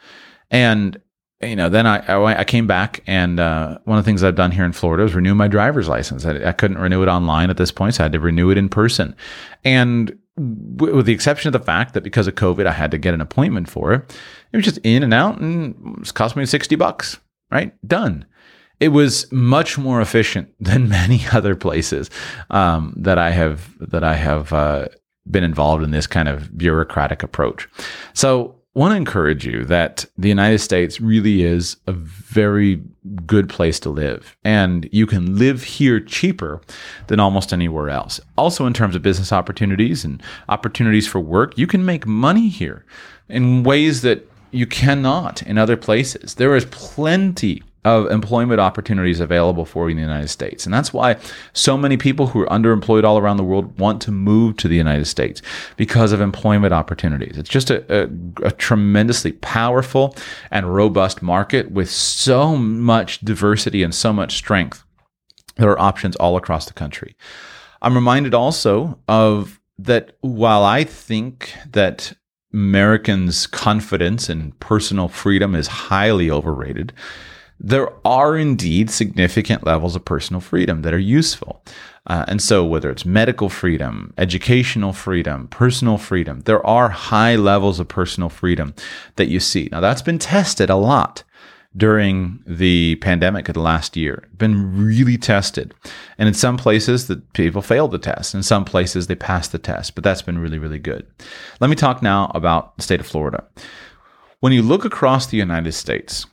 And 0.52 1.00
you 1.42 1.56
know, 1.56 1.70
then 1.70 1.86
I 1.86 2.00
I, 2.00 2.40
I 2.40 2.44
came 2.44 2.68
back 2.68 3.04
and 3.08 3.40
uh, 3.40 3.80
one 3.86 3.98
of 3.98 4.04
the 4.04 4.10
things 4.10 4.24
I've 4.24 4.36
done 4.36 4.52
here 4.52 4.66
in 4.66 4.74
Florida 4.74 5.04
is 5.04 5.14
renew 5.14 5.36
my 5.36 5.48
driver's 5.48 5.88
license. 5.88 6.26
I, 6.26 6.50
I 6.50 6.52
couldn't 6.52 6.80
renew 6.80 7.04
it 7.04 7.08
online 7.08 7.50
at 7.50 7.58
this 7.58 7.72
point, 7.72 7.96
so 7.96 8.04
I 8.04 8.06
had 8.06 8.14
to 8.14 8.20
renew 8.20 8.50
it 8.50 8.58
in 8.58 8.70
person. 8.70 9.16
And 9.64 10.18
with 10.38 11.06
the 11.06 11.14
exception 11.14 11.50
of 11.50 11.54
the 11.54 11.66
fact 11.66 11.94
that 11.94 12.04
because 12.04 12.28
of 12.28 12.36
COVID, 12.36 12.66
I 12.66 12.72
had 12.72 12.92
to 12.92 12.98
get 12.98 13.14
an 13.14 13.22
appointment 13.22 13.70
for 13.70 13.94
it. 13.94 14.18
It 14.54 14.58
was 14.58 14.66
just 14.66 14.80
in 14.80 15.04
and 15.04 15.14
out, 15.14 15.40
and 15.40 16.00
it 16.02 16.14
cost 16.14 16.36
me 16.36 16.46
sixty 16.46 16.76
bucks. 16.76 17.20
Right, 17.52 17.74
done 17.88 18.26
it 18.80 18.90
was 18.90 19.32
much 19.32 19.78
more 19.78 20.02
efficient 20.02 20.54
than 20.60 20.90
many 20.90 21.22
other 21.32 21.56
places 21.56 22.10
um, 22.50 22.94
that 22.98 23.18
I 23.18 23.32
have 23.32 23.76
that 23.80 24.04
I 24.04 24.16
have 24.16 24.54
uh, 24.54 24.88
been 25.30 25.44
involved 25.44 25.84
in 25.84 25.92
this 25.92 26.08
kind 26.08 26.28
of 26.28 26.58
bureaucratic 26.58 27.24
approach. 27.24 27.68
So, 28.14 28.56
want 28.76 28.92
to 28.92 28.98
encourage 28.98 29.46
you 29.46 29.66
that 29.66 30.06
the 30.18 30.30
United 30.30 30.60
States 30.60 31.02
really 31.02 31.44
is 31.44 31.76
a 31.88 31.92
very 31.92 32.82
good 33.26 33.50
place 33.50 33.80
to 33.82 33.90
live, 33.90 34.38
and 34.44 34.88
you 34.92 35.06
can 35.06 35.38
live 35.38 35.64
here 35.64 36.00
cheaper 36.00 36.62
than 37.08 37.20
almost 37.20 37.52
anywhere 37.52 37.90
else. 37.90 38.22
Also, 38.38 38.66
in 38.66 38.74
terms 38.74 38.96
of 38.96 39.02
business 39.02 39.34
opportunities 39.34 40.06
and 40.06 40.22
opportunities 40.48 41.08
for 41.08 41.20
work, 41.20 41.58
you 41.58 41.68
can 41.68 41.86
make 41.86 42.06
money 42.06 42.48
here 42.48 42.86
in 43.28 43.64
ways 43.64 44.02
that 44.02 44.26
you 44.52 44.66
cannot 44.66 45.44
in 45.44 45.58
other 45.58 45.78
places. 45.78 46.36
There 46.36 46.56
is 46.56 46.66
plenty 46.66 47.62
of 47.86 48.12
employment 48.12 48.60
opportunities 48.60 49.20
available 49.20 49.66
for 49.66 49.90
you 49.90 49.92
in 49.92 49.98
the 49.98 50.02
United 50.02 50.28
States. 50.28 50.66
And 50.66 50.74
that's 50.74 50.94
why 50.94 51.18
so 51.54 51.78
many 51.78 51.96
people 51.96 52.28
who 52.28 52.42
are 52.42 52.48
underemployed 52.48 53.04
all 53.04 53.18
around 53.18 53.38
the 53.38 53.44
world 53.44 53.80
want 53.80 54.02
to 54.02 54.12
move 54.12 54.58
to 54.58 54.68
the 54.68 54.76
United 54.76 55.06
States 55.06 55.42
because 55.78 56.12
of 56.12 56.20
employment 56.20 56.74
opportunities. 56.74 57.38
It's 57.38 57.50
just 57.50 57.70
a, 57.70 58.04
a, 58.04 58.10
a 58.48 58.52
tremendously 58.52 59.32
powerful 59.32 60.16
and 60.52 60.76
robust 60.76 61.22
market 61.22 61.72
with 61.72 61.90
so 61.90 62.58
much 62.58 63.22
diversity 63.22 63.82
and 63.82 63.96
so 63.96 64.12
much 64.12 64.36
strength. 64.36 64.84
There 65.56 65.72
are 65.72 65.80
options 65.80 66.16
all 66.18 66.36
across 66.36 66.66
the 66.66 66.74
country. 66.74 67.16
I'm 67.82 67.96
reminded 67.96 68.34
also 68.34 69.00
of 69.08 69.60
that 69.78 70.18
while 70.20 70.64
I 70.64 70.84
think 70.84 71.54
that 71.72 72.14
Americans' 72.54 73.48
confidence 73.48 74.30
in 74.30 74.52
personal 74.54 75.08
freedom 75.08 75.56
is 75.56 75.68
highly 75.68 76.30
overrated, 76.30 76.92
there 77.60 77.90
are 78.06 78.38
indeed 78.38 78.90
significant 78.90 79.66
levels 79.66 79.96
of 79.96 80.06
personal 80.06 80.40
freedom 80.40 80.82
that 80.84 80.94
are 80.94 81.00
useful. 81.00 81.62
Uh, 82.08 82.26
and 82.28 82.42
so, 82.42 82.66
whether 82.66 82.90
it's 82.90 83.06
medical 83.06 83.50
freedom, 83.50 84.14
educational 84.18 84.94
freedom, 84.94 85.48
personal 85.50 85.98
freedom, 85.98 86.42
there 86.42 86.66
are 86.66 86.90
high 86.90 87.36
levels 87.36 87.80
of 87.80 87.88
personal 87.88 88.30
freedom 88.30 88.74
that 89.18 89.28
you 89.28 89.40
see. 89.40 89.70
Now, 89.72 89.82
that's 89.82 90.02
been 90.02 90.18
tested 90.18 90.70
a 90.70 90.76
lot 90.76 91.24
during 91.78 92.40
the 92.48 92.96
pandemic 92.96 93.48
of 93.48 93.54
the 93.54 93.62
last 93.62 93.96
year. 93.96 94.28
Been 94.38 94.84
really 94.84 95.18
tested. 95.18 95.74
And 96.18 96.28
in 96.28 96.34
some 96.34 96.58
places, 96.58 97.08
the 97.08 97.18
people 97.34 97.62
failed 97.62 97.92
the 97.92 98.00
test. 98.00 98.34
In 98.34 98.42
some 98.42 98.66
places, 98.66 99.06
they 99.06 99.16
passed 99.16 99.52
the 99.52 99.60
test. 99.60 99.94
But 99.94 100.04
that's 100.04 100.24
been 100.24 100.40
really, 100.40 100.58
really 100.58 100.80
good. 100.80 101.06
Let 101.60 101.70
me 101.70 101.76
talk 101.76 102.02
now 102.02 102.32
about 102.34 102.76
the 102.78 102.84
state 102.84 103.00
of 103.00 103.08
Florida. 103.08 103.44
When 104.40 104.54
you 104.54 104.62
look 104.62 104.84
across 104.84 105.28
the 105.28 105.38
United 105.38 105.74
States, 105.74 106.26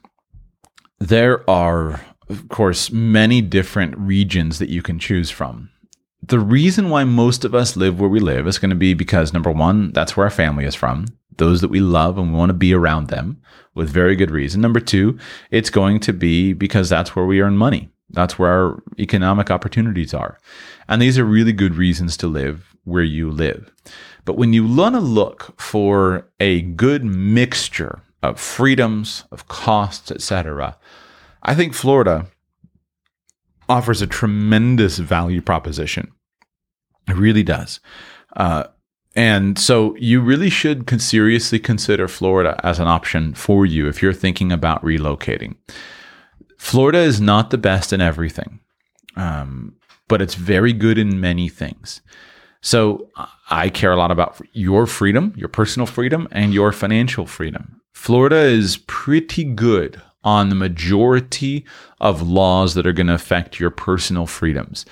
there 0.98 1.48
are, 1.48 2.00
of 2.28 2.48
course, 2.48 2.90
many 2.90 3.40
different 3.40 3.96
regions 3.98 4.58
that 4.58 4.68
you 4.68 4.82
can 4.82 4.98
choose 4.98 5.30
from. 5.30 5.70
The 6.22 6.40
reason 6.40 6.90
why 6.90 7.04
most 7.04 7.44
of 7.44 7.54
us 7.54 7.76
live 7.76 8.00
where 8.00 8.08
we 8.08 8.18
live 8.18 8.46
is 8.46 8.58
going 8.58 8.70
to 8.70 8.76
be 8.76 8.94
because 8.94 9.32
number 9.32 9.50
one, 9.50 9.92
that's 9.92 10.16
where 10.16 10.24
our 10.24 10.30
family 10.30 10.64
is 10.64 10.74
from, 10.74 11.06
those 11.36 11.60
that 11.60 11.68
we 11.68 11.80
love 11.80 12.18
and 12.18 12.32
we 12.32 12.38
want 12.38 12.50
to 12.50 12.54
be 12.54 12.74
around 12.74 13.08
them 13.08 13.40
with 13.74 13.90
very 13.90 14.16
good 14.16 14.30
reason. 14.30 14.60
Number 14.60 14.80
two, 14.80 15.18
it's 15.50 15.70
going 15.70 16.00
to 16.00 16.12
be 16.12 16.52
because 16.52 16.88
that's 16.88 17.14
where 17.14 17.26
we 17.26 17.40
earn 17.40 17.56
money. 17.56 17.90
That's 18.10 18.38
where 18.38 18.50
our 18.50 18.82
economic 18.98 19.50
opportunities 19.50 20.14
are. 20.14 20.38
And 20.88 21.02
these 21.02 21.18
are 21.18 21.24
really 21.24 21.52
good 21.52 21.74
reasons 21.74 22.16
to 22.18 22.26
live 22.26 22.74
where 22.84 23.02
you 23.02 23.30
live. 23.30 23.70
But 24.24 24.38
when 24.38 24.52
you 24.52 24.66
want 24.66 24.94
to 24.94 25.00
look 25.00 25.60
for 25.60 26.28
a 26.40 26.62
good 26.62 27.04
mixture 27.04 28.02
of 28.22 28.40
freedoms, 28.40 29.24
of 29.30 29.48
costs, 29.48 30.10
etc., 30.10 30.76
I 31.42 31.54
think 31.54 31.74
Florida 31.74 32.26
offers 33.68 34.02
a 34.02 34.06
tremendous 34.06 34.98
value 34.98 35.40
proposition. 35.40 36.10
It 37.08 37.14
really 37.14 37.42
does. 37.42 37.80
Uh, 38.34 38.64
and 39.14 39.58
so 39.58 39.96
you 39.96 40.20
really 40.20 40.50
should 40.50 40.86
con- 40.86 40.98
seriously 40.98 41.58
consider 41.58 42.06
Florida 42.06 42.60
as 42.62 42.78
an 42.78 42.86
option 42.86 43.32
for 43.34 43.64
you 43.64 43.88
if 43.88 44.02
you're 44.02 44.12
thinking 44.12 44.52
about 44.52 44.82
relocating. 44.82 45.56
Florida 46.58 46.98
is 46.98 47.20
not 47.20 47.50
the 47.50 47.58
best 47.58 47.92
in 47.92 48.00
everything, 48.00 48.60
um, 49.16 49.74
but 50.08 50.20
it's 50.20 50.34
very 50.34 50.72
good 50.72 50.98
in 50.98 51.20
many 51.20 51.48
things. 51.48 52.02
So 52.60 53.08
I 53.48 53.68
care 53.68 53.92
a 53.92 53.96
lot 53.96 54.10
about 54.10 54.40
your 54.52 54.86
freedom, 54.86 55.32
your 55.36 55.48
personal 55.48 55.86
freedom, 55.86 56.28
and 56.32 56.52
your 56.52 56.72
financial 56.72 57.26
freedom. 57.26 57.80
Florida 57.96 58.36
is 58.36 58.76
pretty 58.86 59.42
good 59.42 60.00
on 60.22 60.48
the 60.48 60.54
majority 60.54 61.64
of 61.98 62.22
laws 62.22 62.74
that 62.74 62.86
are 62.86 62.92
going 62.92 63.08
to 63.08 63.14
affect 63.14 63.58
your 63.58 63.70
personal 63.70 64.26
freedoms. 64.26 64.84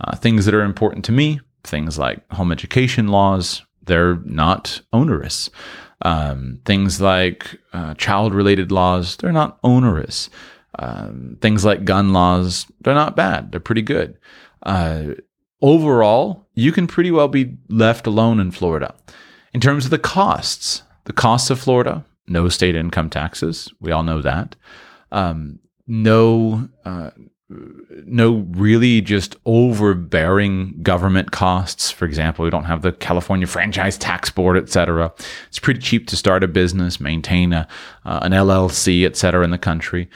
Uh, 0.00 0.14
things 0.14 0.44
that 0.44 0.54
are 0.54 0.62
important 0.62 1.04
to 1.06 1.10
me, 1.10 1.40
things 1.64 1.98
like 1.98 2.30
home 2.30 2.52
education 2.52 3.08
laws, 3.08 3.62
they're 3.86 4.16
not 4.24 4.82
onerous. 4.92 5.50
Um, 6.02 6.60
things 6.64 7.00
like 7.00 7.58
uh, 7.72 7.94
child 7.94 8.34
related 8.34 8.70
laws, 8.70 9.16
they're 9.16 9.32
not 9.32 9.58
onerous. 9.64 10.30
Um, 10.78 11.38
things 11.40 11.64
like 11.64 11.84
gun 11.84 12.12
laws, 12.12 12.66
they're 12.82 12.94
not 12.94 13.16
bad. 13.16 13.50
They're 13.50 13.58
pretty 13.58 13.82
good. 13.82 14.16
Uh, 14.62 15.14
overall, 15.60 16.46
you 16.54 16.70
can 16.70 16.86
pretty 16.86 17.10
well 17.10 17.26
be 17.26 17.56
left 17.68 18.06
alone 18.06 18.38
in 18.38 18.52
Florida. 18.52 18.94
In 19.52 19.60
terms 19.60 19.86
of 19.86 19.90
the 19.90 19.98
costs, 19.98 20.82
the 21.04 21.12
costs 21.12 21.50
of 21.50 21.58
Florida, 21.58 22.04
no 22.30 22.48
state 22.48 22.74
income 22.74 23.10
taxes. 23.10 23.70
We 23.80 23.92
all 23.92 24.02
know 24.02 24.22
that. 24.22 24.56
Um, 25.12 25.58
no, 25.86 26.68
uh, 26.84 27.10
no 28.06 28.46
really 28.50 29.00
just 29.00 29.36
overbearing 29.44 30.80
government 30.82 31.32
costs. 31.32 31.90
For 31.90 32.04
example, 32.04 32.44
we 32.44 32.50
don't 32.50 32.64
have 32.64 32.82
the 32.82 32.92
California 32.92 33.46
Franchise 33.46 33.98
Tax 33.98 34.30
Board, 34.30 34.56
et 34.56 34.68
cetera. 34.68 35.12
It's 35.48 35.58
pretty 35.58 35.80
cheap 35.80 36.06
to 36.08 36.16
start 36.16 36.44
a 36.44 36.48
business, 36.48 37.00
maintain 37.00 37.52
a, 37.52 37.66
uh, 38.04 38.20
an 38.22 38.32
LLC, 38.32 39.04
et 39.04 39.16
cetera, 39.16 39.44
in 39.44 39.50
the 39.50 39.58
country. 39.58 40.08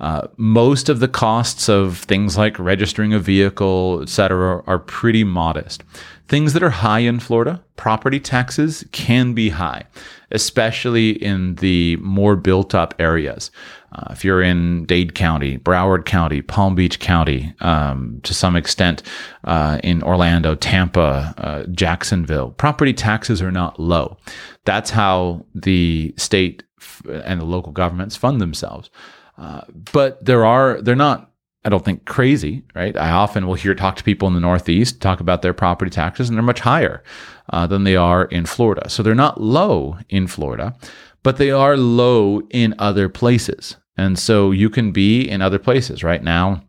Uh, 0.00 0.26
most 0.36 0.88
of 0.88 0.98
the 0.98 1.08
costs 1.08 1.68
of 1.68 1.98
things 1.98 2.36
like 2.36 2.58
registering 2.58 3.14
a 3.14 3.20
vehicle, 3.20 4.00
et 4.02 4.08
cetera, 4.08 4.62
are 4.66 4.78
pretty 4.80 5.22
modest. 5.22 5.84
Things 6.26 6.54
that 6.54 6.62
are 6.62 6.70
high 6.70 7.00
in 7.00 7.20
Florida, 7.20 7.62
property 7.76 8.18
taxes 8.18 8.84
can 8.90 9.32
be 9.32 9.50
high, 9.50 9.84
especially 10.32 11.10
in 11.22 11.54
the 11.56 11.96
more 11.96 12.36
built 12.36 12.74
up 12.74 12.94
areas. 12.98 13.50
Uh, 13.94 14.06
if 14.10 14.24
you're 14.24 14.40
in 14.40 14.86
Dade 14.86 15.14
County, 15.14 15.58
Broward 15.58 16.06
County, 16.06 16.40
Palm 16.40 16.74
Beach 16.74 16.98
County, 16.98 17.54
um, 17.60 18.20
to 18.22 18.32
some 18.32 18.56
extent 18.56 19.02
uh, 19.44 19.78
in 19.84 20.02
Orlando, 20.02 20.54
Tampa, 20.54 21.34
uh, 21.36 21.64
Jacksonville, 21.64 22.50
property 22.52 22.94
taxes 22.94 23.42
are 23.42 23.50
not 23.50 23.78
low. 23.78 24.16
That's 24.64 24.90
how 24.90 25.44
the 25.54 26.14
state 26.16 26.62
f- 26.80 27.02
and 27.24 27.40
the 27.40 27.44
local 27.44 27.72
governments 27.72 28.16
fund 28.16 28.40
themselves. 28.40 28.88
Uh, 29.36 29.62
but 29.92 30.24
there 30.24 30.46
are, 30.46 30.80
they're 30.80 30.96
not 30.96 31.31
I 31.64 31.68
don't 31.68 31.84
think 31.84 32.04
crazy, 32.04 32.64
right? 32.74 32.96
I 32.96 33.10
often 33.10 33.46
will 33.46 33.54
hear 33.54 33.74
talk 33.74 33.96
to 33.96 34.04
people 34.04 34.26
in 34.26 34.34
the 34.34 34.40
Northeast 34.40 35.00
talk 35.00 35.20
about 35.20 35.42
their 35.42 35.54
property 35.54 35.90
taxes, 35.90 36.28
and 36.28 36.36
they're 36.36 36.42
much 36.42 36.60
higher 36.60 37.02
uh, 37.50 37.66
than 37.66 37.84
they 37.84 37.94
are 37.96 38.24
in 38.24 38.46
Florida. 38.46 38.88
So 38.90 39.02
they're 39.02 39.14
not 39.14 39.40
low 39.40 39.98
in 40.08 40.26
Florida, 40.26 40.74
but 41.22 41.36
they 41.36 41.50
are 41.50 41.76
low 41.76 42.40
in 42.50 42.74
other 42.78 43.08
places. 43.08 43.76
And 43.96 44.18
so 44.18 44.50
you 44.50 44.70
can 44.70 44.90
be 44.90 45.28
in 45.28 45.40
other 45.40 45.58
places. 45.58 46.02
Right 46.02 46.22
now, 46.22 46.64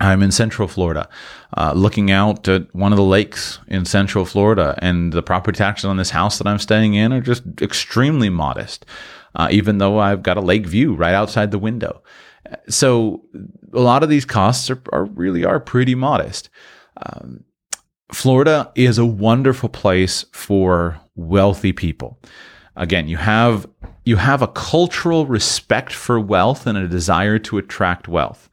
I'm 0.00 0.22
in 0.22 0.30
Central 0.30 0.68
Florida, 0.68 1.08
uh, 1.56 1.72
looking 1.74 2.10
out 2.10 2.46
at 2.48 2.74
one 2.74 2.92
of 2.92 2.98
the 2.98 3.04
lakes 3.04 3.60
in 3.68 3.86
Central 3.86 4.26
Florida, 4.26 4.78
and 4.82 5.12
the 5.12 5.22
property 5.22 5.56
taxes 5.56 5.86
on 5.86 5.96
this 5.96 6.10
house 6.10 6.36
that 6.36 6.46
I'm 6.46 6.58
staying 6.58 6.92
in 6.94 7.12
are 7.12 7.22
just 7.22 7.42
extremely 7.62 8.28
modest, 8.28 8.84
uh, 9.34 9.48
even 9.50 9.78
though 9.78 9.98
I've 9.98 10.22
got 10.22 10.36
a 10.36 10.42
lake 10.42 10.66
view 10.66 10.94
right 10.94 11.14
outside 11.14 11.50
the 11.50 11.58
window. 11.58 12.02
So 12.68 13.22
a 13.76 13.80
lot 13.80 14.02
of 14.02 14.08
these 14.08 14.24
costs 14.24 14.70
are, 14.70 14.82
are 14.92 15.04
really 15.04 15.44
are 15.44 15.60
pretty 15.60 15.94
modest. 15.94 16.48
Um, 17.04 17.44
Florida 18.12 18.72
is 18.74 18.98
a 18.98 19.06
wonderful 19.06 19.68
place 19.68 20.24
for 20.32 21.00
wealthy 21.14 21.72
people. 21.72 22.18
Again, 22.76 23.08
you 23.08 23.16
have 23.16 23.66
you 24.04 24.16
have 24.16 24.42
a 24.42 24.48
cultural 24.48 25.26
respect 25.26 25.92
for 25.92 26.20
wealth 26.20 26.66
and 26.66 26.78
a 26.78 26.88
desire 26.88 27.38
to 27.40 27.58
attract 27.58 28.06
wealth. 28.06 28.48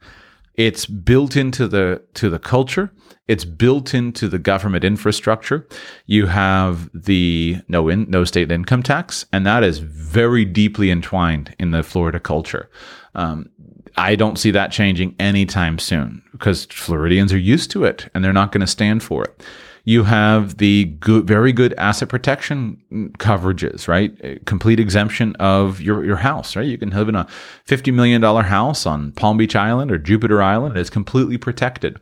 It's 0.54 0.86
built 0.86 1.36
into 1.36 1.68
the 1.68 2.02
to 2.14 2.30
the 2.30 2.38
culture. 2.38 2.92
It's 3.26 3.44
built 3.44 3.94
into 3.94 4.28
the 4.28 4.38
government 4.38 4.84
infrastructure. 4.84 5.66
You 6.06 6.26
have 6.26 6.90
the 6.92 7.58
no 7.68 7.88
in, 7.88 8.10
no 8.10 8.24
state 8.24 8.50
income 8.50 8.82
tax, 8.82 9.26
and 9.32 9.46
that 9.46 9.64
is 9.64 9.78
very 9.78 10.44
deeply 10.44 10.90
entwined 10.90 11.54
in 11.58 11.70
the 11.70 11.82
Florida 11.82 12.20
culture. 12.20 12.70
Um, 13.14 13.50
I 13.96 14.16
don't 14.16 14.38
see 14.38 14.50
that 14.50 14.72
changing 14.72 15.14
anytime 15.18 15.78
soon 15.78 16.22
because 16.32 16.66
Floridians 16.66 17.32
are 17.32 17.38
used 17.38 17.70
to 17.72 17.84
it 17.84 18.08
and 18.14 18.24
they're 18.24 18.32
not 18.32 18.52
going 18.52 18.60
to 18.60 18.66
stand 18.66 19.02
for 19.02 19.24
it. 19.24 19.42
You 19.86 20.04
have 20.04 20.56
the 20.56 20.86
good, 20.98 21.26
very 21.26 21.52
good 21.52 21.74
asset 21.74 22.08
protection 22.08 22.80
coverages, 23.18 23.86
right? 23.86 24.44
Complete 24.46 24.80
exemption 24.80 25.36
of 25.36 25.80
your, 25.80 26.04
your 26.04 26.16
house, 26.16 26.56
right? 26.56 26.66
You 26.66 26.78
can 26.78 26.88
live 26.88 27.10
in 27.10 27.14
a 27.14 27.26
$50 27.68 27.92
million 27.92 28.22
house 28.22 28.86
on 28.86 29.12
Palm 29.12 29.36
Beach 29.36 29.54
Island 29.54 29.92
or 29.92 29.98
Jupiter 29.98 30.42
Island. 30.42 30.78
It's 30.78 30.88
completely 30.88 31.36
protected. 31.36 32.00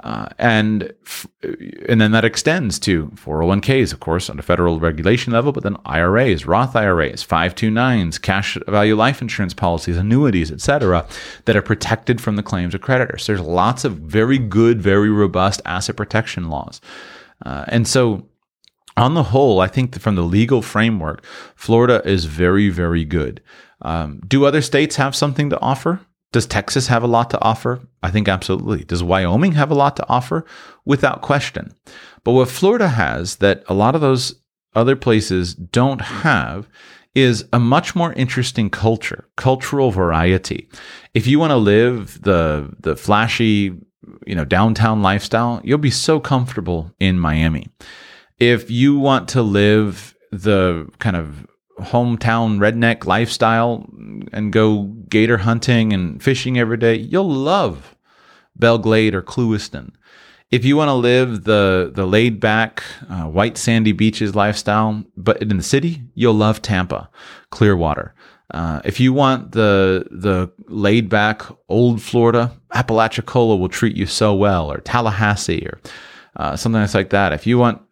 Uh, 0.00 0.26
and 0.38 0.92
and 1.88 2.00
then 2.00 2.12
that 2.12 2.24
extends 2.24 2.78
to 2.80 3.06
401ks, 3.14 3.92
of 3.92 4.00
course, 4.00 4.28
on 4.28 4.38
a 4.38 4.42
federal 4.42 4.78
regulation 4.78 5.32
level, 5.32 5.52
but 5.52 5.62
then 5.62 5.76
IRAs, 5.86 6.44
Roth 6.44 6.76
IRAs, 6.76 7.24
529s, 7.24 8.20
cash 8.20 8.58
value 8.68 8.94
life 8.94 9.22
insurance 9.22 9.54
policies, 9.54 9.96
annuities, 9.96 10.52
etc., 10.52 11.06
that 11.46 11.56
are 11.56 11.62
protected 11.62 12.20
from 12.20 12.36
the 12.36 12.42
claims 12.42 12.74
of 12.74 12.82
creditors. 12.82 13.26
There's 13.26 13.40
lots 13.40 13.84
of 13.84 13.94
very 13.98 14.38
good, 14.38 14.82
very 14.82 15.08
robust 15.08 15.62
asset 15.64 15.96
protection 15.96 16.50
laws. 16.50 16.80
Uh, 17.44 17.64
and 17.68 17.88
so 17.88 18.28
on 18.96 19.14
the 19.14 19.24
whole, 19.24 19.60
I 19.60 19.68
think 19.68 19.98
from 19.98 20.14
the 20.14 20.22
legal 20.22 20.62
framework, 20.62 21.24
Florida 21.54 22.02
is 22.04 22.24
very, 22.24 22.68
very 22.68 23.04
good. 23.04 23.42
Um, 23.82 24.20
do 24.26 24.44
other 24.44 24.62
states 24.62 24.96
have 24.96 25.14
something 25.14 25.50
to 25.50 25.60
offer? 25.60 26.00
Does 26.32 26.46
Texas 26.46 26.88
have 26.88 27.02
a 27.02 27.08
lot 27.08 27.30
to 27.30 27.40
offer? 27.40 27.80
I 28.02 28.10
think 28.10 28.28
absolutely. 28.28 28.84
Does 28.84 29.02
Wyoming 29.02 29.52
have 29.52 29.70
a 29.70 29.74
lot 29.74 29.96
to 29.96 30.08
offer? 30.08 30.44
Without 30.84 31.22
question. 31.22 31.72
But 32.24 32.32
what 32.32 32.48
Florida 32.48 32.88
has 32.88 33.36
that 33.36 33.62
a 33.68 33.74
lot 33.74 33.94
of 33.94 34.00
those 34.00 34.34
other 34.74 34.96
places 34.96 35.54
don't 35.54 36.00
have 36.00 36.68
is 37.14 37.46
a 37.52 37.58
much 37.58 37.96
more 37.96 38.12
interesting 38.12 38.68
culture, 38.68 39.26
cultural 39.36 39.90
variety. 39.90 40.68
If 41.14 41.26
you 41.26 41.38
want 41.38 41.50
to 41.50 41.56
live 41.56 42.20
the 42.22 42.74
the 42.78 42.94
flashy, 42.94 43.72
you 44.26 44.34
know, 44.34 44.44
downtown 44.44 45.02
lifestyle, 45.02 45.60
you'll 45.64 45.78
be 45.78 45.90
so 45.90 46.20
comfortable 46.20 46.92
in 47.00 47.18
Miami. 47.18 47.68
If 48.38 48.70
you 48.70 48.98
want 48.98 49.30
to 49.30 49.42
live 49.42 50.14
the 50.30 50.88
kind 50.98 51.16
of 51.16 51.46
hometown 51.80 52.58
redneck 52.58 53.04
lifestyle 53.04 53.86
and 54.32 54.52
go 54.52 54.84
gator 55.08 55.38
hunting 55.38 55.92
and 55.92 56.22
fishing 56.22 56.58
every 56.58 56.76
day, 56.76 56.96
you'll 56.96 57.30
love 57.30 57.96
Belle 58.56 58.78
Glade 58.78 59.14
or 59.14 59.22
Clewiston. 59.22 59.92
If 60.50 60.64
you 60.64 60.76
want 60.76 60.88
to 60.88 60.94
live 60.94 61.44
the 61.44 61.90
the 61.92 62.06
laid 62.06 62.38
back 62.38 62.82
uh, 63.10 63.24
white 63.24 63.58
sandy 63.58 63.92
beaches 63.92 64.36
lifestyle, 64.36 65.04
but 65.16 65.42
in 65.42 65.56
the 65.56 65.62
city, 65.62 66.02
you'll 66.14 66.34
love 66.34 66.62
Tampa, 66.62 67.10
Clearwater. 67.50 68.14
Uh, 68.54 68.80
if 68.84 69.00
you 69.00 69.12
want 69.12 69.52
the 69.52 70.06
the 70.10 70.50
laid 70.68 71.08
back 71.08 71.42
old 71.68 72.00
Florida, 72.00 72.52
Apalachicola 72.72 73.58
will 73.58 73.68
treat 73.68 73.96
you 73.96 74.06
so 74.06 74.34
well, 74.34 74.70
or 74.70 74.78
Tallahassee, 74.78 75.66
or 75.66 75.80
uh, 76.36 76.56
something 76.56 76.86
like 76.94 77.10
that. 77.10 77.32
If 77.32 77.46
you 77.46 77.58
want 77.58 77.82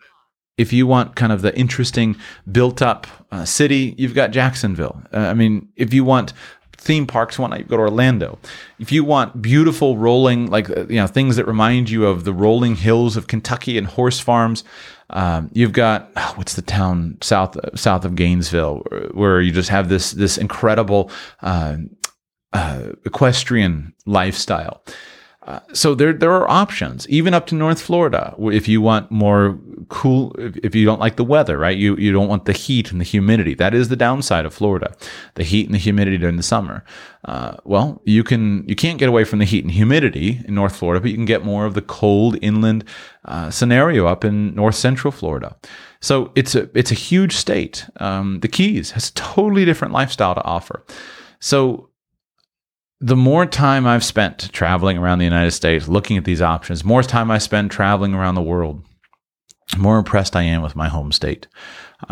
if 0.57 0.73
you 0.73 0.87
want 0.87 1.17
kind 1.17 1.33
of 1.33 1.43
the 1.43 1.57
interesting 1.59 2.17
built 2.51 2.81
up 2.81 3.07
uh, 3.33 3.45
city, 3.45 3.95
you've 3.99 4.15
got 4.15 4.31
Jacksonville. 4.31 5.03
Uh, 5.13 5.19
I 5.19 5.35
mean, 5.35 5.69
if 5.77 5.93
you 5.93 6.05
want 6.05 6.33
theme 6.77 7.07
parks, 7.07 7.39
why 7.39 7.49
not 7.49 7.59
you 7.59 7.65
go 7.65 7.77
to 7.77 7.83
Orlando? 7.83 8.39
If 8.79 8.93
you 8.93 9.05
want 9.05 9.41
beautiful 9.41 9.97
rolling, 9.97 10.47
like 10.51 10.71
uh, 10.71 10.87
you 10.89 10.97
know, 10.97 11.07
things 11.07 11.37
that 11.37 11.47
remind 11.47 11.91
you 11.91 12.07
of 12.07 12.25
the 12.25 12.33
rolling 12.33 12.77
hills 12.77 13.17
of 13.17 13.27
Kentucky 13.27 13.77
and 13.79 13.87
horse 13.87 14.21
farms, 14.21 14.63
um, 15.11 15.51
you've 15.53 15.73
got 15.73 16.11
oh, 16.17 16.33
what's 16.37 16.55
the 16.55 16.63
town 16.63 17.19
south 17.21 17.57
south 17.79 18.05
of 18.05 18.15
Gainesville, 18.15 18.85
where 19.13 19.41
you 19.41 19.51
just 19.51 19.71
have 19.71 19.89
this 19.89 20.13
this 20.13 20.39
incredible 20.39 21.11
uh, 21.43 21.77
uh 22.53 22.93
equestrian 23.05 23.93
lifestyle. 24.07 24.85
Uh, 25.47 25.61
so 25.74 25.95
there 25.95 26.14
there 26.14 26.32
are 26.32 26.49
options, 26.51 27.07
even 27.09 27.34
up 27.34 27.47
to 27.47 27.55
North 27.55 27.80
Florida, 27.80 28.34
if 28.38 28.66
you 28.66 28.80
want 28.80 29.11
more 29.11 29.59
cool. 29.90 30.34
If, 30.38 30.57
if, 30.57 30.74
you 30.74 30.86
don't 30.86 31.01
like 31.01 31.16
the 31.16 31.24
weather, 31.24 31.59
right? 31.59 31.76
You 31.76 31.97
you 31.97 32.12
don't 32.12 32.28
want 32.28 32.47
the 32.47 32.55
heat 32.55 32.90
and 32.90 32.99
the 32.99 33.05
humidity. 33.05 33.53
That 33.53 33.74
is 33.74 33.90
the 33.90 33.97
downside 33.97 34.47
of 34.47 34.55
Florida, 34.55 34.97
the 35.34 35.45
heat 35.45 35.66
and 35.66 35.74
the 35.74 35.78
humidity 35.78 36.16
during 36.16 36.36
the 36.36 36.42
summer. 36.42 36.82
Uh, 37.26 37.57
well, 37.64 38.01
you 38.05 38.24
can 38.24 38.66
you 38.66 38.74
can't 38.74 38.99
get 38.99 39.11
away 39.11 39.24
from 39.24 39.38
the 39.38 39.45
heat 39.45 39.64
and 39.64 39.72
humidity 39.72 40.40
in 40.47 40.55
North 40.55 40.76
Florida, 40.76 41.01
but 41.01 41.11
you 41.11 41.16
can 41.16 41.26
get 41.26 41.45
more 41.45 41.66
of 41.66 41.74
the 41.74 41.82
cold 41.82 42.38
inland 42.40 42.82
uh, 43.26 43.51
scenario 43.51 44.07
up 44.07 44.24
in 44.24 44.55
North 44.55 44.76
Central 44.76 45.12
Florida. 45.12 45.57
So 46.01 46.32
it's 46.34 46.55
a 46.55 46.70
it's 46.74 46.90
a 46.90 46.95
huge 46.95 47.36
state. 47.36 47.86
Um, 48.01 48.40
the 48.40 48.49
Keys 48.49 48.92
has 48.92 49.11
a 49.11 49.12
totally 49.12 49.66
different 49.66 49.92
lifestyle 49.92 50.34
to 50.34 50.45
offer. 50.45 50.86
So 51.38 51.90
the 53.01 53.16
more 53.16 53.47
time 53.47 53.86
I've 53.86 54.05
spent 54.05 54.53
traveling 54.53 54.99
around 54.99 55.18
the 55.18 55.24
United 55.24 55.51
States, 55.51 55.88
looking 55.88 56.16
at 56.16 56.24
these 56.24 56.42
options, 56.42 56.82
the 56.82 56.88
more 56.88 57.03
time 57.03 57.30
I 57.30 57.38
spend 57.38 57.70
traveling 57.70 58.14
around 58.14 58.34
the 58.34 58.42
world, 58.42 58.82
the 59.72 59.78
more 59.78 59.99
impressed 59.99 60.36
I 60.36 60.42
am 60.42 60.62
with 60.62 60.76
my 60.76 60.88
home 60.88 61.12
state. 61.12 61.47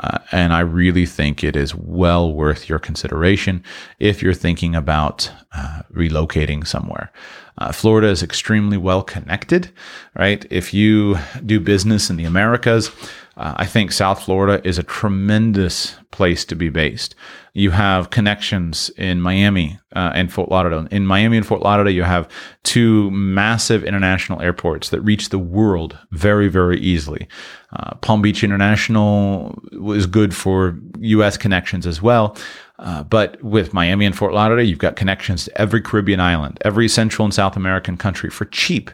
Uh, 0.02 0.18
and 0.30 0.52
I 0.52 0.60
really 0.60 1.06
think 1.06 1.44
it 1.44 1.54
is 1.54 1.74
well 1.74 2.32
worth 2.32 2.68
your 2.68 2.78
consideration 2.78 3.62
if 3.98 4.22
you're 4.22 4.32
thinking 4.32 4.74
about 4.74 5.30
uh, 5.54 5.82
relocating 5.92 6.66
somewhere. 6.66 7.12
Uh, 7.58 7.72
Florida 7.72 8.08
is 8.08 8.22
extremely 8.22 8.78
well 8.78 9.02
connected, 9.02 9.70
right? 10.16 10.46
If 10.50 10.72
you 10.72 11.18
do 11.44 11.60
business 11.60 12.08
in 12.08 12.16
the 12.16 12.24
Americas, 12.24 12.90
uh, 13.36 13.54
I 13.56 13.66
think 13.66 13.92
South 13.92 14.22
Florida 14.22 14.66
is 14.66 14.78
a 14.78 14.82
tremendous 14.82 15.96
place 16.10 16.44
to 16.44 16.54
be 16.54 16.68
based. 16.68 17.14
You 17.54 17.70
have 17.70 18.10
connections 18.10 18.90
in 18.96 19.20
Miami 19.20 19.78
uh, 19.94 20.12
and 20.14 20.32
Fort 20.32 20.50
Lauderdale. 20.50 20.86
In 20.90 21.06
Miami 21.06 21.38
and 21.38 21.46
Fort 21.46 21.62
Lauderdale, 21.62 21.94
you 21.94 22.02
have 22.02 22.28
two 22.62 23.10
massive 23.10 23.84
international 23.84 24.40
airports 24.42 24.90
that 24.90 25.00
reach 25.00 25.30
the 25.30 25.38
world 25.38 25.98
very, 26.10 26.48
very 26.48 26.78
easily. 26.80 27.26
Uh, 27.72 27.94
Palm 27.96 28.20
Beach 28.20 28.44
International 28.44 29.58
is 29.72 30.06
good 30.06 30.34
for 30.34 30.78
U.S. 31.00 31.36
connections 31.36 31.86
as 31.86 32.02
well. 32.02 32.36
Uh, 32.82 33.04
but 33.04 33.40
with 33.42 33.72
Miami 33.72 34.04
and 34.04 34.16
Fort 34.16 34.34
Lauderdale, 34.34 34.66
you've 34.66 34.78
got 34.78 34.96
connections 34.96 35.44
to 35.44 35.60
every 35.60 35.80
Caribbean 35.80 36.18
island, 36.18 36.58
every 36.64 36.88
Central 36.88 37.24
and 37.24 37.32
South 37.32 37.56
American 37.56 37.96
country 37.96 38.28
for 38.28 38.44
cheap, 38.46 38.90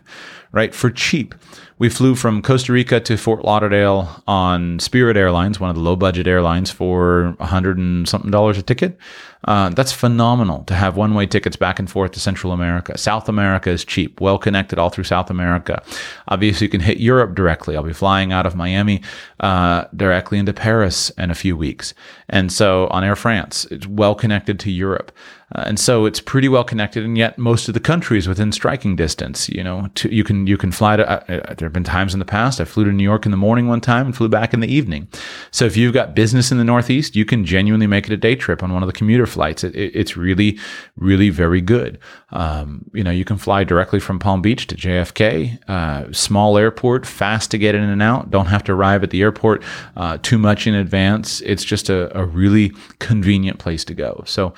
right? 0.53 0.75
For 0.75 0.91
cheap. 0.91 1.35
We 1.79 1.89
flew 1.89 2.15
from 2.15 2.43
Costa 2.43 2.73
Rica 2.73 3.01
to 3.01 3.17
Fort 3.17 3.45
Lauderdale 3.45 4.23
on 4.27 4.79
Spirit 4.79 5.17
Airlines, 5.17 5.59
one 5.59 5.71
of 5.71 5.77
the 5.77 5.83
low 5.83 5.97
budget 5.97 6.27
airlines, 6.27 6.71
for 6.71 7.35
a 7.41 7.47
hundred 7.47 7.79
and 7.79 8.07
something 8.07 8.31
dollars 8.31 8.59
a 8.59 8.63
ticket. 8.63 8.99
Uh, 9.45 9.69
that's 9.71 9.93
phenomenal 9.93 10.65
to 10.65 10.75
have 10.75 10.97
one 10.97 11.15
way 11.15 11.27
tickets 11.27 11.57
back 11.57 11.79
and 11.79 11.91
forth 11.91 12.13
to 12.13 12.21
Central 12.21 12.53
America. 12.53 12.99
South 12.99 13.29
America 13.29 13.71
is 13.71 13.85
cheap, 13.85 14.21
well 14.21 14.39
connected 14.39 14.79
all 14.79 14.91
through 14.91 15.05
South 15.05 15.31
America. 15.31 15.83
Obviously, 16.27 16.67
you 16.67 16.71
can 16.71 16.81
hit 16.81 16.99
Europe 16.99 17.35
directly. 17.35 17.77
I'll 17.77 17.83
be 17.83 17.93
flying 17.93 18.33
out 18.33 18.47
of 18.47 18.57
Miami 18.57 19.03
uh, 19.41 19.85
directly 19.95 20.39
into 20.39 20.53
Paris 20.53 21.11
in 21.11 21.31
a 21.31 21.35
few 21.35 21.57
weeks. 21.57 21.95
And 22.29 22.53
so 22.53 22.89
on 22.89 23.05
Air 23.05 23.17
France, 23.17 23.65
it's 23.71 23.87
well 23.87 24.15
connected 24.15 24.59
to 24.61 24.71
Europe. 24.71 25.13
Uh, 25.55 25.65
and 25.67 25.81
so 25.81 26.05
it's 26.05 26.21
pretty 26.21 26.49
well 26.49 26.65
connected, 26.65 27.05
and 27.05 27.17
yet 27.17 27.39
most 27.39 27.69
of 27.69 27.75
the 27.75 27.81
country 27.81 28.19
is 28.19 28.29
within 28.29 28.53
striking 28.53 28.97
distance. 28.97 29.49
You 29.49 29.65
know, 29.65 29.89
to, 29.95 30.15
you 30.15 30.23
can 30.23 30.47
you 30.47 30.59
can 30.59 30.71
fly 30.71 30.97
to. 30.97 31.09
Uh, 31.09 31.25
uh, 31.29 31.55
there 31.55 31.67
have 31.67 31.73
been 31.73 31.85
times 31.85 32.13
in 32.13 32.19
the 32.19 32.27
past 32.27 32.61
I 32.61 32.65
flew 32.65 32.85
to 32.85 32.93
New 32.93 33.05
York 33.05 33.25
in 33.25 33.31
the 33.31 33.39
morning 33.39 33.67
one 33.67 33.81
time 33.81 34.07
and 34.07 34.17
flew 34.17 34.29
back 34.29 34.53
in 34.53 34.61
the 34.61 34.73
evening. 34.73 35.09
So 35.51 35.65
if 35.65 35.77
you've 35.77 35.95
got 35.95 36.15
business 36.15 36.53
in 36.53 36.59
the 36.59 36.65
Northeast, 36.65 37.17
you 37.17 37.25
can 37.25 37.47
genuinely 37.47 37.87
make 37.87 38.07
it 38.07 38.13
a 38.13 38.17
day 38.17 38.35
trip 38.35 38.63
on 38.63 38.75
one 38.75 38.83
of 38.83 38.89
the 38.89 38.93
commuter 38.93 39.27
flights. 39.27 39.65
It, 39.65 39.75
it, 39.75 39.93
it's 39.95 40.17
really, 40.19 40.59
really 40.97 41.31
very 41.31 41.63
good. 41.63 41.99
Um, 42.31 42.85
you 42.93 43.03
know, 43.03 43.11
you 43.11 43.25
can 43.25 43.39
fly 43.39 43.65
directly 43.65 44.01
from 44.01 44.19
Palm 44.19 44.43
Beach 44.43 44.67
to 44.67 44.75
JFK, 44.75 45.67
uh, 45.69 46.13
small 46.13 46.59
airport, 46.59 47.07
fast 47.07 47.51
to 47.53 47.59
get 47.59 47.75
in 47.75 47.83
and 47.83 48.03
out. 48.03 48.31
Don't 48.31 48.47
have 48.47 48.65
to 48.65 48.73
arrive 48.73 49.03
at 49.03 49.11
the 49.11 49.23
airport 49.23 49.63
uh, 49.97 50.19
too 50.21 50.37
much 50.37 50.67
in 50.67 50.75
advance. 50.75 51.41
It's 51.41 51.65
just 51.65 51.89
a, 51.89 52.15
a 52.19 52.27
really 52.27 52.73
convenient 52.99 53.59
place 53.59 53.83
to 53.87 53.95
go. 53.95 54.23
So. 54.27 54.53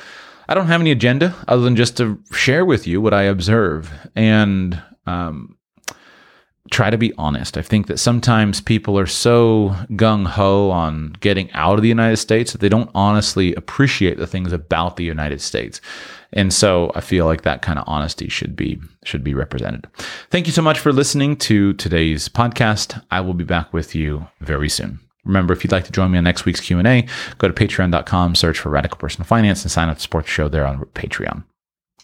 I 0.51 0.55
don't 0.55 0.66
have 0.66 0.80
any 0.80 0.90
agenda 0.90 1.32
other 1.46 1.62
than 1.62 1.76
just 1.76 1.96
to 1.98 2.20
share 2.32 2.64
with 2.64 2.84
you 2.84 3.01
what 3.01 3.14
I 3.14 3.22
observe 3.22 3.88
and 4.16 4.82
um, 5.07 5.57
try 6.72 6.90
to 6.90 6.98
be 6.98 7.12
honest. 7.16 7.57
I 7.57 7.62
think 7.62 7.86
that 7.86 7.98
sometimes 7.98 8.61
people 8.61 8.98
are 8.98 9.07
so 9.07 9.76
gung 9.90 10.26
ho 10.26 10.70
on 10.70 11.14
getting 11.20 11.53
out 11.53 11.74
of 11.74 11.82
the 11.82 11.88
United 11.88 12.16
States 12.16 12.51
that 12.51 12.61
they 12.61 12.68
don't 12.68 12.90
honestly 12.96 13.55
appreciate 13.55 14.18
the 14.18 14.26
things 14.26 14.53
about 14.53 14.96
the 14.96 15.05
United 15.05 15.40
States. 15.40 15.80
And 16.32 16.53
so 16.53 16.90
I 16.96 17.01
feel 17.01 17.26
like 17.26 17.42
that 17.42 17.62
kind 17.62 17.78
of 17.78 17.84
honesty 17.86 18.28
should 18.28 18.57
be 18.57 18.80
should 19.05 19.22
be 19.22 19.34
represented. 19.34 19.86
Thank 20.30 20.48
you 20.48 20.53
so 20.53 20.62
much 20.62 20.80
for 20.80 20.92
listening 20.92 21.36
to 21.38 21.74
today's 21.74 22.28
podcast. 22.28 23.01
I 23.12 23.20
will 23.20 23.34
be 23.34 23.44
back 23.44 23.72
with 23.72 23.94
you 23.94 24.26
very 24.40 24.68
soon. 24.68 24.98
Remember, 25.24 25.52
if 25.52 25.62
you'd 25.62 25.72
like 25.72 25.84
to 25.84 25.92
join 25.92 26.10
me 26.10 26.18
on 26.18 26.24
next 26.24 26.44
week's 26.44 26.60
Q&A, 26.60 27.06
go 27.38 27.48
to 27.48 27.54
patreon.com, 27.54 28.34
search 28.34 28.58
for 28.58 28.70
Radical 28.70 28.98
Personal 28.98 29.26
Finance, 29.26 29.62
and 29.62 29.70
sign 29.70 29.88
up 29.88 29.96
to 29.96 30.02
support 30.02 30.24
the 30.24 30.30
show 30.30 30.48
there 30.48 30.66
on 30.66 30.78
Patreon. 30.94 31.44